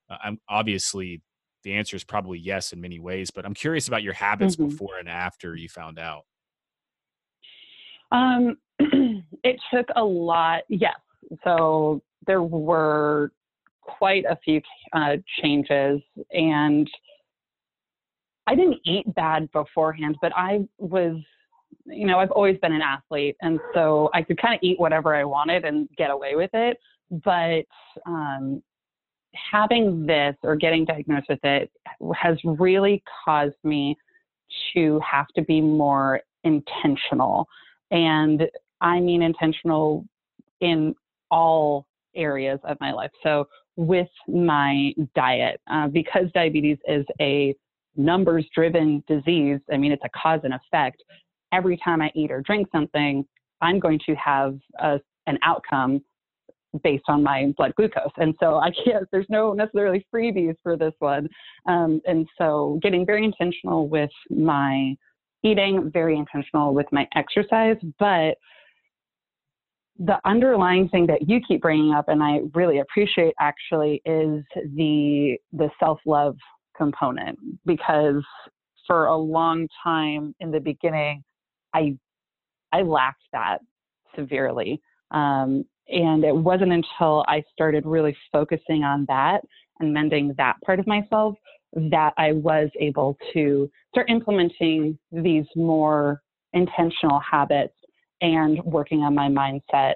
uh, 0.10 0.18
I'm 0.24 0.40
obviously 0.50 1.22
the 1.64 1.74
answer 1.74 1.96
is 1.96 2.04
probably 2.04 2.40
yes 2.40 2.74
in 2.74 2.82
many 2.82 3.00
ways, 3.00 3.32
but 3.32 3.46
I'm 3.46 3.54
curious 3.54 3.88
about 3.88 4.04
your 4.04 4.14
habits 4.14 4.56
mm-hmm. 4.56 4.70
before 4.70 4.98
and 5.00 5.10
after 5.10 5.56
you 5.56 5.70
found 5.70 5.98
out. 5.98 6.24
Um, 8.12 8.58
it 8.80 9.60
took 9.74 9.88
a 9.96 10.04
lot. 10.04 10.64
Yes. 10.70 10.96
So 11.44 12.02
there 12.28 12.44
were 12.44 13.32
quite 13.82 14.26
a 14.30 14.38
few 14.44 14.62
uh, 14.94 15.18
changes 15.42 16.02
and 16.32 16.90
I 18.46 18.56
didn't 18.56 18.80
eat 18.86 19.14
bad 19.16 19.50
beforehand, 19.54 20.18
but 20.22 20.34
I 20.36 20.68
was, 20.78 21.16
you 21.86 22.06
know, 22.06 22.20
I've 22.20 22.32
always 22.32 22.58
been 22.60 22.74
an 22.74 22.82
athlete. 22.82 23.36
And 23.42 23.60
so 23.74 24.10
I 24.14 24.22
could 24.22 24.42
kind 24.42 24.54
of 24.54 24.60
eat 24.62 24.80
whatever 24.80 25.16
I 25.16 25.24
wanted 25.24 25.66
and 25.66 25.88
get 25.98 26.12
away 26.12 26.36
with 26.36 26.52
it. 26.54 26.78
But 27.10 27.66
um, 28.06 28.62
having 29.36 30.06
this 30.06 30.36
or 30.44 30.56
getting 30.56 30.86
diagnosed 30.86 31.28
with 31.30 31.44
it 31.44 31.72
has 32.16 32.38
really 32.44 33.04
caused 33.26 33.56
me 33.64 33.96
to 34.74 35.00
have 35.00 35.28
to 35.36 35.42
be 35.44 35.62
more 35.62 36.22
intentional. 36.44 37.48
And 37.92 38.48
I 38.82 39.00
mean 39.00 39.22
intentional 39.22 40.06
in 40.62 40.96
all 41.32 41.88
areas 42.16 42.60
of 42.64 42.78
my 42.80 42.92
life. 42.92 43.12
So, 43.24 43.48
with 43.76 44.10
my 44.28 44.94
diet, 45.16 45.60
uh, 45.68 45.88
because 45.88 46.26
diabetes 46.36 46.78
is 46.88 47.06
a 47.20 47.56
numbers 47.96 48.46
driven 48.54 49.04
disease, 49.08 49.60
I 49.72 49.78
mean, 49.78 49.92
it's 49.92 50.04
a 50.06 50.10
cause 50.10 50.42
and 50.44 50.54
effect. 50.54 51.04
Every 51.54 51.78
time 51.78 52.02
I 52.02 52.12
eat 52.16 52.32
or 52.32 52.42
drink 52.42 52.68
something, 52.72 53.26
I'm 53.62 53.80
going 53.80 54.00
to 54.06 54.16
have 54.16 54.58
a, 54.80 55.00
an 55.28 55.38
outcome 55.44 56.02
based 56.84 57.04
on 57.08 57.22
my 57.24 57.54
blood 57.56 57.74
glucose. 57.76 58.12
And 58.18 58.34
so 58.40 58.56
I 58.56 58.72
can't, 58.84 59.08
there's 59.12 59.28
no 59.30 59.54
necessarily 59.54 60.06
freebies 60.14 60.56
for 60.64 60.76
this 60.76 60.94
one. 61.00 61.30
Um, 61.68 62.02
and 62.06 62.28
so 62.38 62.80
getting 62.82 63.06
very 63.06 63.24
intentional 63.24 63.88
with 63.88 64.10
my 64.30 64.96
eating, 65.44 65.92
very 65.94 66.18
intentional 66.18 66.74
with 66.74 66.88
my 66.92 67.08
exercise, 67.16 67.78
but 68.00 68.38
the 70.00 70.20
underlying 70.26 70.90
thing 70.90 71.06
that 71.08 71.30
you 71.30 71.40
keep 71.48 71.62
bringing 71.62 71.94
up 71.94 72.10
and 72.10 72.24
I 72.24 72.40
really 72.56 72.80
appreciate 72.80 73.36
actually 73.40 74.02
is 74.06 74.44
the 74.76 75.38
the 75.52 75.70
self-love 75.80 76.36
component 76.76 77.38
because 77.66 78.24
for 78.88 79.06
a 79.06 79.16
long 79.16 79.68
time 79.84 80.34
in 80.40 80.50
the 80.50 80.60
beginning 80.60 81.24
I 81.74 81.98
I 82.72 82.82
lacked 82.82 83.24
that 83.34 83.60
severely. 84.16 84.82
Um, 85.12 85.66
and 85.90 86.24
it 86.24 86.36
wasn't 86.36 86.72
until 86.72 87.24
I 87.28 87.44
started 87.52 87.86
really 87.86 88.16
focusing 88.32 88.84
on 88.84 89.06
that 89.08 89.42
and 89.80 89.94
mending 89.94 90.34
that 90.38 90.56
part 90.66 90.80
of 90.80 90.88
myself 90.88 91.36
that 91.74 92.14
I 92.18 92.32
was 92.34 92.70
able 92.80 93.18
to 93.34 93.70
start 93.90 94.10
implementing 94.10 94.98
these 95.12 95.46
more 95.56 96.22
intentional 96.54 97.20
habits 97.20 97.74
and 98.22 98.64
working 98.64 99.02
on 99.02 99.14
my 99.16 99.28
mindset 99.28 99.96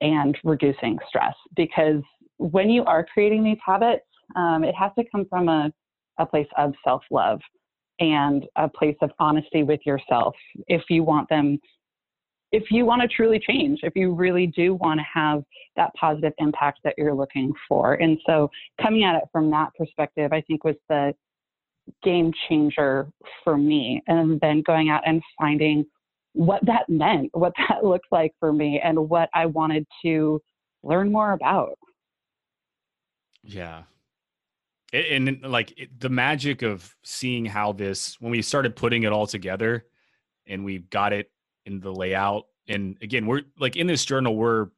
and 0.00 0.36
reducing 0.44 0.98
stress. 1.08 1.34
Because 1.56 2.02
when 2.36 2.68
you 2.70 2.84
are 2.84 3.06
creating 3.12 3.42
these 3.42 3.58
habits, 3.64 4.04
um, 4.36 4.64
it 4.64 4.74
has 4.74 4.92
to 4.98 5.04
come 5.10 5.26
from 5.28 5.48
a, 5.48 5.72
a 6.18 6.26
place 6.26 6.48
of 6.56 6.74
self 6.84 7.02
love 7.10 7.40
and 8.00 8.44
a 8.56 8.68
place 8.68 8.96
of 9.02 9.10
honesty 9.18 9.62
with 9.62 9.80
yourself 9.86 10.34
if 10.66 10.82
you 10.88 11.02
want 11.02 11.28
them 11.28 11.58
if 12.54 12.70
you 12.70 12.86
want 12.86 13.02
to 13.02 13.08
truly 13.08 13.40
change, 13.40 13.80
if 13.82 13.96
you 13.96 14.14
really 14.14 14.46
do 14.46 14.74
want 14.74 15.00
to 15.00 15.04
have 15.12 15.42
that 15.74 15.92
positive 15.94 16.32
impact 16.38 16.78
that 16.84 16.94
you're 16.96 17.14
looking 17.14 17.52
for. 17.68 17.94
And 17.94 18.16
so 18.24 18.48
coming 18.80 19.02
at 19.02 19.16
it 19.16 19.24
from 19.32 19.50
that 19.50 19.74
perspective, 19.76 20.32
I 20.32 20.40
think 20.42 20.62
was 20.62 20.76
the 20.88 21.14
game 22.04 22.32
changer 22.48 23.08
for 23.42 23.56
me. 23.56 24.00
And 24.06 24.38
then 24.38 24.62
going 24.64 24.88
out 24.88 25.02
and 25.04 25.20
finding 25.36 25.84
what 26.32 26.64
that 26.64 26.88
meant, 26.88 27.30
what 27.32 27.54
that 27.68 27.84
looked 27.84 28.06
like 28.12 28.32
for 28.38 28.52
me, 28.52 28.80
and 28.82 29.08
what 29.08 29.30
I 29.34 29.46
wanted 29.46 29.84
to 30.04 30.40
learn 30.84 31.10
more 31.10 31.32
about. 31.32 31.76
Yeah. 33.42 33.82
And, 34.94 35.28
and 35.28 35.42
like 35.42 35.76
the 35.98 36.08
magic 36.08 36.62
of 36.62 36.94
seeing 37.02 37.44
how 37.44 37.72
this, 37.72 38.16
when 38.20 38.30
we 38.30 38.42
started 38.42 38.76
putting 38.76 39.02
it 39.02 39.12
all 39.12 39.26
together 39.26 39.86
and 40.46 40.64
we 40.64 40.78
got 40.78 41.12
it 41.12 41.30
in 41.66 41.80
the 41.80 41.92
layout. 41.92 42.44
And 42.68 42.96
again, 43.02 43.26
we're 43.26 43.42
like 43.58 43.76
in 43.76 43.86
this 43.86 44.04
journal, 44.04 44.36
we're 44.36 44.68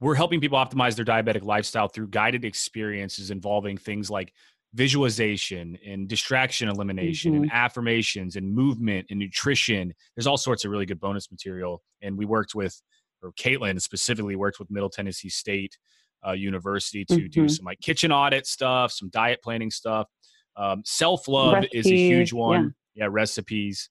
we're 0.00 0.14
helping 0.14 0.40
people 0.40 0.58
optimize 0.58 0.94
their 0.94 1.06
diabetic 1.06 1.42
lifestyle 1.44 1.88
through 1.88 2.08
guided 2.08 2.44
experiences 2.44 3.30
involving 3.30 3.78
things 3.78 4.10
like 4.10 4.32
visualization 4.74 5.78
and 5.86 6.06
distraction 6.06 6.68
elimination 6.68 7.32
mm-hmm. 7.32 7.42
and 7.44 7.52
affirmations 7.52 8.36
and 8.36 8.52
movement 8.52 9.06
and 9.08 9.18
nutrition. 9.18 9.94
There's 10.14 10.26
all 10.26 10.36
sorts 10.36 10.64
of 10.66 10.70
really 10.70 10.84
good 10.84 11.00
bonus 11.00 11.30
material. 11.30 11.82
And 12.02 12.18
we 12.18 12.26
worked 12.26 12.54
with, 12.54 12.78
or 13.22 13.32
Caitlin 13.32 13.80
specifically 13.80 14.36
worked 14.36 14.58
with 14.58 14.70
Middle 14.70 14.90
Tennessee 14.90 15.30
State 15.30 15.78
uh, 16.26 16.32
University 16.32 17.04
to 17.04 17.14
mm-hmm. 17.14 17.26
do 17.28 17.48
some 17.48 17.64
like 17.64 17.80
kitchen 17.80 18.12
audit 18.12 18.46
stuff, 18.46 18.92
some 18.92 19.08
diet 19.08 19.40
planning 19.42 19.70
stuff. 19.70 20.08
Um, 20.56 20.82
Self 20.84 21.28
love 21.28 21.64
is 21.72 21.86
a 21.86 21.94
huge 21.94 22.32
one. 22.32 22.74
Yeah, 22.94 23.04
yeah 23.04 23.08
recipes. 23.10 23.90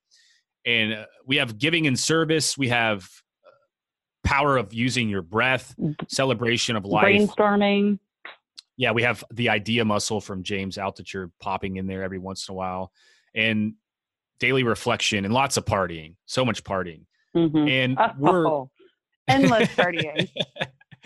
And 0.65 0.93
uh, 0.93 1.05
we 1.25 1.37
have 1.37 1.57
giving 1.57 1.87
and 1.87 1.97
service. 1.97 2.57
We 2.57 2.69
have 2.69 3.03
uh, 3.03 4.27
power 4.27 4.57
of 4.57 4.73
using 4.73 5.09
your 5.09 5.21
breath 5.21 5.75
celebration 6.07 6.75
of 6.75 6.85
life. 6.85 7.05
Brainstorming. 7.05 7.99
Yeah 8.77 8.91
we 8.91 9.03
have 9.03 9.23
the 9.31 9.49
idea 9.49 9.85
muscle 9.85 10.19
from 10.19 10.43
james 10.43 10.75
altucher 10.75 11.31
popping 11.39 11.77
in 11.77 11.87
there 11.87 12.03
every 12.03 12.19
once 12.19 12.49
in 12.49 12.53
a 12.53 12.55
while. 12.55 12.91
And 13.33 13.75
daily 14.39 14.63
reflection 14.63 15.23
and 15.23 15.33
lots 15.33 15.57
of 15.57 15.65
partying 15.65 16.15
so 16.25 16.43
much 16.43 16.63
partying. 16.63 17.05
Mm-hmm. 17.35 17.67
and 17.67 17.97
oh, 17.99 18.11
we're 18.17 18.65
endless 19.27 19.67
partying 19.69 20.29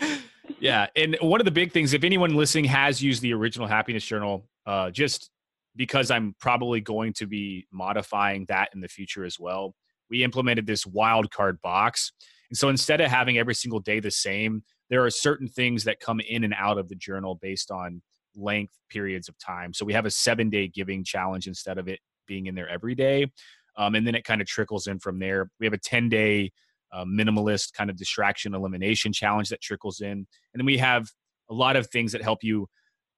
yeah, 0.60 0.86
and 0.94 1.16
one 1.20 1.40
of 1.40 1.44
the 1.44 1.50
big 1.50 1.72
things, 1.72 1.92
if 1.94 2.04
anyone 2.04 2.34
listening 2.34 2.66
has 2.66 3.02
used 3.02 3.22
the 3.22 3.32
original 3.32 3.66
happiness 3.66 4.04
journal, 4.04 4.46
uh, 4.66 4.90
just 4.90 5.30
because 5.76 6.10
I'm 6.10 6.34
probably 6.38 6.80
going 6.80 7.12
to 7.14 7.26
be 7.26 7.66
modifying 7.72 8.44
that 8.48 8.68
in 8.74 8.80
the 8.80 8.88
future 8.88 9.24
as 9.24 9.38
well, 9.38 9.74
we 10.10 10.22
implemented 10.22 10.66
this 10.66 10.84
wild 10.86 11.30
card 11.30 11.60
box. 11.62 12.12
And 12.50 12.58
so 12.58 12.68
instead 12.68 13.00
of 13.00 13.10
having 13.10 13.38
every 13.38 13.54
single 13.54 13.80
day 13.80 14.00
the 14.00 14.10
same, 14.10 14.62
there 14.90 15.04
are 15.04 15.10
certain 15.10 15.48
things 15.48 15.84
that 15.84 16.00
come 16.00 16.20
in 16.20 16.44
and 16.44 16.54
out 16.56 16.78
of 16.78 16.88
the 16.88 16.96
journal 16.96 17.38
based 17.40 17.70
on 17.70 18.02
length 18.36 18.74
periods 18.90 19.28
of 19.28 19.38
time. 19.38 19.72
So 19.72 19.84
we 19.84 19.92
have 19.92 20.06
a 20.06 20.10
seven 20.10 20.50
day 20.50 20.68
giving 20.68 21.04
challenge 21.04 21.46
instead 21.46 21.78
of 21.78 21.88
it 21.88 22.00
being 22.26 22.46
in 22.46 22.54
there 22.54 22.68
every 22.68 22.94
day. 22.94 23.30
Um, 23.76 23.94
and 23.94 24.06
then 24.06 24.14
it 24.14 24.24
kind 24.24 24.40
of 24.40 24.46
trickles 24.46 24.88
in 24.88 24.98
from 24.98 25.18
there. 25.18 25.50
We 25.60 25.66
have 25.66 25.72
a 25.72 25.78
10 25.78 26.08
day 26.08 26.52
uh, 26.92 27.04
minimalist 27.04 27.72
kind 27.72 27.90
of 27.90 27.96
distraction 27.96 28.54
elimination 28.54 29.12
challenge 29.12 29.48
that 29.48 29.60
trickles 29.60 30.00
in. 30.00 30.10
And 30.10 30.26
then 30.54 30.66
we 30.66 30.78
have 30.78 31.08
a 31.48 31.54
lot 31.54 31.76
of 31.76 31.88
things 31.88 32.12
that 32.12 32.22
help 32.22 32.42
you 32.42 32.68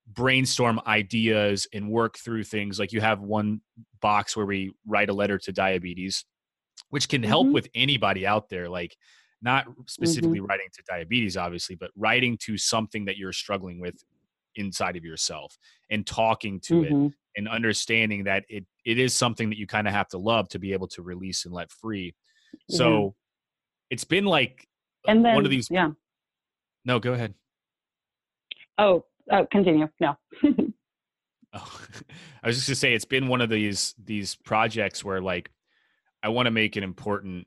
brainstorm 0.06 0.80
ideas 0.86 1.66
and 1.72 1.90
work 1.90 2.18
through 2.18 2.44
things. 2.44 2.78
Like 2.78 2.92
you 2.92 3.00
have 3.00 3.20
one 3.20 3.60
box 4.00 4.36
where 4.36 4.46
we 4.46 4.72
write 4.86 5.08
a 5.08 5.14
letter 5.14 5.38
to 5.38 5.52
diabetes, 5.52 6.24
which 6.90 7.08
can 7.08 7.22
help 7.22 7.46
Mhm. 7.48 7.52
with 7.52 7.68
anybody 7.74 8.26
out 8.26 8.48
there. 8.48 8.68
Like 8.68 8.96
not 9.40 9.66
specifically 9.86 10.38
Mm-hmm. 10.38 10.46
writing 10.46 10.68
to 10.74 10.82
diabetes, 10.88 11.36
obviously, 11.36 11.76
but 11.76 11.90
writing 11.96 12.36
to 12.42 12.56
something 12.58 13.04
that 13.06 13.16
you're 13.16 13.32
struggling 13.32 13.80
with 13.80 14.02
inside 14.56 14.96
of 14.96 15.04
yourself 15.04 15.56
and 15.90 16.06
talking 16.06 16.60
to 16.60 16.82
it 16.84 16.92
Mhm. 16.92 17.12
and 17.36 17.48
understanding 17.48 18.24
that 18.24 18.44
it 18.48 18.66
it 18.84 18.98
is 18.98 19.14
something 19.16 19.48
that 19.50 19.56
you 19.58 19.66
kind 19.66 19.86
of 19.86 19.94
have 19.94 20.08
to 20.08 20.18
love 20.18 20.48
to 20.48 20.58
be 20.58 20.72
able 20.72 20.88
to 20.88 21.02
release 21.02 21.44
and 21.44 21.54
let 21.54 21.70
free. 21.70 22.12
So 22.68 23.14
it's 23.92 24.04
been 24.04 24.24
like 24.24 24.66
And 25.06 25.22
then, 25.24 25.34
one 25.34 25.44
of 25.44 25.50
these. 25.50 25.68
yeah. 25.70 25.90
No, 26.84 26.98
go 26.98 27.12
ahead. 27.12 27.34
Oh, 28.78 29.04
oh, 29.30 29.46
continue. 29.52 29.88
No. 30.00 30.16
Oh, 31.54 31.80
I 32.42 32.46
was 32.46 32.56
just 32.56 32.66
gonna 32.66 32.76
say 32.76 32.94
it's 32.94 33.04
been 33.04 33.28
one 33.28 33.42
of 33.42 33.50
these 33.50 33.94
these 34.02 34.36
projects 34.36 35.04
where 35.04 35.20
like 35.20 35.50
I 36.22 36.30
want 36.30 36.46
to 36.46 36.50
make 36.50 36.76
an 36.76 36.82
important 36.82 37.46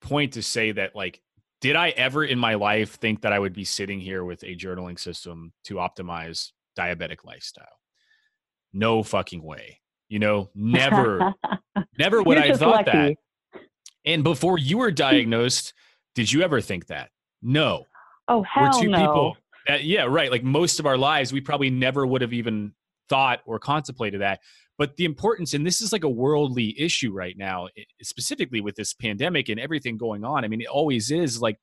point 0.00 0.32
to 0.32 0.42
say 0.42 0.72
that 0.72 0.96
like 0.96 1.22
did 1.60 1.76
I 1.76 1.90
ever 1.90 2.24
in 2.24 2.36
my 2.36 2.54
life 2.54 2.96
think 2.96 3.22
that 3.22 3.32
I 3.32 3.38
would 3.38 3.52
be 3.52 3.62
sitting 3.64 4.00
here 4.00 4.24
with 4.24 4.42
a 4.42 4.56
journaling 4.56 4.98
system 4.98 5.52
to 5.66 5.74
optimize 5.76 6.50
diabetic 6.76 7.24
lifestyle? 7.24 7.78
No 8.72 9.04
fucking 9.04 9.42
way. 9.42 9.80
You 10.08 10.18
know, 10.18 10.50
never, 10.56 11.32
never 11.98 12.24
would 12.24 12.38
I 12.38 12.48
just 12.48 12.60
thought 12.60 12.86
that. 12.86 13.14
And 14.04 14.22
before 14.22 14.58
you 14.58 14.78
were 14.78 14.90
diagnosed, 14.90 15.72
did 16.14 16.32
you 16.32 16.42
ever 16.42 16.60
think 16.60 16.86
that? 16.86 17.10
No. 17.42 17.86
Oh 18.28 18.42
hell 18.42 18.70
we're 18.74 18.82
two 18.82 18.88
no. 18.88 18.98
people 18.98 19.36
that 19.66 19.84
yeah 19.84 20.04
right 20.04 20.30
like 20.30 20.44
most 20.44 20.78
of 20.78 20.86
our 20.86 20.96
lives 20.96 21.32
we 21.32 21.40
probably 21.40 21.70
never 21.70 22.06
would 22.06 22.22
have 22.22 22.32
even 22.32 22.72
thought 23.08 23.40
or 23.46 23.58
contemplated 23.58 24.20
that 24.20 24.40
but 24.78 24.96
the 24.96 25.04
importance 25.04 25.54
and 25.54 25.66
this 25.66 25.80
is 25.80 25.92
like 25.92 26.04
a 26.04 26.08
worldly 26.08 26.78
issue 26.80 27.12
right 27.12 27.36
now 27.36 27.68
specifically 28.02 28.60
with 28.60 28.74
this 28.76 28.94
pandemic 28.94 29.48
and 29.48 29.60
everything 29.60 29.96
going 29.96 30.24
on 30.24 30.44
i 30.44 30.48
mean 30.48 30.60
it 30.60 30.66
always 30.66 31.10
is 31.10 31.40
like 31.40 31.58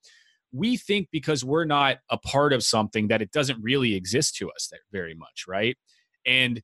we 0.53 0.77
think 0.77 1.07
because 1.11 1.43
we're 1.45 1.65
not 1.65 1.97
a 2.09 2.17
part 2.17 2.53
of 2.53 2.63
something 2.63 3.07
that 3.07 3.21
it 3.21 3.31
doesn't 3.31 3.61
really 3.61 3.95
exist 3.95 4.35
to 4.35 4.49
us 4.51 4.67
that 4.71 4.79
very 4.91 5.15
much 5.15 5.45
right 5.47 5.77
and 6.25 6.61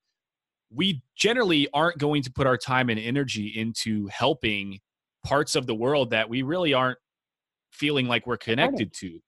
we 0.69 1.01
generally 1.15 1.67
aren't 1.73 1.97
going 1.97 2.21
to 2.21 2.31
put 2.31 2.45
our 2.45 2.57
time 2.57 2.89
and 2.89 2.99
energy 2.99 3.47
into 3.47 4.07
helping 4.07 4.79
parts 5.27 5.55
of 5.55 5.67
the 5.67 5.75
world 5.75 6.11
that 6.11 6.29
we 6.29 6.41
really 6.41 6.73
aren't 6.73 6.99
feeling 7.71 8.07
like 8.07 8.27
we're 8.27 8.37
connected 8.37 8.93
to. 8.93 9.19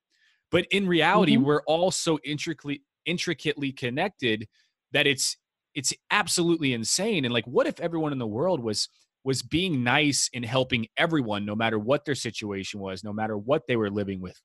But 0.51 0.67
in 0.71 0.87
reality 0.87 1.37
Mhm. 1.37 1.43
we're 1.43 1.63
all 1.63 1.91
so 1.91 2.19
intricately 2.23 2.83
intricately 3.05 3.71
connected 3.73 4.47
that 4.91 5.07
it's 5.07 5.37
it's 5.75 5.93
absolutely 6.11 6.73
insane. 6.73 7.25
And 7.25 7.33
like 7.33 7.47
what 7.47 7.67
if 7.67 7.79
everyone 7.79 8.13
in 8.13 8.19
the 8.19 8.27
world 8.27 8.61
was 8.61 8.89
was 9.23 9.43
being 9.43 9.83
nice 9.83 10.29
and 10.33 10.45
helping 10.45 10.87
everyone 10.97 11.45
no 11.45 11.55
matter 11.55 11.79
what 11.79 12.05
their 12.05 12.15
situation 12.15 12.79
was 12.79 13.03
no 13.03 13.13
matter 13.13 13.37
what 13.37 13.67
they 13.67 13.77
were 13.77 13.91
living 13.91 14.21
with? 14.21 14.41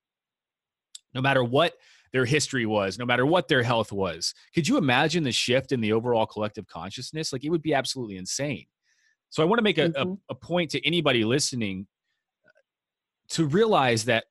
No 1.14 1.20
matter 1.20 1.44
what 1.44 1.74
their 2.12 2.24
history 2.24 2.64
was 2.66 2.98
no 2.98 3.04
matter 3.06 3.26
what 3.26 3.48
their 3.48 3.62
health 3.62 3.90
was? 3.92 4.34
Could 4.54 4.68
you 4.68 4.76
imagine 4.76 5.24
the 5.24 5.32
shift 5.32 5.72
in 5.72 5.80
the 5.80 5.92
overall 5.92 6.26
collective 6.26 6.66
consciousness? 6.66 7.32
Like 7.32 7.44
it 7.44 7.50
would 7.50 7.62
be 7.62 7.74
absolutely 7.74 8.16
insane 8.16 8.66
so 9.34 9.42
i 9.42 9.46
want 9.46 9.58
to 9.58 9.62
make 9.64 9.78
a, 9.78 9.88
Mhm. 9.90 10.18
a, 10.30 10.32
a 10.32 10.34
point 10.36 10.70
to 10.70 10.86
anybody 10.86 11.24
listening 11.24 11.86
to 13.30 13.46
realize 13.46 14.04
that 14.04 14.24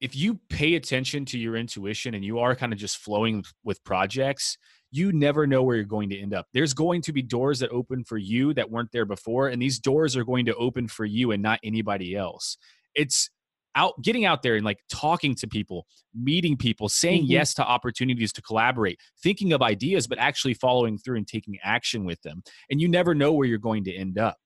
if 0.00 0.14
you 0.14 0.38
pay 0.50 0.74
attention 0.76 1.24
to 1.24 1.38
your 1.38 1.56
intuition 1.56 2.14
and 2.14 2.24
you 2.24 2.38
are 2.38 2.54
kind 2.54 2.72
of 2.72 2.78
just 2.78 2.98
flowing 2.98 3.42
with 3.64 3.82
projects, 3.82 4.58
you 4.90 5.10
never 5.10 5.46
know 5.46 5.62
where 5.62 5.74
you're 5.76 5.84
going 5.86 6.10
to 6.10 6.18
end 6.20 6.34
up. 6.34 6.46
There's 6.52 6.74
going 6.74 7.00
to 7.02 7.12
be 7.14 7.22
doors 7.22 7.58
that 7.60 7.70
open 7.70 8.04
for 8.04 8.18
you 8.18 8.52
that 8.54 8.70
weren't 8.70 8.92
there 8.92 9.06
before, 9.06 9.48
and 9.48 9.60
these 9.60 9.78
doors 9.78 10.14
are 10.14 10.22
going 10.24 10.44
to 10.46 10.54
open 10.56 10.86
for 10.86 11.06
you 11.06 11.32
and 11.32 11.42
not 11.42 11.58
anybody 11.64 12.14
else. 12.14 12.58
It's 12.94 13.30
out 13.76 13.94
getting 14.02 14.24
out 14.24 14.42
there 14.42 14.56
and 14.56 14.64
like 14.64 14.78
talking 14.90 15.34
to 15.36 15.46
people, 15.46 15.86
meeting 16.14 16.56
people, 16.56 16.88
saying 16.88 17.24
Mhm. 17.24 17.28
yes 17.30 17.54
to 17.54 17.64
opportunities 17.64 18.32
to 18.32 18.42
collaborate, 18.42 18.98
thinking 19.22 19.52
of 19.52 19.62
ideas, 19.62 20.06
but 20.06 20.18
actually 20.18 20.54
following 20.54 20.98
through 20.98 21.18
and 21.18 21.28
taking 21.28 21.58
action 21.62 22.04
with 22.04 22.20
them. 22.22 22.42
And 22.70 22.80
you 22.80 22.88
never 22.88 23.14
know 23.14 23.32
where 23.32 23.46
you're 23.46 23.58
going 23.58 23.84
to 23.84 23.94
end 23.94 24.18
up. 24.18 24.38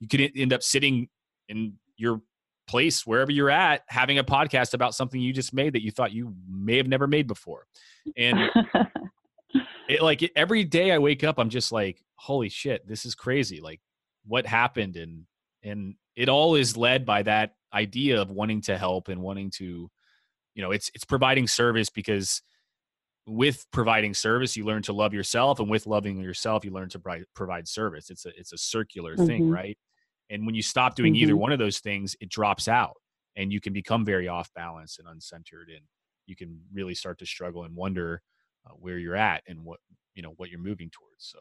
You 0.00 0.08
could 0.08 0.32
end 0.34 0.52
up 0.52 0.62
sitting 0.62 1.08
in 1.48 1.74
your 1.96 2.22
place 2.66 3.06
wherever 3.06 3.32
you're 3.32 3.50
at 3.50 3.82
having 3.88 4.18
a 4.18 4.24
podcast 4.24 4.74
about 4.74 4.94
something 4.94 5.20
you 5.20 5.32
just 5.32 5.54
made 5.54 5.72
that 5.72 5.82
you 5.82 5.90
thought 5.90 6.12
you 6.12 6.34
may 6.50 6.76
have 6.76 6.86
never 6.86 7.06
made 7.06 7.26
before 7.26 7.64
and 8.18 8.38
it, 9.88 10.02
like 10.02 10.30
every 10.36 10.64
day 10.64 10.92
i 10.92 10.98
wake 10.98 11.24
up 11.24 11.38
i'm 11.38 11.48
just 11.48 11.72
like 11.72 12.04
holy 12.16 12.50
shit 12.50 12.86
this 12.86 13.06
is 13.06 13.14
crazy 13.14 13.58
like 13.62 13.80
what 14.26 14.46
happened 14.46 14.96
and 14.96 15.24
and 15.62 15.94
it 16.14 16.28
all 16.28 16.56
is 16.56 16.76
led 16.76 17.06
by 17.06 17.22
that 17.22 17.54
idea 17.72 18.20
of 18.20 18.30
wanting 18.30 18.60
to 18.62 18.78
help 18.78 19.08
and 19.08 19.20
wanting 19.22 19.50
to 19.52 19.90
you 20.54 20.62
know 20.62 20.70
it's 20.72 20.90
it's 20.94 21.04
providing 21.04 21.46
service 21.48 21.90
because 21.90 22.42
with 23.26 23.66
providing 23.72 24.14
service 24.14 24.56
you 24.56 24.64
learn 24.64 24.82
to 24.82 24.92
love 24.92 25.14
yourself 25.14 25.60
and 25.60 25.70
with 25.70 25.86
loving 25.86 26.18
yourself 26.20 26.64
you 26.64 26.70
learn 26.72 26.88
to 26.90 26.98
provide, 27.34 27.68
service. 27.68 28.10
It's 28.10 28.26
a 28.26 28.30
it's 28.38 28.52
a 28.52 28.58
circular 28.58 29.16
thing 29.16 29.46
Mhm. 29.46 29.52
right? 29.52 29.78
And 30.30 30.46
when 30.46 30.54
you 30.54 30.62
stop 30.62 30.94
doing 30.96 31.14
either 31.16 31.36
Mhm. 31.36 31.38
one 31.38 31.52
of 31.52 31.58
those 31.60 31.80
things 31.80 32.16
it 32.20 32.30
drops 32.30 32.68
out 32.68 32.96
and 33.36 33.52
you 33.52 33.60
can 33.60 33.72
become 33.74 34.04
very 34.04 34.28
off 34.28 34.52
balance 34.54 34.98
and 34.98 35.08
uncentered 35.08 35.68
and 35.74 35.86
you 36.26 36.36
can 36.36 36.62
really 36.72 36.94
start 36.94 37.18
to 37.20 37.26
struggle 37.26 37.64
and 37.64 37.76
wonder 37.76 38.22
uh, 38.66 38.72
where 38.74 38.98
you're 38.98 39.16
at 39.16 39.42
and 39.48 39.64
what 39.64 39.80
you 40.14 40.22
know 40.22 40.32
what 40.38 40.50
you're 40.50 40.60
moving 40.60 40.90
towards 40.90 41.24
so. 41.26 41.40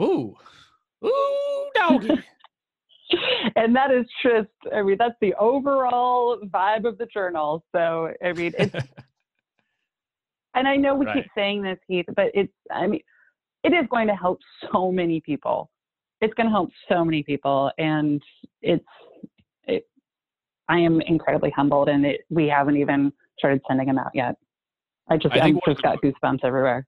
Ooh. 0.00 0.36
Ooh 1.04 1.70
doggy 1.74 2.24
and 3.56 3.74
that 3.76 3.90
is 3.90 4.06
just, 4.22 4.48
I 4.74 4.82
mean, 4.82 4.96
that's 4.98 5.14
the 5.20 5.34
overall 5.34 6.38
vibe 6.46 6.86
of 6.86 6.98
the 6.98 7.06
journal. 7.06 7.64
So, 7.72 8.12
I 8.24 8.32
mean, 8.32 8.52
it's, 8.58 8.74
and 10.54 10.66
I 10.66 10.76
know 10.76 10.94
we 10.94 11.06
Right. 11.06 11.16
keep 11.16 11.26
saying 11.34 11.62
this, 11.62 11.78
Heath, 11.86 12.06
but 12.14 12.26
it's, 12.34 12.52
I 12.70 12.86
mean, 12.86 13.00
it 13.64 13.72
is 13.72 13.86
going 13.90 14.08
to 14.08 14.14
help 14.14 14.40
so 14.72 14.90
many 14.90 15.20
people. 15.20 15.70
It's 16.20 16.34
going 16.34 16.46
to 16.46 16.52
help 16.52 16.70
so 16.88 17.04
many 17.04 17.22
people. 17.22 17.70
And 17.78 18.22
it's, 18.62 18.84
it, 19.64 19.86
I 20.68 20.78
am 20.78 21.00
incredibly 21.02 21.50
humbled, 21.50 21.88
and 21.88 22.04
it, 22.06 22.22
we 22.30 22.48
haven't 22.48 22.76
even 22.76 23.12
started 23.38 23.60
sending 23.68 23.86
them 23.86 23.98
out 23.98 24.10
yet. 24.14 24.36
I 25.08 25.16
just, 25.16 25.34
I 25.34 25.38
I 25.38 25.42
think 25.42 25.64
one 25.66 25.72
of 25.72 25.76
just 25.76 25.82
got 25.82 26.02
goosebumps 26.02 26.44
everywhere. 26.44 26.86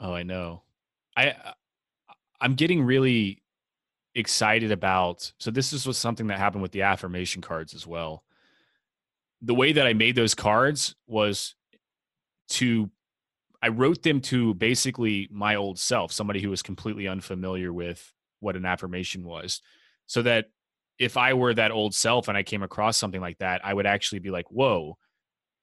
Oh, 0.00 0.12
I 0.12 0.22
know. 0.22 0.62
I 1.16 1.34
I'm 2.40 2.54
getting 2.54 2.82
really 2.82 3.42
excited 4.14 4.72
about. 4.72 5.32
So 5.38 5.50
this 5.50 5.72
is 5.72 5.86
was 5.86 5.98
something 5.98 6.28
that 6.28 6.38
happened 6.38 6.62
with 6.62 6.72
the 6.72 6.82
affirmation 6.82 7.42
cards 7.42 7.74
as 7.74 7.86
well. 7.86 8.24
The 9.42 9.54
way 9.54 9.72
that 9.72 9.86
I 9.86 9.94
made 9.94 10.16
those 10.16 10.34
cards 10.34 10.94
was 11.06 11.54
to 12.50 12.90
I 13.62 13.68
wrote 13.68 14.02
them 14.02 14.20
to 14.22 14.54
basically 14.54 15.28
my 15.30 15.56
old 15.56 15.78
self, 15.78 16.12
somebody 16.12 16.40
who 16.40 16.50
was 16.50 16.62
completely 16.62 17.06
unfamiliar 17.06 17.72
with 17.72 18.12
what 18.40 18.56
an 18.56 18.64
affirmation 18.64 19.24
was, 19.24 19.60
so 20.06 20.22
that 20.22 20.46
if 20.98 21.16
I 21.16 21.34
were 21.34 21.54
that 21.54 21.70
old 21.70 21.94
self 21.94 22.28
and 22.28 22.36
I 22.36 22.42
came 22.42 22.62
across 22.62 22.96
something 22.96 23.20
like 23.20 23.38
that, 23.38 23.60
I 23.64 23.74
would 23.74 23.86
actually 23.86 24.20
be 24.20 24.30
like, 24.30 24.50
"Whoa, 24.50 24.96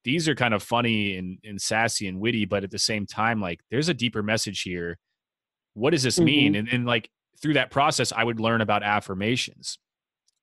these 0.04 0.28
are 0.28 0.34
kind 0.34 0.54
of 0.54 0.62
funny 0.62 1.16
and, 1.16 1.38
and 1.44 1.60
sassy 1.60 2.06
and 2.08 2.20
witty, 2.20 2.44
but 2.44 2.64
at 2.64 2.70
the 2.70 2.78
same 2.78 3.06
time, 3.06 3.40
like 3.40 3.60
there's 3.70 3.88
a 3.88 3.94
deeper 3.94 4.22
message 4.22 4.62
here. 4.62 4.98
What 5.74 5.90
does 5.90 6.02
this 6.02 6.18
mean? 6.18 6.54
Mm-hmm. 6.54 6.58
And, 6.58 6.68
and 6.68 6.86
like 6.86 7.10
through 7.40 7.54
that 7.54 7.70
process, 7.70 8.12
I 8.12 8.24
would 8.24 8.40
learn 8.40 8.60
about 8.60 8.82
affirmations. 8.82 9.78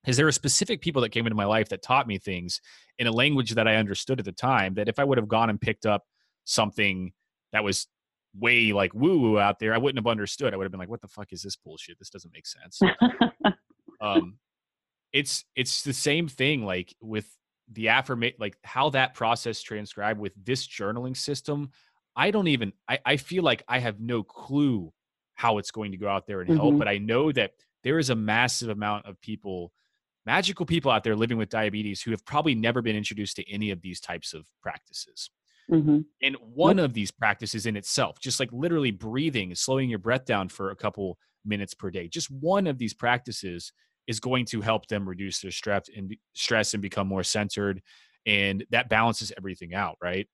Because 0.02 0.16
there 0.16 0.26
were 0.26 0.32
specific 0.32 0.80
people 0.80 1.02
that 1.02 1.08
came 1.08 1.26
into 1.26 1.34
my 1.34 1.46
life 1.46 1.68
that 1.70 1.82
taught 1.82 2.06
me 2.06 2.18
things 2.18 2.60
in 2.98 3.08
a 3.08 3.12
language 3.12 3.50
that 3.52 3.66
I 3.66 3.74
understood 3.74 4.20
at 4.20 4.24
the 4.24 4.32
time. 4.32 4.74
That 4.74 4.88
if 4.88 5.00
I 5.00 5.04
would 5.04 5.18
have 5.18 5.26
gone 5.26 5.50
and 5.50 5.60
picked 5.60 5.84
up 5.84 6.04
something 6.44 7.12
that 7.52 7.64
was 7.64 7.88
way 8.38 8.72
like 8.72 8.94
woo 8.94 9.18
woo 9.18 9.38
out 9.40 9.58
there, 9.58 9.74
I 9.74 9.78
wouldn't 9.78 9.98
have 9.98 10.10
understood. 10.10 10.54
I 10.54 10.56
would 10.56 10.64
have 10.64 10.70
been 10.70 10.78
like, 10.78 10.88
what 10.88 11.00
the 11.00 11.08
fuck 11.08 11.32
is 11.32 11.42
this 11.42 11.56
bullshit? 11.56 11.98
This 11.98 12.10
doesn't 12.10 12.32
make 12.32 12.46
sense. 12.46 12.80
um, 14.00 14.38
it's 15.12 15.44
it's 15.54 15.82
the 15.82 15.92
same 15.92 16.28
thing 16.28 16.64
like 16.64 16.94
with 17.00 17.26
the 17.72 17.88
affirmate 17.88 18.38
like 18.38 18.56
how 18.62 18.90
that 18.90 19.14
process 19.14 19.62
transcribed 19.62 20.20
with 20.20 20.32
this 20.44 20.66
journaling 20.68 21.16
system 21.16 21.70
i 22.14 22.30
don't 22.30 22.48
even 22.48 22.72
I, 22.88 22.98
I 23.04 23.16
feel 23.16 23.42
like 23.42 23.62
i 23.66 23.78
have 23.78 23.98
no 23.98 24.22
clue 24.22 24.92
how 25.36 25.58
it's 25.58 25.70
going 25.70 25.92
to 25.92 25.96
go 25.98 26.08
out 26.08 26.26
there 26.26 26.40
and 26.40 26.50
help 26.50 26.74
Mhm. 26.74 26.78
but 26.78 26.88
i 26.88 26.98
know 26.98 27.30
that 27.30 27.52
there 27.84 27.98
is 27.98 28.10
a 28.10 28.16
massive 28.16 28.68
amount 28.70 29.06
of 29.06 29.20
people 29.20 29.72
magical 30.24 30.66
people 30.66 30.90
out 30.90 31.04
there 31.04 31.14
living 31.14 31.38
with 31.38 31.48
diabetes 31.48 32.02
who 32.02 32.10
have 32.10 32.24
probably 32.24 32.54
never 32.54 32.82
been 32.82 32.96
introduced 32.96 33.36
to 33.36 33.48
any 33.50 33.70
of 33.70 33.80
these 33.80 34.00
types 34.00 34.34
of 34.34 34.46
practices 34.60 35.30
hmm 35.68 36.00
and 36.22 36.34
one 36.40 36.78
of 36.78 36.94
these 36.94 37.10
practices 37.10 37.66
in 37.66 37.76
itself, 37.76 38.18
just 38.20 38.40
like 38.40 38.48
literally 38.50 38.90
breathing, 38.90 39.54
slowing 39.54 39.90
your 39.90 39.98
breath 39.98 40.24
down 40.24 40.48
for 40.48 40.70
a 40.70 40.74
couple 40.76 41.18
minutes 41.44 41.74
per 41.74 41.90
day, 41.90 42.08
just 42.08 42.30
one 42.30 42.66
of 42.66 42.78
these 42.78 42.94
practices 42.94 43.70
is 44.06 44.18
going 44.18 44.46
to 44.46 44.62
help 44.62 44.86
them 44.86 45.06
reduce 45.06 45.40
their 45.40 45.50
stress 45.50 45.90
and 45.94 46.16
stress 46.34 46.72
and 46.72 46.80
become 46.80 47.06
more 47.06 47.22
centered. 47.22 47.82
And 48.24 48.64
that 48.70 48.88
balances 48.88 49.30
everything 49.36 49.74
out, 49.74 49.98
right? 50.02 50.26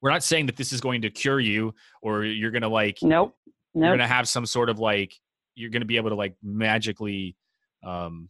We're 0.00 0.10
not 0.10 0.22
saying 0.22 0.46
that 0.46 0.56
this 0.56 0.72
is 0.72 0.80
going 0.80 1.02
to 1.02 1.10
cure 1.10 1.40
you 1.40 1.74
or 2.00 2.24
you're 2.24 2.52
going 2.52 2.62
to 2.62 2.68
like, 2.68 2.98
Nope. 3.02 3.34
You're 3.74 3.88
going 3.88 3.98
to 3.98 4.06
have 4.06 4.28
some 4.28 4.46
sort 4.46 4.68
of 4.68 4.78
like, 4.78 5.14
you're 5.54 5.70
going 5.70 5.82
to 5.82 5.86
be 5.86 5.96
able 5.96 6.10
to 6.10 6.16
like 6.16 6.34
magically, 6.42 7.36
um, 7.84 8.28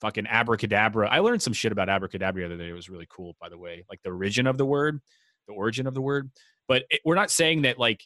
fucking 0.00 0.26
abracadabra. 0.26 1.08
I 1.10 1.18
learned 1.18 1.42
some 1.42 1.52
shit 1.52 1.72
about 1.72 1.88
abracadabra 1.88 2.40
the 2.40 2.46
other 2.54 2.56
day. 2.56 2.70
It 2.70 2.74
was 2.74 2.88
really 2.88 3.06
cool, 3.10 3.36
by 3.40 3.48
the 3.50 3.58
way. 3.58 3.84
Like 3.90 4.00
the 4.02 4.10
origin 4.10 4.46
of 4.46 4.56
the 4.58 4.64
word, 4.64 5.00
the 5.46 5.54
origin 5.54 5.86
of 5.86 5.94
the 5.94 6.00
word. 6.00 6.30
But 6.68 6.84
it, 6.90 7.00
we're 7.04 7.14
not 7.16 7.30
saying 7.30 7.62
that 7.62 7.78
like. 7.78 8.02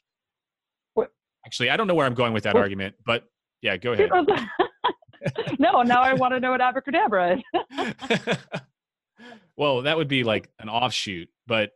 What- 0.95 1.11
Actually, 1.47 1.71
I 1.71 1.77
don't 1.77 1.87
know 1.87 1.95
where 1.95 2.07
I'm 2.07 2.15
going 2.15 2.33
with 2.33 2.45
that 2.45 2.55
What- 2.55 2.63
argument, 2.63 2.97
but 3.07 3.25
yeah, 3.63 3.77
go 3.77 3.93
ahead. 3.93 4.11
no, 5.59 5.83
now 5.83 6.03
I 6.03 6.15
want 6.15 6.35
to 6.35 6.41
know 6.41 6.51
what 6.51 6.61
abracadabra 6.61 7.37
is. 7.37 8.37
well, 9.57 9.83
that 9.83 9.97
would 9.97 10.09
be 10.09 10.25
like 10.25 10.49
an 10.59 10.69
offshoot, 10.69 11.29
but 11.47 11.71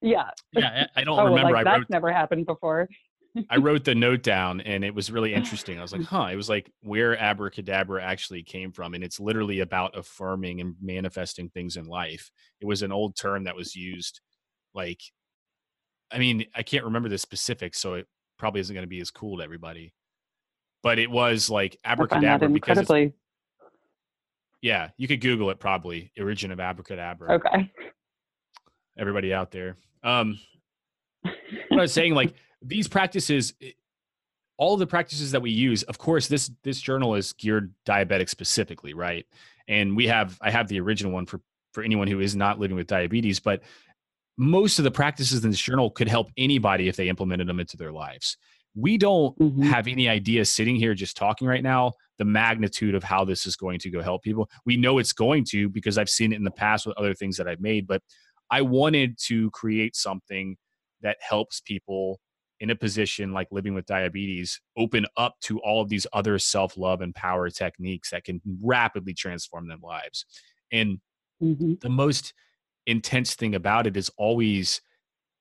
yeah. 0.00 0.30
yeah, 0.52 0.86
I 0.96 1.00
I 1.00 1.04
don't 1.04 1.18
Oh, 1.18 1.24
well, 1.24 1.34
remember. 1.34 1.52
like 1.52 1.60
I 1.66 1.70
that's 1.70 1.78
wrote 1.80 1.90
never 1.90 2.12
happened 2.12 2.46
before. 2.46 2.88
I 3.50 3.56
wrote 3.56 3.84
the 3.84 3.94
note 3.94 4.22
down 4.22 4.60
and 4.60 4.84
it 4.84 4.94
was 4.94 5.10
really 5.10 5.34
interesting. 5.34 5.78
I 5.78 5.82
was 5.82 5.92
like, 5.92 6.04
huh, 6.04 6.28
it 6.30 6.36
was 6.36 6.48
like 6.48 6.70
where 6.82 7.16
abracadabra 7.18 8.02
actually 8.02 8.42
came 8.42 8.72
from. 8.72 8.94
And 8.94 9.02
it's 9.02 9.20
literally 9.20 9.60
about 9.60 9.96
affirming 9.96 10.60
and 10.60 10.74
manifesting 10.80 11.48
things 11.50 11.76
in 11.76 11.86
life. 11.86 12.30
It 12.60 12.66
was 12.66 12.82
an 12.82 12.92
old 12.92 13.16
term 13.16 13.44
that 13.44 13.56
was 13.56 13.74
used 13.74 14.20
like, 14.74 15.00
I 16.12 16.18
mean, 16.18 16.46
I 16.54 16.62
can't 16.62 16.84
remember 16.84 17.08
the 17.08 17.18
specifics, 17.18 17.80
so 17.80 17.94
it 17.94 18.06
probably 18.38 18.60
isn't 18.60 18.74
going 18.74 18.84
to 18.84 18.88
be 18.88 19.00
as 19.00 19.10
cool 19.10 19.38
to 19.38 19.44
everybody. 19.44 19.94
But 20.82 20.98
it 20.98 21.10
was 21.10 21.48
like 21.48 21.78
I 21.84 21.96
find 21.96 22.10
that 22.10 22.42
abracadabra 22.42 22.48
because 22.50 23.12
yeah, 24.60 24.88
you 24.96 25.06
could 25.08 25.20
Google 25.20 25.50
it 25.50 25.60
probably, 25.60 26.10
origin 26.18 26.50
of 26.50 26.60
abracadabra. 26.60 27.34
okay. 27.34 27.70
Everybody 28.98 29.34
out 29.34 29.50
there. 29.50 29.76
Um, 30.02 30.38
what 31.22 31.34
I 31.72 31.82
was 31.82 31.92
saying, 31.92 32.14
like 32.14 32.34
these 32.64 32.88
practices, 32.88 33.54
all 34.56 34.74
of 34.74 34.80
the 34.80 34.86
practices 34.86 35.32
that 35.32 35.42
we 35.42 35.50
use, 35.50 35.82
of 35.84 35.98
course, 35.98 36.28
this 36.28 36.50
this 36.62 36.80
journal 36.80 37.14
is 37.14 37.32
geared 37.32 37.74
diabetic 37.86 38.28
specifically, 38.28 38.94
right? 38.94 39.26
And 39.68 39.96
we 39.96 40.06
have 40.06 40.38
I 40.40 40.50
have 40.50 40.68
the 40.68 40.80
original 40.80 41.12
one 41.12 41.26
for 41.26 41.40
for 41.72 41.82
anyone 41.82 42.06
who 42.06 42.20
is 42.20 42.36
not 42.36 42.58
living 42.58 42.76
with 42.76 42.86
diabetes, 42.86 43.40
but 43.40 43.62
most 44.36 44.78
of 44.78 44.84
the 44.84 44.90
practices 44.90 45.44
in 45.44 45.50
this 45.50 45.60
journal 45.60 45.90
could 45.90 46.08
help 46.08 46.30
anybody 46.36 46.88
if 46.88 46.96
they 46.96 47.08
implemented 47.08 47.46
them 47.48 47.60
into 47.60 47.76
their 47.76 47.92
lives. 47.92 48.36
We 48.74 48.98
don't 48.98 49.36
Mhm. 49.38 49.64
have 49.64 49.86
any 49.86 50.08
idea 50.08 50.44
sitting 50.44 50.76
here 50.76 50.94
just 50.94 51.16
talking 51.16 51.46
right 51.46 51.62
now 51.62 51.92
the 52.18 52.24
magnitude 52.24 52.94
of 52.94 53.04
how 53.04 53.24
this 53.24 53.46
is 53.46 53.56
going 53.56 53.78
to 53.80 53.90
go 53.90 54.00
help 54.02 54.22
people. 54.22 54.48
We 54.64 54.76
know 54.76 54.98
it's 54.98 55.12
going 55.12 55.44
to 55.50 55.68
because 55.68 55.98
I've 55.98 56.08
seen 56.08 56.32
it 56.32 56.36
in 56.36 56.44
the 56.44 56.50
past 56.50 56.86
with 56.86 56.96
other 56.96 57.14
things 57.14 57.36
that 57.36 57.48
I've 57.48 57.60
made, 57.60 57.86
but 57.86 58.02
I 58.50 58.62
wanted 58.62 59.18
to 59.26 59.50
create 59.50 59.96
something 59.96 60.56
that 61.02 61.16
helps 61.20 61.60
people 61.60 62.20
in 62.64 62.70
a 62.70 62.74
position 62.74 63.34
like 63.34 63.46
living 63.50 63.74
with 63.74 63.84
diabetes 63.84 64.58
open 64.78 65.04
up 65.18 65.34
to 65.42 65.58
all 65.60 65.82
of 65.82 65.90
these 65.90 66.06
other 66.14 66.38
self 66.38 66.78
love 66.78 67.02
and 67.02 67.14
power 67.14 67.50
techniques 67.50 68.08
that 68.10 68.24
can 68.24 68.40
rapidly 68.62 69.12
transform 69.12 69.68
their 69.68 69.76
lives. 69.82 70.24
And 70.72 70.98
Mhm. 71.42 71.78
the 71.82 71.90
most 71.90 72.32
intense 72.86 73.34
thing 73.34 73.54
about 73.54 73.86
it 73.86 73.98
is 73.98 74.10
always 74.16 74.80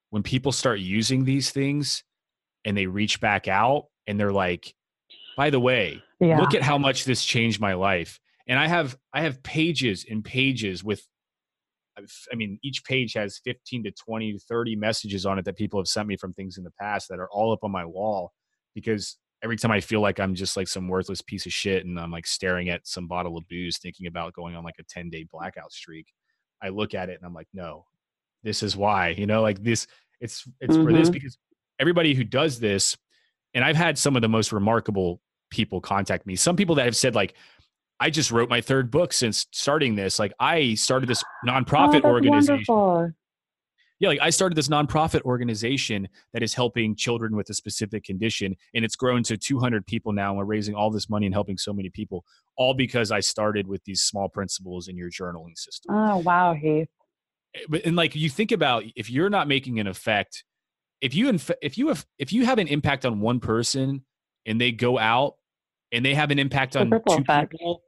when 0.10 0.22
people 0.22 0.52
start 0.52 0.80
using 0.82 1.24
these 1.24 1.50
things 1.50 2.04
and 2.66 2.76
they 2.76 2.88
reach 2.88 3.22
back 3.22 3.48
out 3.48 3.86
and 4.06 4.20
they're 4.20 4.34
like, 4.34 4.76
by 5.38 5.50
the 5.50 5.62
way, 5.62 6.04
Yeah. 6.20 6.42
look 6.42 6.54
at 6.54 6.62
how 6.62 6.78
much 6.78 7.06
this 7.06 7.24
changed 7.24 7.62
my 7.62 7.74
life 7.74 8.20
and 8.48 8.60
i 8.60 8.68
have 8.68 8.98
i 9.14 9.22
have 9.22 9.42
pages 9.44 10.06
and 10.10 10.26
pages 10.26 10.84
with 10.84 11.08
i 12.32 12.36
mean 12.36 12.58
each 12.64 12.84
page 12.84 13.14
has 13.14 13.40
15 13.44 13.84
to 13.84 13.92
20 13.92 14.34
to 14.34 14.40
30 14.40 14.76
messages 14.76 15.26
on 15.26 15.38
it 15.40 15.46
that 15.46 15.56
people 15.58 15.80
have 15.80 15.88
sent 15.88 16.08
me 16.08 16.18
from 16.18 16.34
things 16.34 16.58
in 16.58 16.64
the 16.64 16.72
past 16.80 17.08
that 17.10 17.20
are 17.20 17.30
all 17.32 17.52
up 17.54 17.64
on 17.64 17.72
my 17.72 17.86
wall 17.86 18.32
because 18.76 19.18
every 19.44 19.58
time 19.58 19.72
i 19.72 19.80
feel 19.80 20.02
like 20.02 20.20
i'm 20.20 20.34
just 20.36 20.58
like 20.58 20.68
some 20.68 20.88
worthless 20.88 21.22
piece 21.22 21.46
of 21.46 21.54
shit 21.54 21.86
and 21.86 22.00
i'm 22.00 22.12
like 22.12 22.26
staring 22.26 22.70
at 22.70 22.86
some 22.88 23.08
bottle 23.08 23.38
of 23.38 23.48
booze 23.48 23.78
thinking 23.78 24.08
about 24.08 24.34
going 24.34 24.56
on 24.56 24.64
like 24.64 24.76
a 24.80 24.84
10 24.90 25.10
day 25.10 25.26
blackout 25.32 25.72
streak 25.72 26.08
i 26.62 26.70
look 26.70 26.94
at 26.94 27.10
it 27.10 27.18
and 27.20 27.26
i'm 27.26 27.34
like 27.34 27.48
no 27.54 27.86
this 28.44 28.64
is 28.64 28.76
why 28.76 29.10
you 29.10 29.26
know 29.26 29.42
like 29.42 29.62
this 29.64 29.88
it's 30.20 30.48
it's 30.62 30.76
for 30.76 30.92
this 30.94 31.10
Mhm. 31.10 31.14
because 31.14 31.38
everybody 31.80 32.14
who 32.14 32.24
does 32.24 32.60
this 32.60 32.98
and 33.54 33.64
i've 33.64 33.76
had 33.76 33.98
some 33.98 34.16
of 34.16 34.22
the 34.22 34.30
most 34.30 34.52
remarkable 34.52 35.22
people 35.52 35.80
contact 35.80 36.26
me 36.26 36.36
some 36.36 36.56
people 36.56 36.76
that 36.76 36.86
have 36.86 36.96
said 36.96 37.14
like 37.14 37.36
i 38.00 38.10
just 38.10 38.32
wrote 38.32 38.50
my 38.50 38.62
third 38.62 38.90
book 38.92 39.14
since 39.14 39.46
starting 39.52 39.96
this 39.96 40.20
like 40.20 40.34
i 40.40 40.74
started 40.74 41.08
this 41.10 41.24
Oh, 41.24 41.50
nonprofit 41.50 41.94
that's 41.94 42.06
organization 42.06 42.66
wonderful. 42.68 43.12
yeah 44.00 44.10
like 44.10 44.20
i 44.22 44.30
started 44.30 44.56
this 44.56 44.68
nonprofit 44.68 45.22
organization 45.24 46.08
that 46.34 46.42
is 46.44 46.54
helping 46.54 46.96
children 46.96 47.36
with 47.36 47.50
a 47.50 47.54
specific 47.54 48.04
condition 48.04 48.56
and 48.74 48.84
it's 48.84 48.96
grown 48.96 49.24
to 49.24 49.38
200 49.38 49.86
people 49.86 50.12
now 50.12 50.30
and 50.30 50.38
we're 50.38 50.46
raising 50.46 50.76
all 50.76 50.90
this 50.92 51.10
money 51.10 51.26
and 51.26 51.36
helping 51.36 51.58
so 51.58 51.72
many 51.74 51.90
people 51.90 52.24
all 52.58 52.74
because 52.74 53.12
i 53.12 53.20
started 53.20 53.68
with 53.68 53.84
these 53.86 54.02
small 54.02 54.28
principles 54.30 54.88
in 54.88 54.98
your 54.98 55.10
journaling 55.10 55.58
system 55.58 55.94
Oh 55.96 56.18
wow, 56.18 56.54
Heath. 56.54 56.88
Eh, 57.56 57.60
but 57.70 57.86
and 57.86 57.96
like 57.96 58.16
you 58.16 58.30
think 58.30 58.52
about 58.52 58.84
if 58.96 59.10
you're 59.10 59.30
not 59.30 59.48
making 59.48 59.80
an 59.80 59.88
effect 59.88 60.44
if 61.02 61.14
you 61.14 61.30
inf- 61.30 61.52
if 61.62 61.78
you 61.78 61.90
have 61.90 62.06
if 62.18 62.32
you 62.34 62.46
have 62.46 62.58
an 62.60 62.68
impact 62.68 63.06
on 63.06 63.20
one 63.20 63.40
person 63.40 64.04
and 64.46 64.60
they 64.60 64.72
go 64.72 64.98
out 64.98 65.36
and 65.94 66.06
they 66.06 66.14
have 66.14 66.32
an 66.32 66.40
impact 66.40 66.76
on 66.76 66.90
two 66.90 67.22
effect. 67.22 67.52
people 67.52 67.84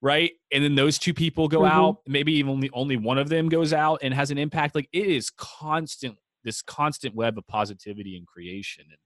right 0.00 0.30
and 0.52 0.62
then 0.64 0.74
those 0.76 0.96
two 0.98 1.12
people 1.12 1.48
go 1.48 1.60
Mhm. 1.62 1.68
out 1.68 1.96
maybe 2.06 2.32
even 2.32 2.52
only 2.52 2.70
only 2.72 2.96
one 2.96 3.18
of 3.18 3.28
them 3.28 3.48
goes 3.48 3.72
out 3.72 3.98
and 4.02 4.14
has 4.14 4.30
an 4.30 4.38
impact 4.38 4.74
like 4.74 4.88
it 4.92 5.06
is 5.06 5.28
constant 5.30 6.16
this 6.44 6.62
constant 6.62 7.14
web 7.14 7.36
of 7.36 7.46
positivity 7.48 8.16
and 8.16 8.26
creation 8.26 8.84
and 8.88 8.98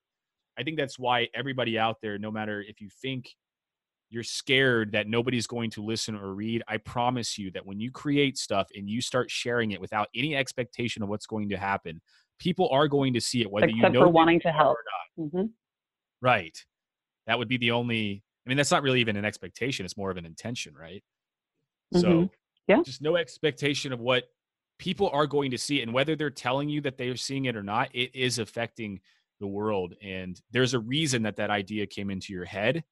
i 0.59 0.63
think 0.63 0.77
that's 0.77 0.99
why 0.99 1.29
everybody 1.35 1.79
out 1.79 1.97
there 2.03 2.19
no 2.19 2.31
matter 2.31 2.63
if 2.69 2.81
you 2.81 2.89
think 3.01 3.31
you're 4.11 4.23
scared 4.23 4.93
that 4.93 5.09
nobody's 5.09 5.47
going 5.47 5.71
to 5.71 5.83
listen 5.83 6.15
or 6.15 6.35
read, 6.35 6.63
I 6.69 6.77
promise 6.77 7.39
you 7.39 7.51
that 7.53 7.65
when 7.65 7.81
you 7.81 7.91
create 7.91 8.37
stuff 8.37 8.69
and 8.75 8.87
you 8.87 9.01
start 9.01 9.31
sharing 9.31 9.71
it 9.71 9.81
without 9.81 10.09
any 10.15 10.37
expectation 10.37 11.03
of 11.03 11.09
what's 11.09 11.25
going 11.25 11.49
to 11.49 11.57
happen, 11.57 11.99
people 12.39 12.69
are 12.71 12.89
going 12.89 13.15
to 13.15 13.23
see 13.23 13.41
it 13.41 13.51
whether 13.51 13.71
you 13.71 13.89
know 13.89 14.01
for 14.01 14.09
wanting 14.11 14.39
to 14.41 14.53
help. 14.53 14.77
or 14.77 14.85
not. 15.25 15.31
hmm 15.31 15.47
Right. 16.21 16.55
That 17.27 17.39
would 17.39 17.49
be 17.49 17.57
the 17.57 17.71
only 17.71 18.23
I 18.47 18.49
mean 18.49 18.57
that's 18.57 18.71
not 18.71 18.83
really 18.83 19.01
even 19.01 19.17
an 19.17 19.25
expectation, 19.25 19.85
it's 19.85 19.97
more 19.97 20.11
of 20.11 20.17
an 20.17 20.27
intention, 20.27 20.75
right? 20.75 21.05
So 21.93 22.09
Mhm. 22.09 22.31
Yeah. 22.69 22.83
just 22.83 23.03
no 23.03 23.17
expectation 23.17 23.93
of 23.93 24.01
what 24.01 24.25
people 24.79 25.09
are 25.11 25.27
going 25.27 25.51
to 25.53 25.59
see 25.59 25.83
and 25.83 25.93
whether 25.93 26.17
they're 26.17 26.31
telling 26.31 26.69
you 26.69 26.81
that 26.83 26.97
they're 26.99 27.17
seeing 27.17 27.45
it 27.47 27.57
or 27.57 27.63
not, 27.63 27.91
it 27.95 28.15
is 28.15 28.39
affecting 28.39 29.01
the 29.41 29.47
world 29.47 29.95
and 30.03 30.41
there's 30.53 30.75
a 30.75 30.79
reason 30.79 31.23
that 31.25 31.37
that 31.37 31.51
idea 31.51 31.87
came 31.87 32.11
into 32.11 32.33
your 32.33 32.45
head 32.45 32.85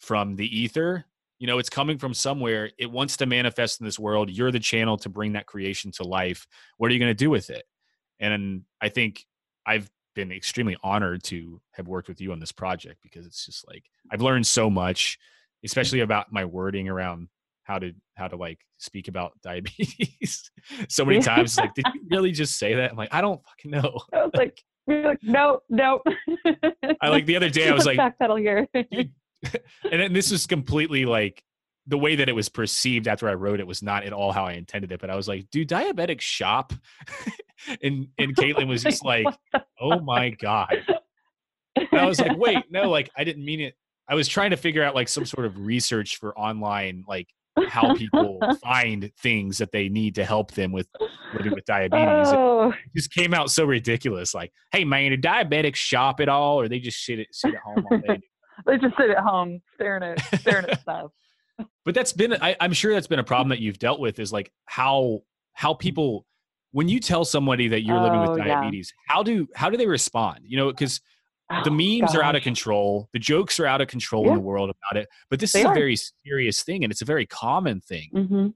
from 0.00 0.36
the 0.36 0.46
ether 0.58 1.04
you 1.38 1.46
know 1.46 1.58
it's 1.58 1.70
coming 1.70 1.98
from 1.98 2.14
somewhere 2.14 2.70
it 2.78 2.90
wants 2.90 3.16
to 3.16 3.26
manifest 3.26 3.80
in 3.80 3.86
this 3.86 3.98
world 3.98 4.30
you're 4.30 4.50
the 4.50 4.60
channel 4.60 4.96
to 4.96 5.08
bring 5.08 5.32
that 5.32 5.46
creation 5.46 5.90
to 5.92 6.02
life 6.04 6.46
what 6.78 6.90
are 6.90 6.94
you 6.94 7.00
going 7.00 7.10
to 7.10 7.14
do 7.14 7.30
with 7.30 7.50
it 7.50 7.64
and 8.20 8.62
i 8.80 8.88
think 8.88 9.26
i've 9.66 9.90
been 10.16 10.32
extremely 10.32 10.76
honored 10.82 11.22
to 11.22 11.60
have 11.72 11.86
worked 11.86 12.08
with 12.08 12.20
you 12.20 12.32
on 12.32 12.40
this 12.40 12.50
project 12.50 12.98
because 13.02 13.26
it's 13.26 13.46
just 13.46 13.68
like 13.68 13.84
i've 14.10 14.22
learned 14.22 14.46
so 14.46 14.68
much 14.68 15.18
especially 15.64 16.00
about 16.00 16.32
my 16.32 16.44
wording 16.44 16.88
around 16.88 17.28
how 17.64 17.78
to 17.78 17.92
how 18.16 18.26
to 18.26 18.34
like 18.34 18.58
speak 18.78 19.06
about 19.06 19.32
diabetes 19.42 20.50
so 20.88 21.04
many 21.04 21.20
times 21.20 21.56
like 21.58 21.74
did 21.74 21.84
you 21.94 22.00
really 22.10 22.32
just 22.32 22.58
say 22.58 22.74
that 22.74 22.90
i'm 22.90 22.96
like 22.96 23.12
i 23.12 23.20
don't 23.20 23.40
fucking 23.44 23.70
know 23.70 24.00
I 24.12 24.24
was 24.24 24.32
like, 24.34 24.60
like, 24.88 25.18
no, 25.22 25.60
no. 25.68 26.00
i 27.00 27.08
like 27.08 27.26
the 27.26 27.36
other 27.36 27.50
day 27.50 27.68
i 27.68 27.72
was 27.72 27.86
like 27.86 27.98
backpedal 27.98 28.40
here. 28.40 28.66
And 29.92 30.00
then 30.00 30.12
this 30.12 30.32
is 30.32 30.46
completely 30.46 31.04
like 31.04 31.42
the 31.86 31.98
way 31.98 32.16
that 32.16 32.28
it 32.28 32.34
was 32.34 32.48
perceived 32.48 33.06
after 33.06 33.28
I 33.28 33.34
wrote 33.34 33.60
it 33.60 33.66
was 33.66 33.82
not 33.82 34.04
at 34.04 34.12
all 34.12 34.32
how 34.32 34.44
I 34.44 34.52
intended 34.52 34.92
it. 34.92 35.00
But 35.00 35.10
I 35.10 35.16
was 35.16 35.28
like, 35.28 35.48
do 35.50 35.64
diabetics 35.64 36.22
shop? 36.22 36.72
and 37.82 38.08
and 38.18 38.34
Caitlin 38.36 38.68
was 38.68 38.82
just 38.84 39.04
like, 39.04 39.26
oh 39.80 40.00
my 40.00 40.30
God. 40.30 40.84
And 41.76 42.00
I 42.00 42.06
was 42.06 42.20
like, 42.20 42.36
wait, 42.36 42.64
no, 42.70 42.90
like 42.90 43.10
I 43.16 43.24
didn't 43.24 43.44
mean 43.44 43.60
it. 43.60 43.74
I 44.08 44.14
was 44.14 44.28
trying 44.28 44.50
to 44.50 44.56
figure 44.56 44.82
out 44.82 44.94
like 44.94 45.08
some 45.08 45.26
sort 45.26 45.46
of 45.46 45.58
research 45.58 46.18
for 46.18 46.36
online 46.38 47.04
like 47.08 47.28
how 47.68 47.94
people 47.94 48.38
find 48.62 49.10
things 49.20 49.58
that 49.58 49.72
they 49.72 49.88
need 49.88 50.14
to 50.16 50.24
help 50.24 50.52
them 50.52 50.72
with 50.72 50.88
living 51.34 51.54
with 51.54 51.64
diabetes. 51.64 52.28
Oh, 52.32 52.70
It 52.70 52.94
just 52.94 53.10
came 53.12 53.32
out 53.32 53.50
so 53.50 53.64
ridiculous. 53.64 54.34
Like, 54.34 54.52
hey 54.72 54.84
man, 54.84 55.10
do 55.10 55.16
diabetics 55.16 55.76
shop 55.76 56.20
at 56.20 56.28
all, 56.28 56.60
or 56.60 56.68
they 56.68 56.78
just 56.78 57.04
sit 57.04 57.18
at 57.20 57.26
sit 57.32 57.54
at 57.54 57.60
home 57.60 57.84
all 57.90 57.98
day? 57.98 58.20
they 58.66 58.78
just 58.78 58.96
sit 58.96 59.10
at 59.10 59.18
home 59.18 59.60
staring 59.74 60.02
at 60.02 60.40
staring 60.40 60.66
at 60.66 60.80
stuff. 60.80 61.10
But 61.86 61.94
that's 61.94 62.12
been 62.12 62.34
I, 62.34 62.56
I'm 62.60 62.74
sure 62.74 62.92
that's 62.92 63.06
been 63.06 63.20
a 63.20 63.24
problem 63.24 63.48
that 63.50 63.60
you've 63.60 63.78
dealt 63.78 64.00
with 64.00 64.18
is 64.18 64.32
like 64.32 64.52
how 64.66 65.22
how 65.54 65.72
people 65.72 66.26
when 66.72 66.88
you 66.88 67.00
tell 67.00 67.24
somebody 67.24 67.68
that 67.68 67.82
you're 67.82 68.00
living 68.00 68.20
Oh, 68.20 68.22
with 68.22 68.36
yeah. 68.36 68.44
diabetes, 68.44 68.92
how 69.06 69.22
do 69.22 69.48
how 69.54 69.70
do 69.70 69.78
they 69.78 69.86
respond? 69.86 70.40
You 70.44 70.58
know, 70.58 70.70
because 70.70 71.00
the 71.64 71.70
Oh, 72.02 72.08
memes 72.10 72.14
are 72.14 72.22
out 72.22 72.34
of 72.36 72.42
control, 72.42 73.08
the 73.12 73.18
jokes 73.20 73.58
are 73.60 73.66
out 73.66 73.80
of 73.80 73.88
control 73.88 74.28
in 74.28 74.34
the 74.34 74.40
world 74.40 74.68
about 74.70 75.00
it. 75.00 75.08
But 75.30 75.40
this 75.40 75.54
They 75.54 75.60
is 75.60 75.64
a 75.64 75.72
very 75.72 75.96
serious 76.26 76.62
thing, 76.62 76.84
and 76.84 76.90
it's 76.90 77.02
a 77.02 77.06
very 77.06 77.24
common 77.24 77.80
thing. 77.80 78.10
hmm 78.12 78.48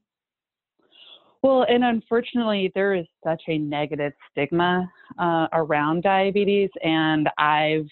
Well, 1.43 1.64
and 1.68 1.85
unfortunately, 1.85 2.72
there 2.74 2.95
is 2.95 3.07
such 3.24 3.43
a 3.49 3.59
negative 3.59 4.12
stigma 4.31 4.91
uh, 5.18 5.47
around 5.53 6.03
diabetes, 6.03 6.70
and 6.83 7.28
I've 7.39 7.89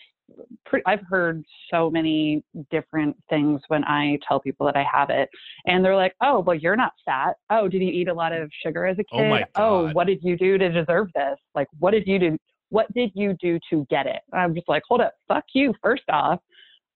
pre- 0.65 0.83
I've 0.87 1.03
heard 1.09 1.45
so 1.71 1.91
many 1.91 2.43
different 2.71 3.17
things 3.29 3.61
when 3.69 3.85
I 3.85 4.19
tell 4.27 4.41
people 4.41 4.67
that 4.67 4.77
I 4.77 4.85
have 4.91 5.11
it, 5.11 5.29
and 5.67 5.85
they're 5.85 5.97
like, 5.97 6.15
"Oh, 6.23 6.41
well, 6.41 6.57
you're 6.57 6.77
not 6.77 6.93
fat. 7.05 7.37
Oh, 7.51 7.69
did 7.69 7.83
you 7.83 7.89
eat 7.91 8.09
a 8.09 8.15
lot 8.15 8.33
of 8.33 8.51
sugar 8.63 8.87
as 8.87 8.99
a 8.99 9.05
kid? 9.05 9.47
Oh 9.57 9.63
Oh, 9.63 9.89
what 9.93 10.07
did 10.07 10.21
you 10.23 10.37
do 10.37 10.59
to 10.59 10.69
deserve 10.71 11.09
this? 11.15 11.37
Like, 11.55 11.69
what 11.79 11.93
did 11.93 12.07
you 12.07 12.19
do? 12.19 12.39
What 12.71 12.93
did 12.95 13.11
you 13.15 13.35
do 13.41 13.59
to 13.71 13.87
get 13.91 14.07
it?" 14.07 14.21
I'm 14.33 14.55
just 14.55 14.69
like, 14.69 14.83
"Hold 14.89 15.01
up, 15.01 15.15
fuck 15.27 15.45
you, 15.55 15.75
first 15.83 16.05
off." 16.11 16.41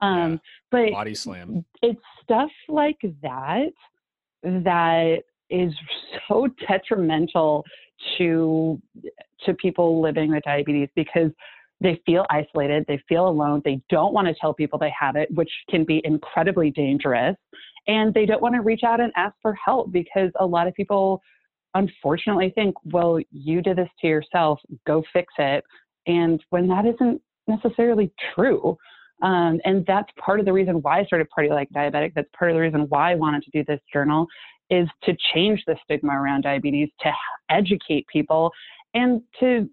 Um, 0.01 0.32
Yeah. 0.32 0.36
but 0.70 0.90
Body 0.90 1.14
slam. 1.14 1.64
it's 1.82 2.01
stuff 2.22 2.51
like 2.68 2.99
that 3.22 3.70
that 4.43 5.22
is 5.51 5.72
so 6.28 6.49
detrimental 6.68 7.64
to 8.18 8.80
to 9.45 9.55
people 9.55 10.01
living 10.01 10.30
with 10.30 10.43
diabetes 10.45 10.88
because 10.95 11.30
they 11.83 12.01
feel 12.07 12.24
isolated 12.30 12.85
they 12.89 13.03
feel 13.09 13.28
alone 13.28 13.61
they 13.64 13.80
don't 13.89 14.12
want 14.12 14.26
to 14.26 14.35
tell 14.41 14.55
people 14.55 14.78
they 14.78 14.93
have 14.99 15.16
it 15.16 15.28
which 15.35 15.51
can 15.68 15.85
be 15.85 16.01
incredibly 16.05 16.70
dangerous 16.70 17.37
and 17.89 18.14
they 18.14 18.24
don't 18.26 18.43
want 18.43 18.55
to 18.55 18.61
reach 18.61 18.83
out 18.85 19.01
and 19.01 19.12
ask 19.16 19.35
for 19.43 19.55
help 19.55 19.91
because 19.93 20.30
a 20.41 20.47
lot 20.47 20.66
of 20.66 20.74
people 20.74 21.20
unfortunately 21.74 22.53
think 22.55 22.74
well 22.85 23.18
you 23.30 23.62
did 23.62 23.76
this 23.76 23.89
to 24.01 24.07
yourself 24.07 24.59
go 24.87 25.03
fix 25.12 25.33
it 25.39 25.64
and 26.07 26.43
when 26.51 26.68
that 26.68 26.85
isn't 26.87 27.20
necessarily 27.49 28.12
true 28.35 28.76
um, 29.22 29.61
and 29.64 29.87
that's 29.87 30.11
part 30.18 30.41
of 30.41 30.47
the 30.47 30.53
reason 30.53 30.83
why 30.83 31.01
I 31.01 31.05
started 31.05 31.30
Party 31.30 31.49
Like 31.49 31.70
Diabetic. 31.70 32.12
That's 32.14 32.28
part 32.37 32.51
of 32.51 32.57
the 32.57 32.61
reason 32.61 32.87
why 32.89 33.12
I 33.12 33.14
wanted 33.14 33.45
to 33.45 33.51
do 33.53 33.64
this 33.64 33.80
journal 33.93 34.26
is 34.68 34.89
to 35.05 35.16
change 35.33 35.62
the 35.66 35.76
stigma 35.85 36.12
around 36.12 36.43
diabetes, 36.43 36.89
to 37.01 37.12
educate 37.49 38.07
people, 38.09 38.51
and 38.95 39.22
to 39.39 39.68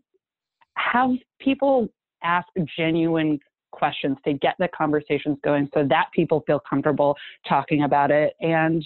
have 0.78 1.12
people 1.40 1.90
ask 2.24 2.48
genuine 2.78 3.40
questions 3.72 4.18
to 4.26 4.34
get 4.34 4.56
the 4.60 4.68
conversations 4.70 5.38
going 5.44 5.70
so 5.74 5.86
that 5.88 6.08
people 6.14 6.44
feel 6.48 6.62
comfortable 6.68 7.16
talking 7.48 7.84
about 7.84 8.12
it. 8.12 8.34
And 8.42 8.84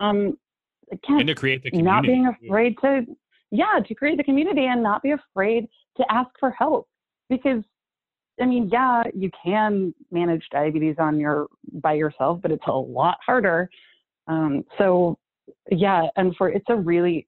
um, 0.00 0.38
again, 0.90 1.20
And 1.20 1.28
to 1.28 1.34
create 1.34 1.62
the 1.62 1.70
community. 1.70 1.94
not 1.94 2.02
being 2.02 2.26
afraid 2.26 2.76
to 2.82 3.06
yeah 3.50 3.78
to 3.86 3.94
create 3.94 4.16
the 4.16 4.24
community 4.24 4.66
and 4.66 4.82
not 4.82 5.02
be 5.02 5.12
afraid 5.12 5.68
to 5.96 6.04
ask 6.10 6.28
for 6.40 6.50
help 6.50 6.88
because 7.28 7.62
i 8.40 8.44
mean 8.44 8.68
yeah 8.72 9.02
you 9.14 9.30
can 9.44 9.94
manage 10.10 10.44
diabetes 10.50 10.96
on 10.98 11.20
your 11.20 11.46
by 11.74 11.92
yourself 11.92 12.40
but 12.42 12.50
it's 12.50 12.66
a 12.66 12.72
lot 12.72 13.16
harder 13.24 13.70
um, 14.26 14.64
so 14.76 15.16
yeah 15.70 16.06
and 16.16 16.34
for 16.36 16.48
it's 16.48 16.66
a 16.68 16.74
really 16.76 17.26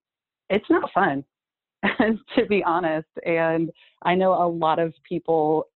it's 0.50 0.68
not 0.68 0.90
fun 0.92 1.24
to 2.36 2.46
be 2.46 2.62
honest 2.64 3.08
and 3.24 3.70
i 4.02 4.14
know 4.14 4.32
a 4.32 4.48
lot 4.48 4.78
of 4.78 4.92
people 5.08 5.66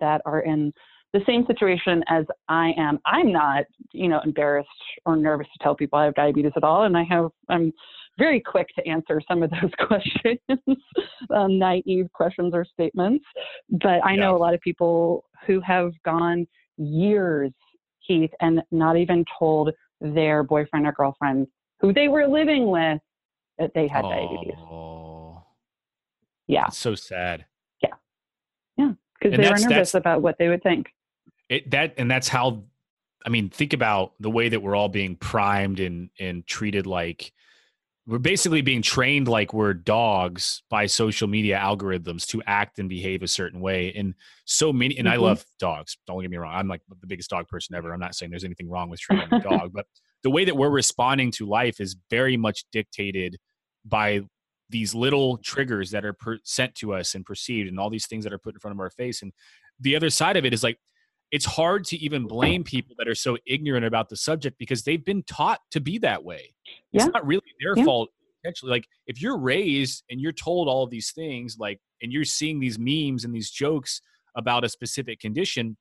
that 0.00 0.20
are 0.24 0.40
in 0.40 0.72
the 1.12 1.20
same 1.26 1.44
situation 1.46 2.02
as 2.08 2.24
i 2.48 2.72
am 2.76 2.98
i'm 3.06 3.32
not 3.32 3.64
you 3.92 4.08
know 4.08 4.20
embarrassed 4.24 4.68
or 5.04 5.16
nervous 5.16 5.46
to 5.52 5.62
tell 5.62 5.74
people 5.74 5.98
i 5.98 6.04
have 6.04 6.14
diabetes 6.14 6.52
at 6.56 6.64
all 6.64 6.84
and 6.84 6.96
i 6.96 7.04
have 7.04 7.30
i'm 7.48 7.72
very 8.18 8.40
quick 8.40 8.68
to 8.76 8.86
answer 8.86 9.20
some 9.28 9.42
of 9.42 9.50
those 9.62 9.70
questions, 9.86 10.38
um, 11.34 11.58
naive 11.58 12.10
questions 12.12 12.52
or 12.54 12.64
statements. 12.64 13.24
But 13.70 14.04
I 14.04 14.16
know 14.16 14.36
a 14.36 14.38
lot 14.38 14.54
of 14.54 14.60
people 14.60 15.24
who 15.46 15.60
have 15.60 15.92
gone 16.04 16.46
years, 16.76 17.52
Heath, 18.00 18.30
and 18.40 18.62
not 18.70 18.96
even 18.96 19.24
told 19.38 19.70
their 20.00 20.42
boyfriend 20.42 20.86
or 20.86 20.92
girlfriend 20.92 21.46
who 21.80 21.92
they 21.92 22.08
were 22.08 22.26
living 22.26 22.70
with 22.70 23.00
that 23.58 23.72
they 23.74 23.88
had 23.88 24.02
diabetes. 24.02 24.54
Yeah, 26.46 26.64
that's 26.64 26.78
so 26.78 26.94
sad. 26.94 27.44
Yeah. 27.82 27.90
Yeah. 28.76 28.92
Because 29.20 29.36
they 29.36 29.48
were 29.50 29.58
nervous 29.70 29.94
about 29.94 30.22
what 30.22 30.38
they 30.38 30.48
would 30.48 30.62
think. 30.62 30.92
It 31.48 31.70
that 31.70 31.94
and 31.98 32.10
that's 32.10 32.28
how 32.28 32.64
I 33.24 33.28
mean, 33.28 33.48
think 33.50 33.72
about 33.72 34.12
the 34.20 34.30
way 34.30 34.48
that 34.48 34.60
we're 34.60 34.76
all 34.76 34.88
being 34.88 35.16
primed 35.16 35.80
and 35.80 36.10
and 36.20 36.46
treated 36.46 36.86
like 36.86 37.32
we're 38.06 38.18
basically 38.18 38.60
being 38.62 38.82
trained 38.82 39.26
like 39.26 39.52
we're 39.52 39.74
dogs 39.74 40.62
by 40.70 40.86
social 40.86 41.26
media 41.26 41.58
algorithms 41.58 42.24
to 42.28 42.40
act 42.46 42.78
and 42.78 42.88
behave 42.88 43.24
a 43.24 43.28
certain 43.28 43.58
way. 43.60 43.92
And 43.96 44.14
so 44.44 44.72
many 44.72 44.96
and 44.96 45.08
I 45.08 45.16
Mhm. 45.16 45.22
love 45.22 45.44
dogs. 45.58 45.96
Don't 46.06 46.20
get 46.22 46.30
me 46.30 46.36
wrong. 46.36 46.54
I'm 46.54 46.68
like 46.68 46.82
the 47.00 47.06
biggest 47.08 47.30
dog 47.30 47.48
person 47.48 47.74
ever. 47.74 47.92
I'm 47.92 47.98
not 47.98 48.14
saying 48.14 48.30
there's 48.30 48.44
anything 48.44 48.68
wrong 48.68 48.90
with 48.90 49.00
treating 49.00 49.32
a 49.32 49.40
dog, 49.42 49.72
but 49.72 49.86
the 50.22 50.30
way 50.30 50.44
that 50.44 50.56
we're 50.56 50.70
responding 50.70 51.32
to 51.32 51.46
life 51.46 51.80
is 51.80 51.96
very 52.10 52.36
much 52.36 52.64
dictated 52.70 53.38
by 53.84 54.20
these 54.68 54.94
little 54.94 55.36
triggers 55.38 55.90
that 55.92 56.04
are 56.04 56.12
per- 56.12 56.38
sent 56.44 56.74
to 56.76 56.92
us 56.94 57.14
and 57.14 57.24
perceived 57.24 57.68
and 57.68 57.78
all 57.78 57.90
these 57.90 58.06
things 58.06 58.24
that 58.24 58.32
are 58.32 58.38
put 58.38 58.54
in 58.54 58.60
front 58.60 58.76
of 58.76 58.80
our 58.80 58.90
face. 58.90 59.22
And 59.22 59.32
the 59.80 59.94
other 59.96 60.10
side 60.10 60.36
of 60.36 60.44
it 60.44 60.52
is 60.52 60.62
like 60.62 60.78
it's 61.30 61.44
hard 61.44 61.84
to 61.84 61.96
even 61.98 62.26
blame 62.26 62.62
people 62.64 62.94
that 62.98 63.08
are 63.08 63.14
so 63.14 63.36
ignorant 63.46 63.84
about 63.84 64.08
the 64.08 64.16
subject 64.16 64.58
because 64.58 64.82
they've 64.82 65.04
been 65.04 65.22
taught 65.24 65.60
to 65.72 65.80
be 65.80 65.98
that 65.98 66.24
way. 66.24 66.54
It's 66.92 67.06
not 67.06 67.26
really 67.26 67.42
their 67.60 67.76
Yeah. 67.76 67.84
fault 67.84 68.10
potentially. 68.42 68.70
Like 68.70 68.86
if 69.06 69.20
you're 69.20 69.38
raised 69.38 70.04
and 70.08 70.20
you're 70.20 70.32
told 70.32 70.68
all 70.68 70.84
of 70.84 70.90
these 70.90 71.10
things 71.12 71.56
like 71.58 71.80
and 72.02 72.12
you're 72.12 72.24
seeing 72.24 72.60
these 72.60 72.78
memes 72.78 73.24
and 73.24 73.34
these 73.34 73.50
jokes 73.50 74.00
about 74.36 74.64
a 74.64 74.68
specific 74.68 75.18
condition 75.18 75.76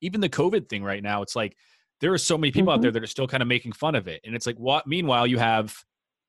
even 0.00 0.20
the 0.20 0.28
covid 0.28 0.68
thing 0.68 0.82
right 0.82 1.02
now 1.02 1.22
it's 1.22 1.34
like 1.36 1.56
there 2.00 2.12
are 2.12 2.18
so 2.18 2.36
many 2.38 2.50
people 2.52 2.70
out 2.72 2.78
Mhm. 2.78 2.82
there 2.82 2.90
that 2.92 3.02
are 3.02 3.06
still 3.08 3.26
kind 3.26 3.42
of 3.42 3.48
making 3.48 3.72
fun 3.72 3.94
of 3.96 4.06
it. 4.06 4.20
And 4.24 4.34
it's 4.36 4.46
like 4.46 4.56
what 4.56 4.86
meanwhile 4.86 5.26
you 5.26 5.38
have 5.38 5.74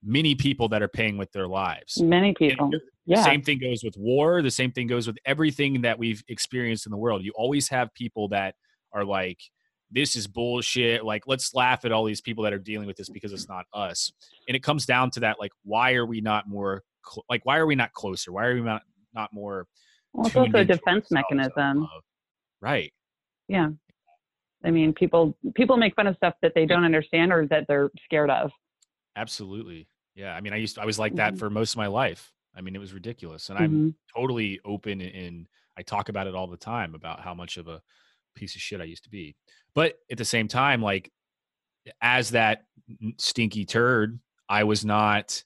many 0.04 0.34
people 0.36 0.70
that 0.70 0.82
are 0.82 0.88
paying 0.88 1.18
with 1.18 1.32
their 1.32 1.48
lives 1.48 2.02
Many 2.02 2.34
people. 2.34 2.70
the 2.70 2.80
Yeah. 3.06 3.24
same 3.24 3.42
thing 3.42 3.60
goes 3.60 3.84
with 3.84 3.96
war 3.98 4.42
the 4.42 4.52
same 4.52 4.72
thing 4.72 4.88
goes 4.88 5.08
with 5.08 5.18
everything 5.26 5.82
that 5.82 6.00
we've 6.00 6.24
experienced 6.30 6.86
in 6.86 6.92
the 6.92 6.98
world 6.98 7.24
you 7.24 7.32
always 7.36 7.68
have 7.70 7.94
people 7.94 8.30
that 8.30 8.56
are 8.94 9.04
like 9.04 9.40
this 9.92 10.16
is 10.16 10.28
bullshit 10.28 11.04
like 11.04 11.24
let's 11.28 11.54
laugh 11.54 11.84
at 11.86 11.92
all 11.92 12.06
these 12.06 12.22
people 12.22 12.44
that 12.44 12.54
are 12.54 12.60
dealing 12.60 12.88
with 12.88 12.96
this 12.96 13.10
because 13.10 13.34
it's 13.34 13.50
not 13.50 13.66
us 13.74 14.12
and 14.48 14.56
it 14.56 14.64
comes 14.64 14.86
down 14.86 15.10
to 15.12 15.20
that 15.20 15.38
like 15.40 15.52
why 15.64 15.94
are 15.94 16.06
we 16.06 16.22
not 16.22 16.48
more 16.48 16.84
cl- 17.06 17.26
like 17.30 17.46
why 17.46 17.58
are 17.58 17.66
we 17.66 17.76
not 17.76 17.92
closer 17.94 18.32
why 18.32 18.46
are 18.46 18.54
we 18.56 18.62
not 18.62 18.84
not 19.14 19.30
more 19.34 19.66
Well, 20.14 20.28
it's 20.28 20.36
also 20.36 20.60
a 20.60 20.64
defense 20.66 21.12
ourselves 21.12 21.12
out 21.12 21.24
of 21.32 21.38
mechanism. 21.56 21.88
right 22.62 22.94
Yeah. 23.48 23.70
I 24.64 24.72
mean, 24.72 24.94
people 24.94 25.38
people 25.56 25.78
make 25.78 25.96
fun 25.96 26.06
of 26.08 26.16
stuff 26.18 26.34
that 26.42 26.52
they 26.54 26.66
don't 26.66 26.84
understand 26.84 27.32
or 27.32 27.48
that 27.48 27.66
they're 27.70 27.90
scared 28.04 28.30
of. 28.30 28.52
Absolutely 29.16 29.88
yeah 30.16 30.34
i 30.36 30.42
mean 30.42 30.54
i 30.54 30.56
used 30.58 30.76
to, 30.76 30.82
i 30.82 30.86
was 30.86 31.00
like 31.00 31.16
that 31.16 31.34
Mhm. 31.34 31.40
for 31.40 31.50
most 31.50 31.74
of 31.74 31.78
my 31.78 31.88
life 31.88 32.32
i 32.56 32.62
mean 32.62 32.76
it 32.76 32.80
was 32.80 32.94
ridiculous 32.94 33.50
and 33.50 33.58
i'm 33.60 33.72
Mhm. 33.74 33.94
totally 34.16 34.60
open 34.66 35.02
and 35.02 35.48
I 35.78 35.82
talk 35.82 36.10
about 36.10 36.28
it 36.28 36.36
all 36.36 36.48
the 36.48 36.58
time 36.58 36.94
about 36.94 37.22
how 37.22 37.34
much 37.34 37.56
of 37.56 37.70
a 37.70 37.82
piece 38.36 38.54
of 38.56 38.62
shit 38.62 38.82
I 38.82 38.84
used 38.84 39.04
to 39.06 39.10
be. 39.10 39.34
But 39.74 39.98
at 40.12 40.18
the 40.18 40.26
same 40.26 40.50
time, 40.50 40.82
like 40.82 41.10
as 42.02 42.32
that 42.32 42.66
stinky 43.18 43.64
turd, 43.64 44.20
I 44.50 44.66
was 44.66 44.84
not 44.84 45.42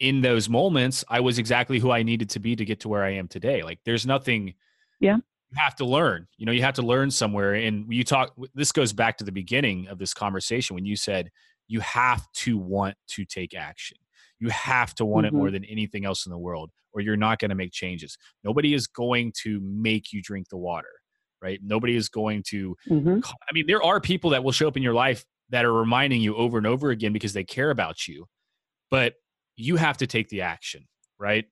in 0.00 0.20
those 0.20 0.48
moments. 0.48 1.04
I 1.08 1.20
was 1.20 1.38
exactly 1.38 1.78
who 1.78 1.92
I 1.92 2.02
needed 2.02 2.28
to 2.30 2.40
be 2.40 2.56
to 2.56 2.64
get 2.64 2.80
to 2.80 2.88
where 2.88 3.04
I 3.04 3.10
am 3.10 3.28
today. 3.28 3.62
Like 3.62 3.78
there's 3.84 4.04
nothing. 4.04 4.54
Yeah. 4.98 5.16
You 5.16 5.56
have 5.58 5.76
to 5.76 5.84
learn. 5.84 6.26
You 6.36 6.46
know, 6.46 6.52
you 6.52 6.62
have 6.62 6.74
to 6.74 6.82
learn 6.82 7.10
somewhere. 7.12 7.54
And 7.54 7.92
you 7.92 8.02
talk. 8.02 8.34
This 8.54 8.72
goes 8.72 8.92
back 8.92 9.16
to 9.18 9.24
the 9.24 9.30
beginning 9.32 9.86
of 9.86 9.98
this 9.98 10.12
conversation 10.12 10.74
when 10.74 10.86
you 10.86 10.96
said 10.96 11.30
you 11.70 11.80
have 11.80 12.30
to 12.32 12.58
want 12.58 12.96
to 13.08 13.24
take 13.24 13.54
action. 13.54 13.96
You 14.40 14.50
have 14.50 14.94
to 14.96 15.04
want 15.04 15.26
it 15.26 15.34
more 15.34 15.50
than 15.52 15.64
anything 15.66 16.04
else 16.04 16.26
in 16.26 16.32
the 16.32 16.38
world, 16.38 16.72
or 16.92 17.00
you're 17.00 17.16
not 17.16 17.38
going 17.38 17.50
to 17.50 17.54
make 17.54 17.72
changes. 17.72 18.18
Nobody 18.42 18.74
is 18.74 18.88
going 18.88 19.32
to 19.42 19.60
make 19.62 20.12
you 20.12 20.20
drink 20.20 20.48
the 20.48 20.58
water, 20.58 20.90
right? 21.40 21.60
Nobody 21.62 21.94
is 21.96 22.08
going 22.08 22.42
to. 22.48 22.76
Mhm. 22.86 23.24
I 23.48 23.52
mean, 23.52 23.66
there 23.68 23.82
are 23.82 24.00
people 24.00 24.30
that 24.30 24.42
will 24.42 24.52
show 24.52 24.66
up 24.68 24.76
in 24.76 24.82
your 24.82 24.94
life 24.94 25.24
that 25.50 25.64
are 25.64 25.72
reminding 25.72 26.22
you 26.22 26.36
over 26.36 26.58
and 26.58 26.66
over 26.66 26.90
again 26.90 27.12
because 27.12 27.32
they 27.34 27.44
care 27.44 27.70
about 27.70 28.08
you, 28.08 28.26
but 28.90 29.14
you 29.56 29.76
have 29.76 29.98
to 29.98 30.06
take 30.08 30.28
the 30.30 30.42
action, 30.42 30.88
right? 31.18 31.46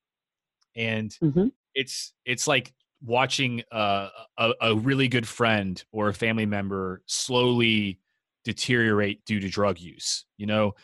And 0.76 1.16
Mhm. 1.20 1.50
it's 1.74 2.14
it's 2.24 2.46
like 2.48 2.74
watching 3.02 3.62
a, 3.72 4.10
a 4.38 4.54
a 4.62 4.76
really 4.76 5.08
good 5.08 5.28
friend 5.28 5.84
or 5.92 6.08
a 6.08 6.14
family 6.14 6.46
member 6.46 7.02
slowly 7.06 8.00
deteriorate 8.44 9.24
due 9.24 9.40
to 9.40 9.48
drug 9.48 9.78
use. 9.78 10.24
You 10.36 10.46
know, 10.46 10.74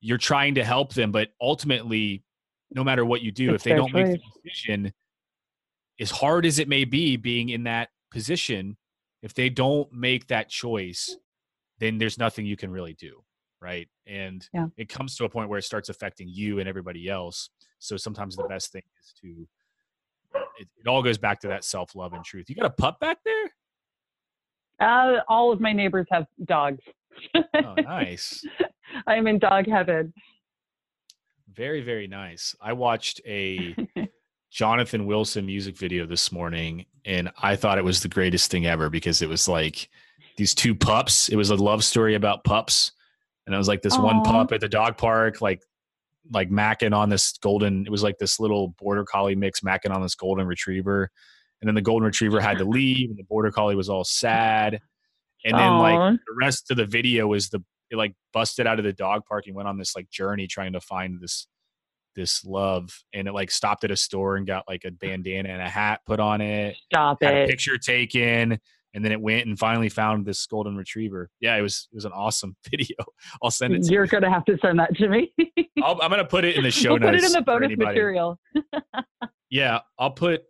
you're 0.00 0.18
trying 0.18 0.54
to 0.56 0.64
help 0.64 0.94
them, 0.94 1.12
but 1.12 1.28
ultimately, 1.40 2.24
no 2.70 2.82
matter 2.82 3.04
what 3.04 3.22
you 3.22 3.30
do, 3.30 3.54
It's 3.54 3.62
if 3.62 3.70
they 3.70 3.76
don't 3.76 3.92
make 3.92 4.06
the 4.06 4.18
decision, 4.42 4.92
as 6.00 6.10
hard 6.10 6.46
as 6.46 6.58
it 6.58 6.68
may 6.68 6.84
be 6.84 7.16
being 7.16 7.50
in 7.50 7.64
that 7.64 7.90
position, 8.10 8.76
if 9.22 9.34
they 9.34 9.48
don't 9.48 9.92
make 9.92 10.26
that 10.28 10.48
choice, 10.48 11.16
then 11.78 11.98
there's 11.98 12.18
nothing 12.18 12.46
you 12.46 12.56
can 12.56 12.70
really 12.70 12.94
do. 12.94 13.22
Right. 13.60 13.88
And 14.06 14.46
Yeah. 14.52 14.66
it 14.76 14.88
comes 14.88 15.16
to 15.16 15.24
a 15.24 15.28
point 15.28 15.48
where 15.48 15.58
it 15.58 15.62
starts 15.62 15.88
affecting 15.88 16.28
you 16.28 16.58
and 16.58 16.68
everybody 16.68 17.08
else. 17.08 17.50
So 17.78 17.96
sometimes 17.96 18.34
the 18.34 18.42
best 18.44 18.72
thing 18.72 18.82
is 19.00 19.12
to, 19.20 19.46
it, 20.58 20.68
it 20.76 20.88
all 20.88 21.02
goes 21.02 21.18
back 21.18 21.40
to 21.40 21.48
that 21.48 21.62
self 21.62 21.94
love 21.94 22.12
and 22.12 22.24
truth. 22.24 22.50
You 22.50 22.56
got 22.56 22.66
a 22.66 22.70
pup 22.70 22.98
back 22.98 23.18
there? 23.24 23.50
Uh, 24.80 25.20
all 25.28 25.52
of 25.52 25.60
my 25.60 25.72
neighbors 25.72 26.06
have 26.10 26.26
dogs. 26.44 26.82
Oh, 27.34 27.74
nice. 27.76 28.44
I'm 29.06 29.26
in 29.26 29.38
dog 29.38 29.66
heaven. 29.66 30.12
Very, 31.52 31.82
very 31.82 32.06
nice. 32.06 32.54
I 32.60 32.72
watched 32.72 33.20
a 33.26 33.76
Jonathan 34.50 35.06
Wilson 35.06 35.46
music 35.46 35.76
video 35.76 36.06
this 36.06 36.32
morning 36.32 36.86
and 37.04 37.30
I 37.38 37.56
thought 37.56 37.78
it 37.78 37.84
was 37.84 38.00
the 38.00 38.08
greatest 38.08 38.50
thing 38.50 38.66
ever 38.66 38.90
because 38.90 39.22
it 39.22 39.28
was 39.28 39.48
like 39.48 39.88
these 40.36 40.54
two 40.54 40.74
pups. 40.74 41.28
It 41.28 41.36
was 41.36 41.50
a 41.50 41.56
love 41.56 41.84
story 41.84 42.14
about 42.14 42.44
pups. 42.44 42.92
And 43.46 43.54
it 43.54 43.58
was 43.58 43.68
like 43.68 43.82
this 43.82 43.98
one 43.98 44.22
pup 44.22 44.52
at 44.52 44.60
the 44.60 44.68
dog 44.68 44.96
park, 44.96 45.40
like 45.40 45.62
like 46.30 46.48
macking 46.48 46.96
on 46.96 47.08
this 47.08 47.36
golden, 47.38 47.84
it 47.84 47.90
was 47.90 48.04
like 48.04 48.16
this 48.18 48.38
little 48.38 48.68
border 48.78 49.04
collie 49.04 49.34
mix 49.34 49.60
macking 49.60 49.92
on 49.92 50.00
this 50.00 50.14
golden 50.14 50.46
retriever. 50.46 51.10
And 51.60 51.68
then 51.68 51.74
the 51.74 51.82
golden 51.82 52.06
retriever 52.06 52.40
had 52.40 52.58
to 52.58 52.64
leave 52.68 53.10
and 53.10 53.18
the 53.18 53.24
border 53.24 53.50
collie 53.50 53.74
was 53.74 53.88
all 53.88 54.04
sad. 54.04 54.80
And 55.44 55.58
then 55.58 55.78
like 55.78 56.20
the 56.26 56.36
rest 56.40 56.70
of 56.70 56.76
the 56.76 56.86
video 56.86 57.26
was 57.26 57.48
the 57.48 57.62
it 57.90 57.96
like 57.96 58.14
busted 58.32 58.66
out 58.66 58.78
of 58.78 58.84
the 58.84 58.92
dog 58.92 59.22
park 59.26 59.46
and 59.46 59.54
went 59.54 59.68
on 59.68 59.76
this 59.76 59.94
like 59.94 60.08
journey 60.10 60.46
trying 60.46 60.72
to 60.72 60.80
find 60.80 61.20
this 61.20 61.46
this 62.14 62.44
love. 62.44 62.90
And 63.12 63.28
it 63.28 63.32
like 63.32 63.50
stopped 63.50 63.84
at 63.84 63.90
a 63.90 63.96
store 63.96 64.36
and 64.36 64.46
got 64.46 64.64
like 64.68 64.84
a 64.84 64.90
mm. 64.90 64.98
bandana 64.98 65.48
and 65.48 65.62
a 65.62 65.68
hat 65.68 66.00
put 66.06 66.20
on 66.20 66.40
it 66.40 66.76
Stop 66.92 67.22
had 67.22 67.34
a 67.34 67.42
it. 67.42 67.48
picture 67.48 67.78
taken 67.78 68.58
and 68.94 69.02
then 69.02 69.10
it 69.10 69.20
went 69.20 69.46
and 69.46 69.58
finally 69.58 69.88
found 69.88 70.26
this 70.26 70.44
golden 70.46 70.76
retriever. 70.76 71.30
Yeah 71.40 71.56
it 71.56 71.62
was 71.62 71.88
it 71.92 71.94
was 71.94 72.04
an 72.04 72.12
awesome 72.12 72.56
video. 72.70 72.96
I'll 73.42 73.50
send 73.50 73.74
it 73.74 73.82
to 73.84 73.92
You're 73.92 74.04
you. 74.04 74.10
going 74.10 74.22
to 74.22 74.30
have 74.30 74.44
to 74.46 74.58
send 74.62 74.78
that 74.78 74.94
to 74.96 75.08
me. 75.08 75.32
I'll, 75.82 76.00
i'm 76.02 76.10
gonna 76.10 76.24
put 76.24 76.44
it 76.44 76.56
in 76.56 76.62
the 76.62 76.70
show 76.70 76.90
we'll 76.90 77.00
notes 77.00 77.10
put 77.10 77.24
it 77.24 77.26
in 77.26 77.32
the 77.32 77.42
bonus 77.42 77.76
material. 77.76 78.38
yeah 79.50 79.80
i'll 79.98 80.10
put 80.10 80.42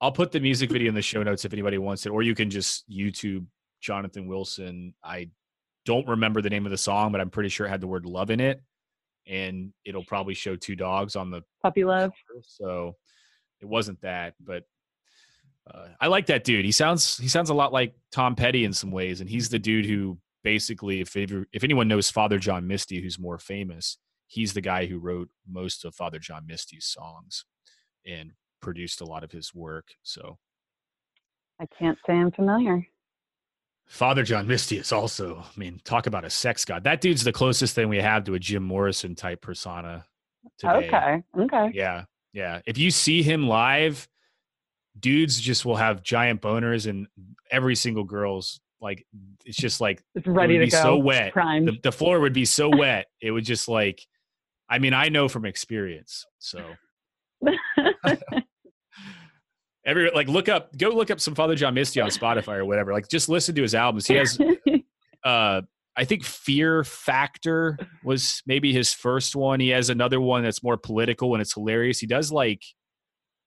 i'll 0.00 0.12
put 0.12 0.32
the 0.32 0.40
music 0.40 0.70
video 0.70 0.88
in 0.88 0.94
the 0.94 1.02
show 1.02 1.22
notes 1.22 1.44
if 1.44 1.52
anybody 1.52 1.78
wants 1.78 2.06
it 2.06 2.10
or 2.10 2.22
you 2.22 2.34
can 2.34 2.48
just 2.48 2.88
youtube 2.90 3.44
jonathan 3.82 4.26
wilson 4.26 4.94
i 5.04 5.28
don't 5.84 6.06
remember 6.08 6.40
the 6.40 6.50
name 6.50 6.64
of 6.64 6.70
the 6.70 6.78
song 6.78 7.12
but 7.12 7.20
i'm 7.20 7.30
pretty 7.30 7.48
sure 7.48 7.66
it 7.66 7.70
had 7.70 7.80
the 7.80 7.86
word 7.86 8.06
love 8.06 8.30
in 8.30 8.40
it 8.40 8.62
and 9.26 9.72
it'll 9.84 10.04
probably 10.04 10.34
show 10.34 10.56
two 10.56 10.74
dogs 10.74 11.14
on 11.14 11.30
the 11.30 11.42
Puppy 11.62 11.84
love. 11.84 12.10
cover, 12.28 12.42
so 12.46 12.96
it 13.60 13.66
wasn't 13.66 14.00
that 14.00 14.34
but 14.40 14.64
uh, 15.72 15.88
i 16.00 16.06
like 16.06 16.26
that 16.26 16.44
dude 16.44 16.64
he 16.64 16.72
sounds 16.72 17.18
he 17.18 17.28
sounds 17.28 17.50
a 17.50 17.54
lot 17.54 17.72
like 17.72 17.94
tom 18.10 18.34
petty 18.34 18.64
in 18.64 18.72
some 18.72 18.90
ways 18.90 19.20
and 19.20 19.28
he's 19.28 19.48
the 19.48 19.58
dude 19.58 19.86
who 19.86 20.16
basically 20.42 21.00
if 21.00 21.16
if 21.16 21.64
anyone 21.64 21.86
knows 21.86 22.10
father 22.10 22.38
john 22.38 22.66
misty 22.66 23.00
who's 23.00 23.18
more 23.18 23.38
famous 23.38 23.98
he's 24.26 24.52
the 24.52 24.60
guy 24.60 24.86
who 24.86 24.98
wrote 24.98 25.28
most 25.48 25.84
of 25.84 25.94
father 25.94 26.18
john 26.18 26.46
misty's 26.46 26.86
songs 26.86 27.44
and 28.06 28.32
produced 28.60 29.00
a 29.00 29.04
lot 29.04 29.22
of 29.22 29.30
his 29.30 29.54
work 29.54 29.88
so 30.02 30.38
I 31.62 31.66
can't 31.78 31.98
say 32.04 32.14
I'm 32.14 32.32
familiar. 32.32 32.84
Father 33.86 34.22
john 34.22 34.46
misty 34.46 34.78
is 34.78 34.90
also 34.92 35.38
i 35.38 35.58
mean 35.58 35.80
talk 35.84 36.06
about 36.06 36.24
a 36.24 36.30
sex 36.30 36.64
god 36.64 36.82
that 36.84 37.00
dude's 37.00 37.24
the 37.24 37.32
closest 37.32 37.74
thing 37.74 37.88
we 37.88 37.98
have 37.98 38.24
to 38.24 38.34
a 38.34 38.38
jim 38.38 38.62
morrison 38.62 39.14
type 39.14 39.40
persona 39.42 40.04
today. 40.58 40.88
Okay. 40.88 41.22
Okay. 41.38 41.70
Yeah. 41.74 42.04
Yeah. 42.32 42.60
If 42.66 42.78
you 42.78 42.90
see 42.90 43.22
him 43.22 43.46
live, 43.46 44.08
dudes 44.98 45.40
just 45.40 45.64
will 45.64 45.76
have 45.76 46.02
giant 46.02 46.40
boners 46.40 46.88
and 46.88 47.06
every 47.50 47.74
single 47.76 48.04
girl's 48.04 48.60
like 48.80 49.06
it's 49.44 49.56
just 49.56 49.80
like 49.80 50.02
It's 50.14 50.26
ready 50.26 50.58
would 50.58 50.64
to 50.64 50.66
be 50.66 50.70
go. 50.70 50.82
so 50.82 50.96
wet. 50.96 51.32
The, 51.34 51.78
the 51.82 51.92
floor 51.92 52.20
would 52.20 52.32
be 52.32 52.44
so 52.44 52.68
wet. 52.68 53.06
It 53.20 53.30
would 53.30 53.44
just 53.44 53.68
like 53.68 54.06
I 54.68 54.78
mean, 54.78 54.94
I 54.94 55.08
know 55.08 55.28
from 55.28 55.44
experience. 55.44 56.26
So 56.38 56.64
every 59.84 60.10
like 60.14 60.28
look 60.28 60.48
up 60.48 60.76
go 60.76 60.90
look 60.90 61.10
up 61.10 61.20
some 61.20 61.34
Father 61.34 61.54
John 61.54 61.74
Misty 61.74 62.00
on 62.00 62.08
Spotify 62.10 62.56
or 62.56 62.64
whatever. 62.64 62.92
Like 62.92 63.08
just 63.08 63.28
listen 63.28 63.54
to 63.54 63.62
his 63.62 63.74
albums. 63.74 64.06
He 64.06 64.14
has 64.14 64.38
uh 65.24 65.62
I 65.94 66.04
think 66.04 66.24
Fear 66.24 66.84
Factor 66.84 67.78
was 68.02 68.42
maybe 68.46 68.72
his 68.72 68.94
first 68.94 69.36
one. 69.36 69.60
He 69.60 69.68
has 69.70 69.90
another 69.90 70.20
one 70.20 70.42
that's 70.42 70.62
more 70.62 70.78
political 70.78 71.34
and 71.34 71.42
it's 71.42 71.52
hilarious. 71.52 71.98
He 71.98 72.06
does 72.06 72.32
like 72.32 72.62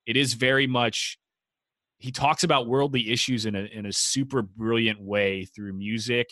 it 0.05 0.15
is 0.15 0.33
very 0.33 0.67
much 0.67 1.17
he 1.97 2.11
talks 2.11 2.43
about 2.43 2.67
worldly 2.67 3.11
issues 3.11 3.45
in 3.45 3.55
a 3.55 3.63
in 3.63 3.85
a 3.85 3.91
super 3.91 4.41
brilliant 4.41 5.01
way 5.01 5.45
through 5.45 5.73
music 5.73 6.27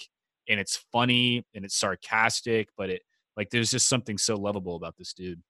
and 0.50 0.60
it's 0.60 0.84
funny 0.92 1.46
and 1.56 1.66
it's 1.66 1.78
sarcastic, 1.78 2.70
but 2.78 2.90
it 2.90 3.02
like 3.38 3.50
there's 3.50 3.72
just 3.72 3.90
something 3.90 4.18
so 4.18 4.36
lovable 4.36 4.76
about 4.76 4.96
this 4.98 5.14
dude. 5.14 5.42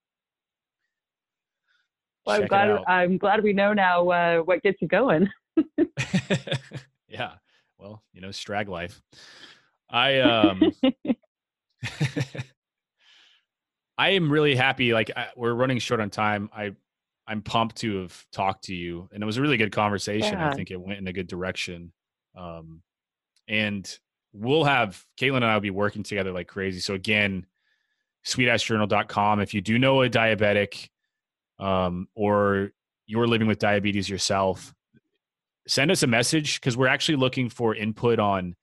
Well, 2.26 2.40
I'm 2.40 2.46
glad. 2.46 2.78
I'm 2.86 3.18
glad 3.18 3.42
we 3.42 3.52
know 3.52 3.72
now 3.72 4.08
uh, 4.08 4.38
what 4.38 4.62
gets 4.62 4.80
you 4.80 4.88
going. 4.88 5.28
yeah. 7.08 7.32
Well, 7.78 8.02
you 8.12 8.20
know, 8.20 8.28
strag 8.28 8.68
life. 8.68 9.00
I 9.90 10.20
um 10.20 10.72
I 13.98 14.10
am 14.10 14.30
really 14.30 14.56
happy. 14.56 14.92
Like 14.92 15.10
I, 15.16 15.28
we're 15.36 15.54
running 15.54 15.78
short 15.78 16.00
on 16.00 16.10
time. 16.10 16.50
I 16.54 16.72
I'm 17.26 17.42
pumped 17.42 17.76
to 17.76 18.02
have 18.02 18.24
talked 18.32 18.64
to 18.64 18.74
you, 18.74 19.08
and 19.12 19.22
it 19.22 19.26
was 19.26 19.36
a 19.36 19.42
really 19.42 19.56
good 19.56 19.72
conversation. 19.72 20.36
I 20.36 20.52
think 20.54 20.70
it 20.70 20.80
went 20.80 20.98
in 20.98 21.08
a 21.08 21.12
good 21.12 21.26
direction. 21.26 21.92
Um, 22.36 22.82
and 23.48 23.98
we'll 24.32 24.64
have 24.64 25.02
Caitlin 25.18 25.36
and 25.36 25.44
I 25.44 25.54
will 25.54 25.60
be 25.60 25.70
working 25.70 26.02
together 26.02 26.32
like 26.32 26.48
crazy. 26.48 26.80
So 26.80 26.94
again, 26.94 27.46
sweetashjournal.com. 28.26 29.40
If 29.40 29.54
you 29.54 29.60
do 29.60 29.78
know 29.78 30.02
a 30.02 30.10
diabetic, 30.10 30.88
um, 31.64 32.08
or 32.14 32.72
you're 33.06 33.26
living 33.26 33.48
with 33.48 33.58
diabetes 33.58 34.08
yourself, 34.08 34.74
send 35.66 35.90
us 35.90 36.02
a 36.02 36.06
message 36.06 36.60
because 36.60 36.76
we're 36.76 36.86
actually 36.86 37.16
looking 37.16 37.48
for 37.48 37.74
input 37.74 38.18
on 38.18 38.54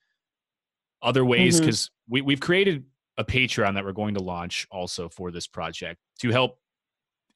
other 1.02 1.26
ways 1.26 1.60
because 1.60 1.90
we, 2.08 2.22
we've 2.22 2.40
created 2.40 2.86
a 3.18 3.26
patreon 3.26 3.74
that 3.74 3.84
we're 3.84 3.92
going 3.92 4.14
to 4.14 4.22
launch 4.22 4.68
also 4.70 5.10
for 5.10 5.32
this 5.32 5.48
project 5.48 6.00
to 6.20 6.30
help 6.30 6.60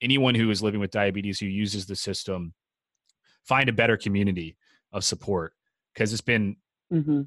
anyone 0.01 0.35
who 0.35 0.51
is 0.51 0.61
living 0.61 0.79
with 0.79 0.91
diabetes 0.91 1.39
who 1.39 1.47
uses 1.47 1.87
the 1.87 1.95
system 1.95 2.53
find 3.43 3.67
a 3.67 3.73
better 3.73 3.97
community 3.97 4.55
of 4.93 5.03
support 5.03 5.53
because 5.93 6.13
it's 6.13 6.21
been 6.21 6.55
hmm 6.91 7.23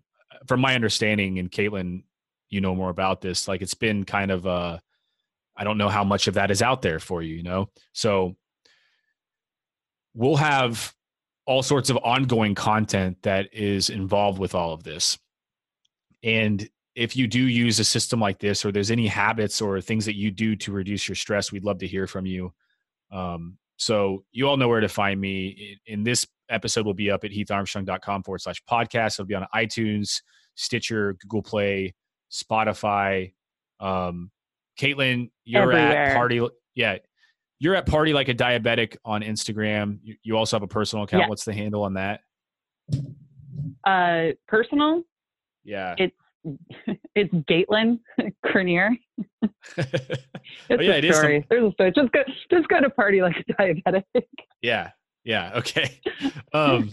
from 0.47 0.61
my 0.61 0.74
understanding 0.74 1.39
and 1.39 1.51
caitlin 1.51 2.03
you 2.51 2.61
know 2.61 2.74
more 2.74 2.91
about 2.91 3.20
this 3.20 3.49
like 3.49 3.62
it's 3.62 3.74
been 3.74 4.05
kind 4.05 4.30
of 4.30 4.47
uh 4.47 4.78
i 5.59 5.65
don't 5.65 5.79
know 5.79 5.89
how 5.89 6.05
much 6.05 6.27
of 6.29 6.35
that 6.35 6.51
is 6.51 6.63
out 6.63 6.81
there 6.83 6.99
for 6.99 7.23
you 7.23 7.39
you 7.39 7.45
know? 7.45 7.71
So 7.93 8.37
we'll 10.13 10.37
have 10.37 10.93
all 11.47 11.63
sorts 11.63 11.89
of 11.89 11.97
ongoing 11.99 12.55
content 12.55 13.17
that 13.23 13.49
is 13.55 13.89
involved 13.89 14.39
with 14.39 14.55
all 14.55 14.75
of 14.75 14.83
this. 14.83 15.19
And 16.23 16.69
if 16.95 17.17
you 17.17 17.29
do 17.29 17.41
use 17.41 17.79
a 17.79 17.85
system 17.85 18.19
like 18.21 18.41
this 18.41 18.65
or 18.65 18.73
there's 18.73 18.91
any 18.91 19.07
habits 19.07 19.63
or 19.63 19.81
things 19.81 20.05
that 20.05 20.17
you 20.17 20.33
do 20.33 20.57
to 20.57 20.73
reduce 20.73 21.09
your 21.09 21.15
stress 21.15 21.53
we'd 21.53 21.65
love 21.65 21.79
to 21.79 21.87
hear 21.87 22.07
from 22.09 22.27
you. 22.27 22.53
Um, 23.13 23.57
so 23.77 24.25
you 24.33 24.49
all 24.49 24.57
know 24.57 24.69
where 24.69 24.81
to 24.81 24.89
find 24.89 25.21
me. 25.21 25.79
In, 25.87 26.03
this 26.03 26.27
episode 26.51 26.85
will 26.85 26.95
be 26.95 27.11
up 27.11 27.23
at 27.23 27.31
heatharmstrong.com 27.31 28.25
forward 28.25 28.41
slash 28.41 28.61
podcast. 28.69 29.15
It'll 29.15 29.27
be 29.27 29.35
on 29.35 29.47
itunes 29.55 30.21
stitcher 30.57 31.15
google 31.21 31.41
play 31.41 31.95
spotify 32.33 33.33
um, 33.79 34.29
caitlin 34.79 35.31
you're 35.45 35.72
at 35.72 35.79
Everywhere. 35.91 36.14
party 36.14 36.47
yeah 36.74 36.97
you're 37.59 37.74
at 37.74 37.87
party 37.87 38.12
like 38.12 38.29
a 38.29 38.35
diabetic 38.35 38.97
on 39.05 39.22
instagram 39.22 39.99
you, 40.03 40.14
you 40.22 40.37
also 40.37 40.57
have 40.57 40.62
a 40.62 40.68
personal 40.68 41.05
account 41.05 41.22
Yeah. 41.24 41.29
what's 41.29 41.45
the 41.45 41.53
handle 41.55 41.83
on 41.83 41.95
that 41.95 42.20
Uh, 43.85 44.29
personal. 44.47 45.03
yeah 45.64 45.95
It's 45.99 46.14
it's 47.14 47.33
Gaitlin 47.51 47.99
Cranier. 48.47 48.91
It's 49.76 50.07
Oh, 50.70 50.81
yeah, 50.81 50.93
a 50.93 50.99
it 50.99 51.05
is 51.05 51.16
some- 51.16 51.45
There's 51.51 51.64
a 51.64 51.72
story. 51.72 51.93
Just 51.95 52.12
go, 52.12 52.22
just 52.51 52.68
go 52.68 52.81
to 52.81 52.89
party 52.91 53.20
like 53.22 53.37
a 53.49 53.53
diabetic. 53.55 54.05
Yeah. 54.62 54.91
Yeah. 55.24 55.53
Okay. 55.57 56.01
Um, 56.55 56.91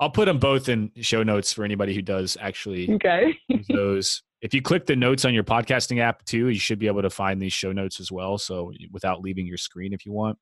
I'll 0.00 0.10
put 0.10 0.24
them 0.26 0.38
both 0.38 0.68
in 0.70 0.90
show 1.00 1.22
notes 1.22 1.52
for 1.52 1.64
anybody 1.64 1.94
who 1.94 2.00
does 2.02 2.36
actually 2.40 2.90
okay. 2.94 3.38
use 3.48 3.66
those. 3.68 4.22
If 4.44 4.52
you 4.52 4.60
click 4.60 4.84
the 4.84 4.94
notes 4.94 5.24
on 5.24 5.32
your 5.32 5.42
podcasting 5.42 6.00
app 6.00 6.22
too, 6.26 6.48
you 6.48 6.58
should 6.58 6.78
be 6.78 6.86
able 6.86 7.00
to 7.00 7.08
find 7.08 7.40
these 7.40 7.54
show 7.54 7.72
notes 7.72 7.98
as 7.98 8.12
well. 8.12 8.36
So 8.36 8.70
without 8.92 9.22
leaving 9.22 9.46
your 9.46 9.56
screen, 9.56 9.94
if 9.94 10.04
you 10.04 10.12
want. 10.12 10.38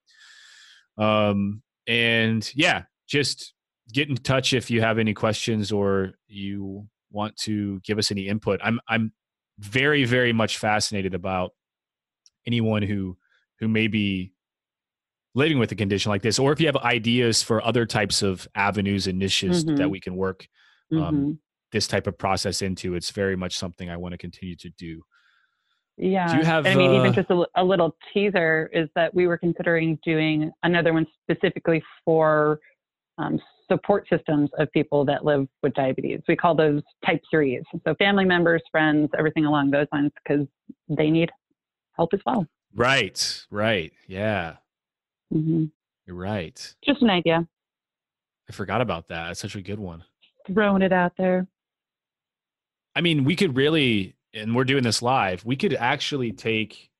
Um, 0.99 1.63
and 1.87 2.51
yeah, 2.57 2.83
just 3.07 3.55
get 3.93 4.09
in 4.09 4.17
touch 4.17 4.55
if 4.55 4.73
you 4.73 4.81
have 4.81 4.99
any 4.99 5.15
questions 5.15 5.71
or 5.71 6.15
you 6.27 6.89
want 7.13 7.37
to 7.37 7.79
give 7.85 7.97
us 7.97 8.11
any 8.11 8.27
input. 8.27 8.59
I'm 8.65 8.81
I'm 8.89 9.13
very 9.61 10.05
very 10.05 10.33
much 10.33 10.59
fascinated 10.59 11.15
about 11.15 11.53
anyone 12.45 12.83
who 12.83 13.17
who 13.61 13.69
may 13.69 13.87
be 13.87 14.33
living 15.37 15.61
with 15.61 15.71
a 15.71 15.77
condition 15.77 16.11
like 16.11 16.23
this, 16.23 16.41
or 16.41 16.51
if 16.53 16.61
you 16.61 16.67
have 16.67 16.77
ideas 16.79 17.41
for 17.41 17.65
other 17.65 17.87
types 17.87 18.21
of 18.23 18.49
avenues 18.57 19.07
and 19.07 19.21
niches 19.21 19.65
Mhm. 19.65 19.77
that 19.77 19.91
we 19.91 20.01
can 20.01 20.17
work 20.17 20.49
um, 20.91 20.99
Mhm. 20.99 21.39
This 21.73 21.87
type 21.87 22.07
of 22.07 22.17
process 22.17 22.63
into, 22.63 22.95
it's 22.95 23.11
very 23.11 23.37
much 23.37 23.57
something 23.57 23.91
I 23.91 23.97
want 23.97 24.13
to 24.13 24.19
continue 24.19 24.57
to 24.57 24.71
do. 24.71 25.03
Yeah. 25.97 26.33
Do 26.33 26.39
you 26.39 26.45
have, 26.45 26.67
I 26.67 26.75
mean, 26.75 26.91
uh, 26.91 26.99
even 26.99 27.13
just 27.13 27.31
a, 27.31 27.45
a 27.57 27.65
little 27.65 27.97
teaser 28.13 28.71
is 28.73 28.89
that 28.95 29.15
we 29.15 29.27
were 29.27 29.37
considering 29.37 29.99
doing 30.05 30.51
another 30.63 30.93
one 30.93 31.07
specifically 31.23 31.83
for 32.05 32.61
um, 33.19 33.39
support 33.71 34.07
systems 34.11 34.51
of 34.59 34.71
people 34.73 35.05
that 35.05 35.25
live 35.25 35.47
with 35.63 35.75
diabetes. 35.75 36.21
We 36.29 36.37
call 36.37 36.55
those 36.55 36.83
type 37.05 37.23
threes. 37.31 37.63
So 37.87 37.95
family 37.97 38.25
members, 38.25 38.63
friends, 38.71 39.11
everything 39.19 39.45
along 39.45 39.71
those 39.71 39.87
lines, 39.93 40.11
because 40.23 40.47
they 40.89 41.11
need 41.11 41.31
help 41.97 42.13
as 42.15 42.21
well. 42.25 42.47
Right, 42.75 43.45
right, 43.51 43.93
yeah, 44.07 44.57
hmm 45.31 45.67
you're 46.07 46.17
right. 46.17 46.75
Just 46.85 47.03
an 47.03 47.11
idea, 47.11 47.47
I 48.49 48.53
forgot 48.53 48.81
about 48.81 49.09
that. 49.09 49.29
That's 49.29 49.41
such 49.41 49.57
a 49.57 49.63
good 49.63 49.79
one. 49.79 50.05
throwing 50.47 50.83
it 50.83 50.93
out 50.93 51.13
there. 51.17 51.47
I 52.95 53.01
mean, 53.01 53.25
we 53.25 53.37
could 53.37 53.57
really, 53.57 54.15
and 54.35 54.55
we're 54.55 54.65
doing 54.65 54.83
this 54.83 55.03
live, 55.03 55.45
we 55.45 55.57
could 55.57 55.75
actually 55.75 56.33
take 56.33 56.91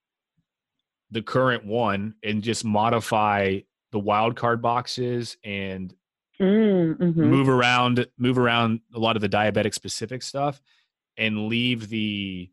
the 1.11 1.23
current 1.23 1.65
one 1.67 2.15
and 2.23 2.43
just 2.43 2.65
modify 2.65 3.61
the 3.91 3.99
wild 3.99 4.37
card 4.37 4.63
boxes 4.63 5.37
and 5.45 5.95
Mm, 6.41 6.97
mhm. 6.97 7.15
move 7.17 7.49
around 7.49 8.05
move 8.19 8.37
around 8.39 8.81
a 8.95 8.99
lot 8.99 9.15
of 9.17 9.23
the 9.23 9.29
diabetic 9.29 9.75
specific 9.75 10.23
stuff 10.23 10.61
and 11.19 11.47
leave 11.47 11.89
the 11.89 12.51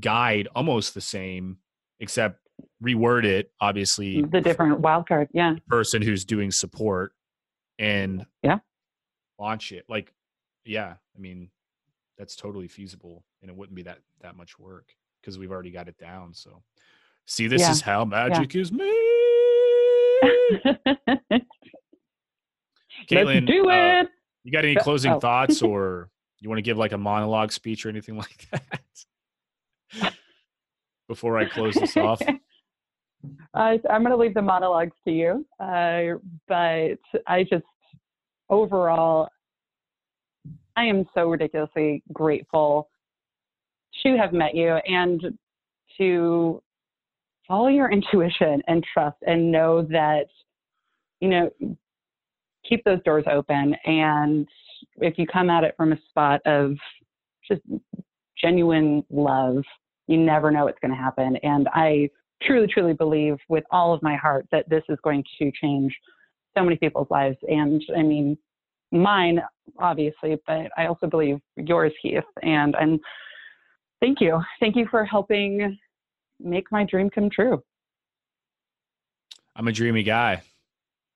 guide 0.00 0.48
almost 0.54 0.94
the 0.94 1.00
same 1.00 1.58
except 2.00 2.38
reword 2.82 3.24
it 3.24 3.50
obviously 3.60 4.22
The 4.22 4.40
different 4.40 4.80
wild 4.80 5.08
card. 5.08 5.28
Yeah. 5.34 5.56
person 5.66 6.00
who's 6.00 6.24
doing 6.24 6.50
support 6.52 7.12
and 7.78 8.24
Yeah. 8.42 8.60
launch 9.38 9.72
it 9.72 9.84
like 9.88 10.14
yeah 10.64 10.94
i 11.14 11.18
mean 11.18 11.50
that's 12.18 12.36
totally 12.36 12.68
feasible 12.68 13.24
and 13.40 13.50
it 13.50 13.56
wouldn't 13.56 13.76
be 13.76 13.82
that 13.82 13.98
that 14.20 14.36
much 14.36 14.58
work 14.58 14.94
because 15.20 15.38
we've 15.38 15.52
already 15.52 15.70
got 15.70 15.88
it 15.88 15.96
down 15.98 16.34
so 16.34 16.62
see 17.26 17.46
this 17.46 17.62
Yeah. 17.62 17.70
is 17.70 17.80
how 17.80 18.04
magic 18.04 18.54
is 18.54 18.72
made 18.72 18.84
Caitlin, 23.08 23.34
Let's 23.34 23.46
do 23.46 23.70
uh, 23.70 24.02
it. 24.02 24.08
you 24.44 24.52
got 24.52 24.64
any 24.64 24.74
closing 24.76 25.12
oh. 25.12 25.20
thoughts 25.20 25.62
or 25.62 26.10
you 26.40 26.48
want 26.48 26.58
to 26.58 26.62
give 26.62 26.76
like 26.76 26.92
a 26.92 26.98
monologue 26.98 27.52
speech 27.52 27.86
or 27.86 27.88
anything 27.88 28.16
like 28.24 28.48
that 28.50 30.14
before 31.08 31.38
i 31.38 31.44
close 31.46 31.74
this 31.74 31.96
off 31.96 32.20
I, 33.54 33.80
I'm 33.90 34.02
going 34.02 34.10
to 34.12 34.16
leave 34.16 34.34
the 34.34 34.42
monologues 34.42 34.94
to 35.04 35.10
you, 35.10 35.44
uh, 35.58 36.18
but 36.46 36.98
I 37.26 37.42
just 37.42 37.64
overall, 38.48 39.28
I 40.78 40.84
am 40.84 41.06
so 41.12 41.28
ridiculously 41.28 42.04
grateful 42.12 42.88
to 44.04 44.16
have 44.16 44.32
met 44.32 44.54
you 44.54 44.74
and 44.86 45.20
to 45.98 46.62
follow 47.48 47.66
your 47.66 47.90
intuition 47.90 48.62
and 48.68 48.84
trust 48.92 49.16
and 49.26 49.50
know 49.50 49.82
that, 49.90 50.26
you 51.18 51.30
know, 51.30 51.50
keep 52.68 52.84
those 52.84 53.02
doors 53.04 53.24
open. 53.28 53.74
And 53.86 54.46
if 54.98 55.18
you 55.18 55.26
come 55.26 55.50
at 55.50 55.64
it 55.64 55.74
from 55.76 55.92
a 55.92 55.98
spot 56.10 56.40
of 56.46 56.76
just 57.48 57.62
genuine 58.40 59.02
love, 59.10 59.64
you 60.06 60.16
never 60.16 60.52
know 60.52 60.66
what's 60.66 60.78
going 60.78 60.94
to 60.94 60.96
happen. 60.96 61.36
And 61.42 61.66
I 61.74 62.08
truly, 62.40 62.68
truly 62.68 62.92
believe 62.92 63.36
with 63.48 63.64
all 63.72 63.92
of 63.92 64.00
my 64.00 64.14
heart 64.14 64.46
that 64.52 64.68
this 64.68 64.84
is 64.88 64.98
going 65.02 65.24
to 65.40 65.50
change 65.60 65.92
so 66.56 66.62
many 66.62 66.76
people's 66.76 67.10
lives. 67.10 67.36
And 67.48 67.82
I 67.96 68.02
mean, 68.02 68.38
mine, 68.92 69.40
obviously, 69.78 70.36
but 70.46 70.70
I 70.76 70.86
also 70.86 71.06
believe 71.06 71.38
yours, 71.56 71.92
Heath. 72.02 72.24
And 72.42 72.74
I'm, 72.76 72.98
thank 74.00 74.20
you. 74.20 74.40
Thank 74.60 74.76
you 74.76 74.86
for 74.90 75.04
helping 75.04 75.78
make 76.40 76.70
my 76.70 76.84
dream 76.84 77.10
come 77.10 77.30
true. 77.30 77.62
i'm 79.56 79.68
a 79.68 79.72
dreamy 79.72 80.02
guy 80.02 80.42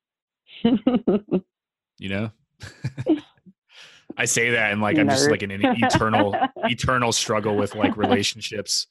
you 0.64 2.09
know 2.09 2.31
i 4.16 4.25
say 4.25 4.51
that 4.51 4.73
and 4.73 4.83
like 4.83 4.99
i'm 4.99 5.09
just 5.09 5.31
like 5.31 5.43
in 5.43 5.51
an 5.51 5.62
eternal 5.64 6.37
eternal 6.64 7.12
struggle 7.12 7.57
with 7.57 7.75
like 7.75 7.97
relationships 7.97 8.87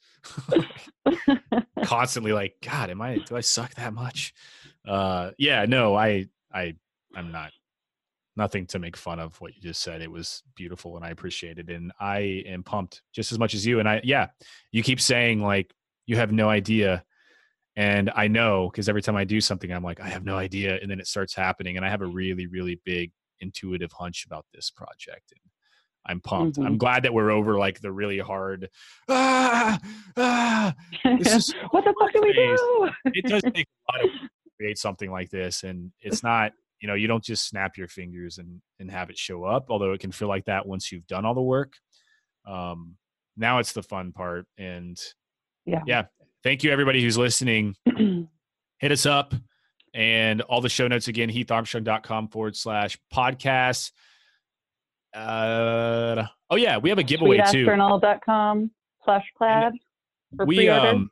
constantly 1.84 2.32
like 2.32 2.56
god 2.62 2.90
am 2.90 3.00
i 3.00 3.18
do 3.18 3.36
i 3.36 3.40
suck 3.40 3.72
that 3.74 3.92
much 3.92 4.34
uh 4.88 5.30
yeah 5.38 5.64
no 5.66 5.94
i 5.94 6.26
i 6.52 6.74
i'm 7.14 7.30
not 7.30 7.52
nothing 8.36 8.66
to 8.66 8.78
make 8.78 8.96
fun 8.96 9.18
of 9.18 9.38
what 9.40 9.54
you 9.54 9.60
just 9.60 9.82
said 9.82 10.00
it 10.00 10.10
was 10.10 10.42
beautiful 10.56 10.96
and 10.96 11.04
i 11.04 11.10
appreciate 11.10 11.58
it 11.58 11.68
and 11.68 11.92
i 12.00 12.18
am 12.46 12.62
pumped 12.62 13.02
just 13.12 13.30
as 13.32 13.38
much 13.38 13.54
as 13.54 13.66
you 13.66 13.78
and 13.78 13.88
i 13.88 14.00
yeah 14.04 14.28
you 14.70 14.82
keep 14.82 15.00
saying 15.00 15.40
like 15.42 15.72
you 16.06 16.16
have 16.16 16.32
no 16.32 16.48
idea 16.48 17.04
and 17.76 18.10
i 18.16 18.26
know 18.28 18.68
because 18.70 18.88
every 18.88 19.02
time 19.02 19.16
i 19.16 19.24
do 19.24 19.40
something 19.40 19.70
i'm 19.72 19.82
like 19.84 20.00
i 20.00 20.08
have 20.08 20.24
no 20.24 20.36
idea 20.36 20.78
and 20.80 20.90
then 20.90 20.98
it 21.00 21.06
starts 21.06 21.34
happening 21.34 21.76
and 21.76 21.84
i 21.84 21.90
have 21.90 22.00
a 22.02 22.06
really 22.06 22.46
really 22.46 22.80
big 22.84 23.12
intuitive 23.40 23.92
hunch 23.92 24.24
about 24.26 24.46
this 24.54 24.70
project 24.70 25.32
and 25.32 25.40
i'm 26.06 26.20
pumped 26.20 26.58
i'm 26.58 26.74
Mhm. 26.74 26.78
glad 26.78 27.02
that 27.04 27.12
we're 27.14 27.30
over 27.30 27.58
like 27.58 27.80
the 27.80 27.92
really 27.92 28.18
hard 28.18 28.68
ah, 29.08 29.78
ah. 30.16 30.74
This 31.18 31.34
is 31.34 31.54
what 31.70 31.84
the 31.84 31.94
fuck 31.98 32.12
do 32.12 32.20
we 32.22 32.32
do? 32.32 32.90
it 33.12 33.24
does 33.26 33.42
take 33.54 33.66
a 33.88 33.92
lot 33.92 34.04
of 34.04 34.10
create 34.58 34.78
something 34.78 35.10
like 35.10 35.30
this 35.30 35.64
and 35.64 35.92
it's 36.00 36.22
not 36.22 36.52
you 36.82 36.88
know 36.88 36.94
you 36.94 37.06
don't 37.06 37.24
just 37.24 37.48
snap 37.48 37.78
your 37.78 37.88
fingers 37.88 38.36
and 38.36 38.60
and 38.80 38.90
have 38.90 39.08
it 39.08 39.16
show 39.16 39.44
up 39.44 39.66
although 39.70 39.92
it 39.92 40.00
can 40.00 40.12
feel 40.12 40.28
like 40.28 40.44
that 40.44 40.66
once 40.66 40.92
you've 40.92 41.06
done 41.06 41.24
all 41.24 41.32
the 41.34 41.40
work. 41.40 41.72
Um 42.46 42.96
now 43.38 43.58
it's 43.60 43.72
the 43.72 43.82
fun 43.82 44.12
part 44.12 44.44
and 44.58 45.00
Yeah. 45.64 45.80
yeah 45.86 46.02
thank 46.42 46.62
you 46.64 46.70
everybody 46.72 47.00
who's 47.00 47.16
listening. 47.16 47.74
Hit 48.78 48.90
us 48.92 49.06
up 49.06 49.32
and 49.94 50.40
all 50.42 50.60
the 50.60 50.68
show 50.68 50.88
notes 50.88 51.06
again 51.08 51.30
heatharmstrong.com 51.30 52.28
forward 52.28 52.56
slash 52.56 52.98
podcast. 53.14 53.92
Uh 55.14 56.24
oh 56.50 56.56
yeah 56.56 56.78
we 56.78 56.88
have 56.88 56.98
a 56.98 57.02
giveaway 57.02 57.38
too. 57.50 57.66
Sweetastjournal.com 57.66 58.70
slash 59.04 59.24
plaid 59.36 59.72
we 60.46 60.56
pre-order. 60.56 60.88
um 60.88 61.10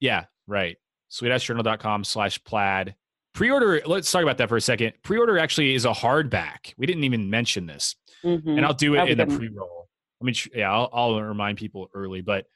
yeah 0.00 0.24
right. 0.46 0.76
Sweetashjournal.com 1.10 2.04
slash 2.04 2.42
plaid 2.44 2.94
pre-order 3.36 3.82
let's 3.86 4.10
talk 4.10 4.22
about 4.22 4.38
that 4.38 4.48
for 4.48 4.56
a 4.56 4.60
second. 4.60 4.94
Pre-order 5.02 5.38
actually 5.38 5.74
is 5.74 5.84
a 5.84 5.92
hardback. 5.92 6.72
We 6.78 6.86
didn't 6.86 7.04
even 7.04 7.28
mention 7.30 7.66
this. 7.66 7.94
Mhm. 8.24 8.56
and 8.56 8.64
i'll 8.64 8.72
do 8.72 8.94
it 8.94 8.96
That'd 8.96 9.12
in 9.12 9.18
the 9.18 9.26
good. 9.26 9.38
pre-roll. 9.38 9.88
I 10.20 10.24
mean 10.24 10.34
yeah 10.54 10.72
I'll, 10.72 10.88
I'll 10.92 11.20
remind 11.22 11.58
people 11.58 11.88
early 11.94 12.22
but 12.22 12.46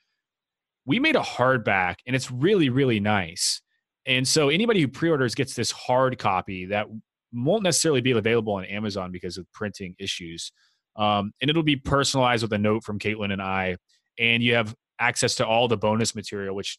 we 0.87 0.99
made 0.99 1.16
a 1.16 1.20
hardback 1.20 1.97
and 2.07 2.16
it's 2.16 2.31
really 2.31 2.70
really 2.70 2.99
nice. 2.99 3.61
And 4.07 4.26
so 4.26 4.49
anybody 4.49 4.81
who 4.81 4.89
pre-orders 4.89 5.35
gets 5.35 5.55
this 5.55 5.70
hard 5.70 6.18
copy 6.18 6.64
that 6.66 6.87
won't 7.33 7.62
necessarily 7.62 8.01
be 8.01 8.12
available 8.12 8.55
on 8.55 8.64
amazon 8.64 9.12
because 9.12 9.37
of 9.37 9.47
printing 9.53 9.95
issues. 9.99 10.51
Um, 10.97 11.33
and 11.41 11.51
it'll 11.51 11.62
be 11.62 11.76
personalized 11.76 12.43
with 12.43 12.53
a 12.55 12.59
note 12.59 12.83
from 12.83 12.99
caitlin 12.99 13.33
and 13.33 13.43
i 13.43 13.76
and 14.18 14.43
you 14.43 14.55
have 14.55 14.74
access 14.99 15.35
to 15.37 15.47
all 15.47 15.68
the 15.68 15.76
bonus 15.76 16.14
material 16.14 16.57
which 16.57 16.78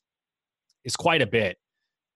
is 0.83 0.95
quite 0.95 1.21
a 1.21 1.27
bit. 1.27 1.57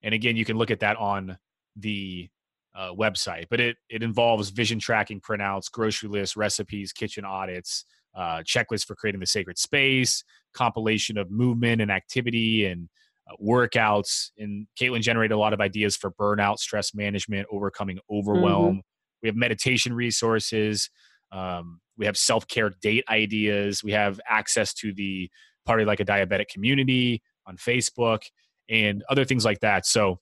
And 0.02 0.12
again 0.12 0.36
you 0.36 0.44
can 0.44 0.58
look 0.58 0.72
at 0.72 0.80
that 0.80 0.96
on 0.96 1.38
the 1.76 2.28
uh, 2.74 2.92
website 2.92 3.46
but 3.48 3.60
it 3.60 3.76
it 3.88 4.02
involves 4.02 4.50
vision 4.50 4.78
tracking 4.78 5.20
printouts 5.20 5.70
grocery 5.70 6.08
lists 6.08 6.36
recipes 6.36 6.92
kitchen 6.92 7.24
audits 7.24 7.84
uh, 8.14 8.38
checklist 8.42 8.86
for 8.86 8.94
creating 8.94 9.20
the 9.20 9.26
sacred 9.26 9.58
space 9.58 10.24
compilation 10.52 11.16
of 11.16 11.30
movement 11.30 11.80
and 11.80 11.90
activity 11.90 12.66
and 12.66 12.88
uh, 13.30 13.34
workouts 13.42 14.30
and 14.38 14.66
caitlin 14.78 15.00
generated 15.00 15.34
a 15.34 15.38
lot 15.38 15.52
of 15.52 15.60
ideas 15.60 15.96
for 15.96 16.10
burnout 16.12 16.58
stress 16.58 16.94
management 16.94 17.46
overcoming 17.50 17.98
overwhelm. 18.10 18.82
We 19.22 19.28
have 19.28 19.36
meditation 19.36 19.92
resources 19.92 20.90
um, 21.32 21.80
we 21.96 22.06
have 22.06 22.16
self-care 22.16 22.72
date 22.82 23.04
ideas 23.08 23.82
we 23.82 23.92
have 23.92 24.20
access 24.28 24.74
to 24.74 24.92
the 24.92 25.30
party 25.64 25.84
like 25.84 26.00
a 26.00 26.04
diabetic 26.04 26.48
community 26.48 27.22
on 27.46 27.56
facebook 27.56 28.20
and 28.68 29.04
other 29.08 29.24
things 29.24 29.44
like 29.44 29.60
that. 29.60 29.86
So 29.86 30.18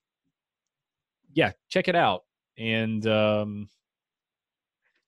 yeah 1.35 1.53
check 1.68 1.89
it 1.89 1.97
out 1.97 2.22
and 2.57 3.07
um, 3.07 3.68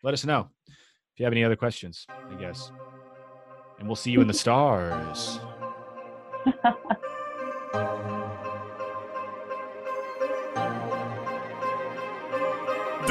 let 0.03 0.13
us 0.13 0.25
know 0.25 0.49
if 0.69 1.21
you 1.21 1.25
have 1.25 1.33
any 1.33 1.45
other 1.45 1.57
questions 1.57 2.07
i 2.31 2.35
guess. 2.35 2.71
And 3.79 3.87
we'll 3.87 3.97
see 3.97 4.11
you 4.11 4.21
in 4.21 4.27
the 4.27 4.35
stars 4.45 5.39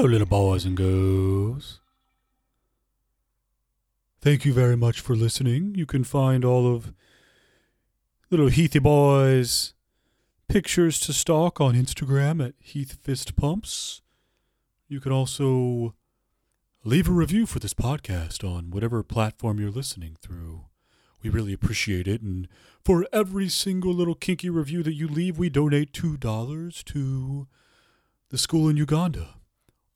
Hello, 0.00 0.12
little 0.12 0.26
boys 0.26 0.64
and 0.64 0.78
girls. 0.78 1.78
Thank 4.22 4.46
you 4.46 4.54
very 4.54 4.74
much 4.74 4.98
for 4.98 5.14
listening. 5.14 5.74
You 5.74 5.84
can 5.84 6.04
find 6.04 6.42
all 6.42 6.74
of 6.74 6.94
little 8.30 8.48
Heathy 8.48 8.78
Boys 8.78 9.74
pictures 10.48 11.00
to 11.00 11.12
stalk 11.12 11.60
on 11.60 11.74
Instagram 11.74 12.42
at 12.42 12.54
Heath 12.58 12.96
Fist 13.02 13.36
Pumps. 13.36 14.00
You 14.88 15.00
can 15.00 15.12
also 15.12 15.94
leave 16.82 17.06
a 17.06 17.12
review 17.12 17.44
for 17.44 17.58
this 17.58 17.74
podcast 17.74 18.42
on 18.42 18.70
whatever 18.70 19.02
platform 19.02 19.60
you're 19.60 19.70
listening 19.70 20.16
through. 20.22 20.64
We 21.22 21.28
really 21.28 21.52
appreciate 21.52 22.08
it. 22.08 22.22
And 22.22 22.48
for 22.82 23.06
every 23.12 23.50
single 23.50 23.92
little 23.92 24.14
kinky 24.14 24.48
review 24.48 24.82
that 24.82 24.94
you 24.94 25.06
leave, 25.06 25.38
we 25.38 25.50
donate 25.50 25.92
$2 25.92 26.84
to 26.84 27.48
the 28.30 28.38
school 28.38 28.66
in 28.66 28.78
Uganda. 28.78 29.34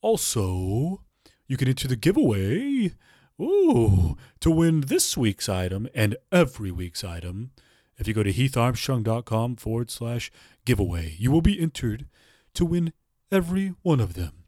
Also, 0.05 1.01
you 1.47 1.57
can 1.57 1.67
enter 1.67 1.89
the 1.89 1.97
giveaway. 1.97 2.93
Ooh, 3.41 4.19
to 4.39 4.51
win 4.51 4.83
this 4.83 5.17
week's 5.17 5.49
item 5.49 5.89
and 5.95 6.19
every 6.31 6.71
week's 6.71 7.03
item. 7.03 7.53
If 7.97 8.07
you 8.07 8.13
go 8.13 8.23
to 8.23 8.31
heatharmstrong.com 8.31 9.57
forward 9.57 9.91
slash 9.91 10.31
giveaway, 10.67 11.17
you 11.19 11.31
will 11.31 11.41
be 11.41 11.59
entered 11.59 12.05
to 12.53 12.67
win 12.67 12.93
every 13.33 13.73
one 13.81 13.99
of 13.99 14.13
them. 14.13 14.45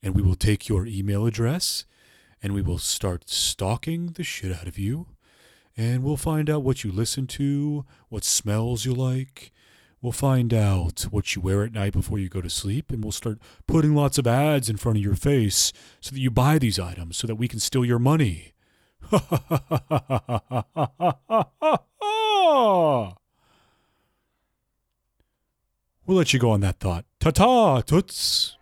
And 0.00 0.14
we 0.14 0.22
will 0.22 0.36
take 0.36 0.68
your 0.68 0.86
email 0.86 1.26
address 1.26 1.86
and 2.40 2.54
we 2.54 2.62
will 2.62 2.78
start 2.78 3.28
stalking 3.28 4.12
the 4.12 4.22
shit 4.22 4.52
out 4.52 4.68
of 4.68 4.78
you 4.78 5.08
and 5.76 6.04
we'll 6.04 6.18
find 6.18 6.48
out 6.48 6.62
what 6.62 6.84
you 6.84 6.92
listen 6.92 7.26
to, 7.26 7.84
what 8.10 8.22
smells 8.22 8.84
you 8.84 8.94
like. 8.94 9.50
We'll 10.02 10.12
find 10.12 10.54
out 10.54 11.02
what 11.10 11.36
you 11.36 11.42
wear 11.42 11.62
at 11.62 11.72
night 11.72 11.92
before 11.92 12.18
you 12.18 12.30
go 12.30 12.40
to 12.40 12.48
sleep, 12.48 12.90
and 12.90 13.04
we'll 13.04 13.12
start 13.12 13.38
putting 13.66 13.94
lots 13.94 14.16
of 14.16 14.26
ads 14.26 14.70
in 14.70 14.78
front 14.78 14.96
of 14.96 15.04
your 15.04 15.14
face 15.14 15.74
so 16.00 16.14
that 16.14 16.20
you 16.20 16.30
buy 16.30 16.58
these 16.58 16.78
items 16.78 17.18
so 17.18 17.26
that 17.26 17.34
we 17.34 17.48
can 17.48 17.58
steal 17.60 17.84
your 17.84 17.98
money. 17.98 18.54
we'll 19.10 19.26
let 26.06 26.32
you 26.32 26.38
go 26.38 26.50
on 26.50 26.60
that 26.60 26.78
thought. 26.80 27.04
Ta 27.18 27.30
ta, 27.30 27.82
toots. 27.82 28.56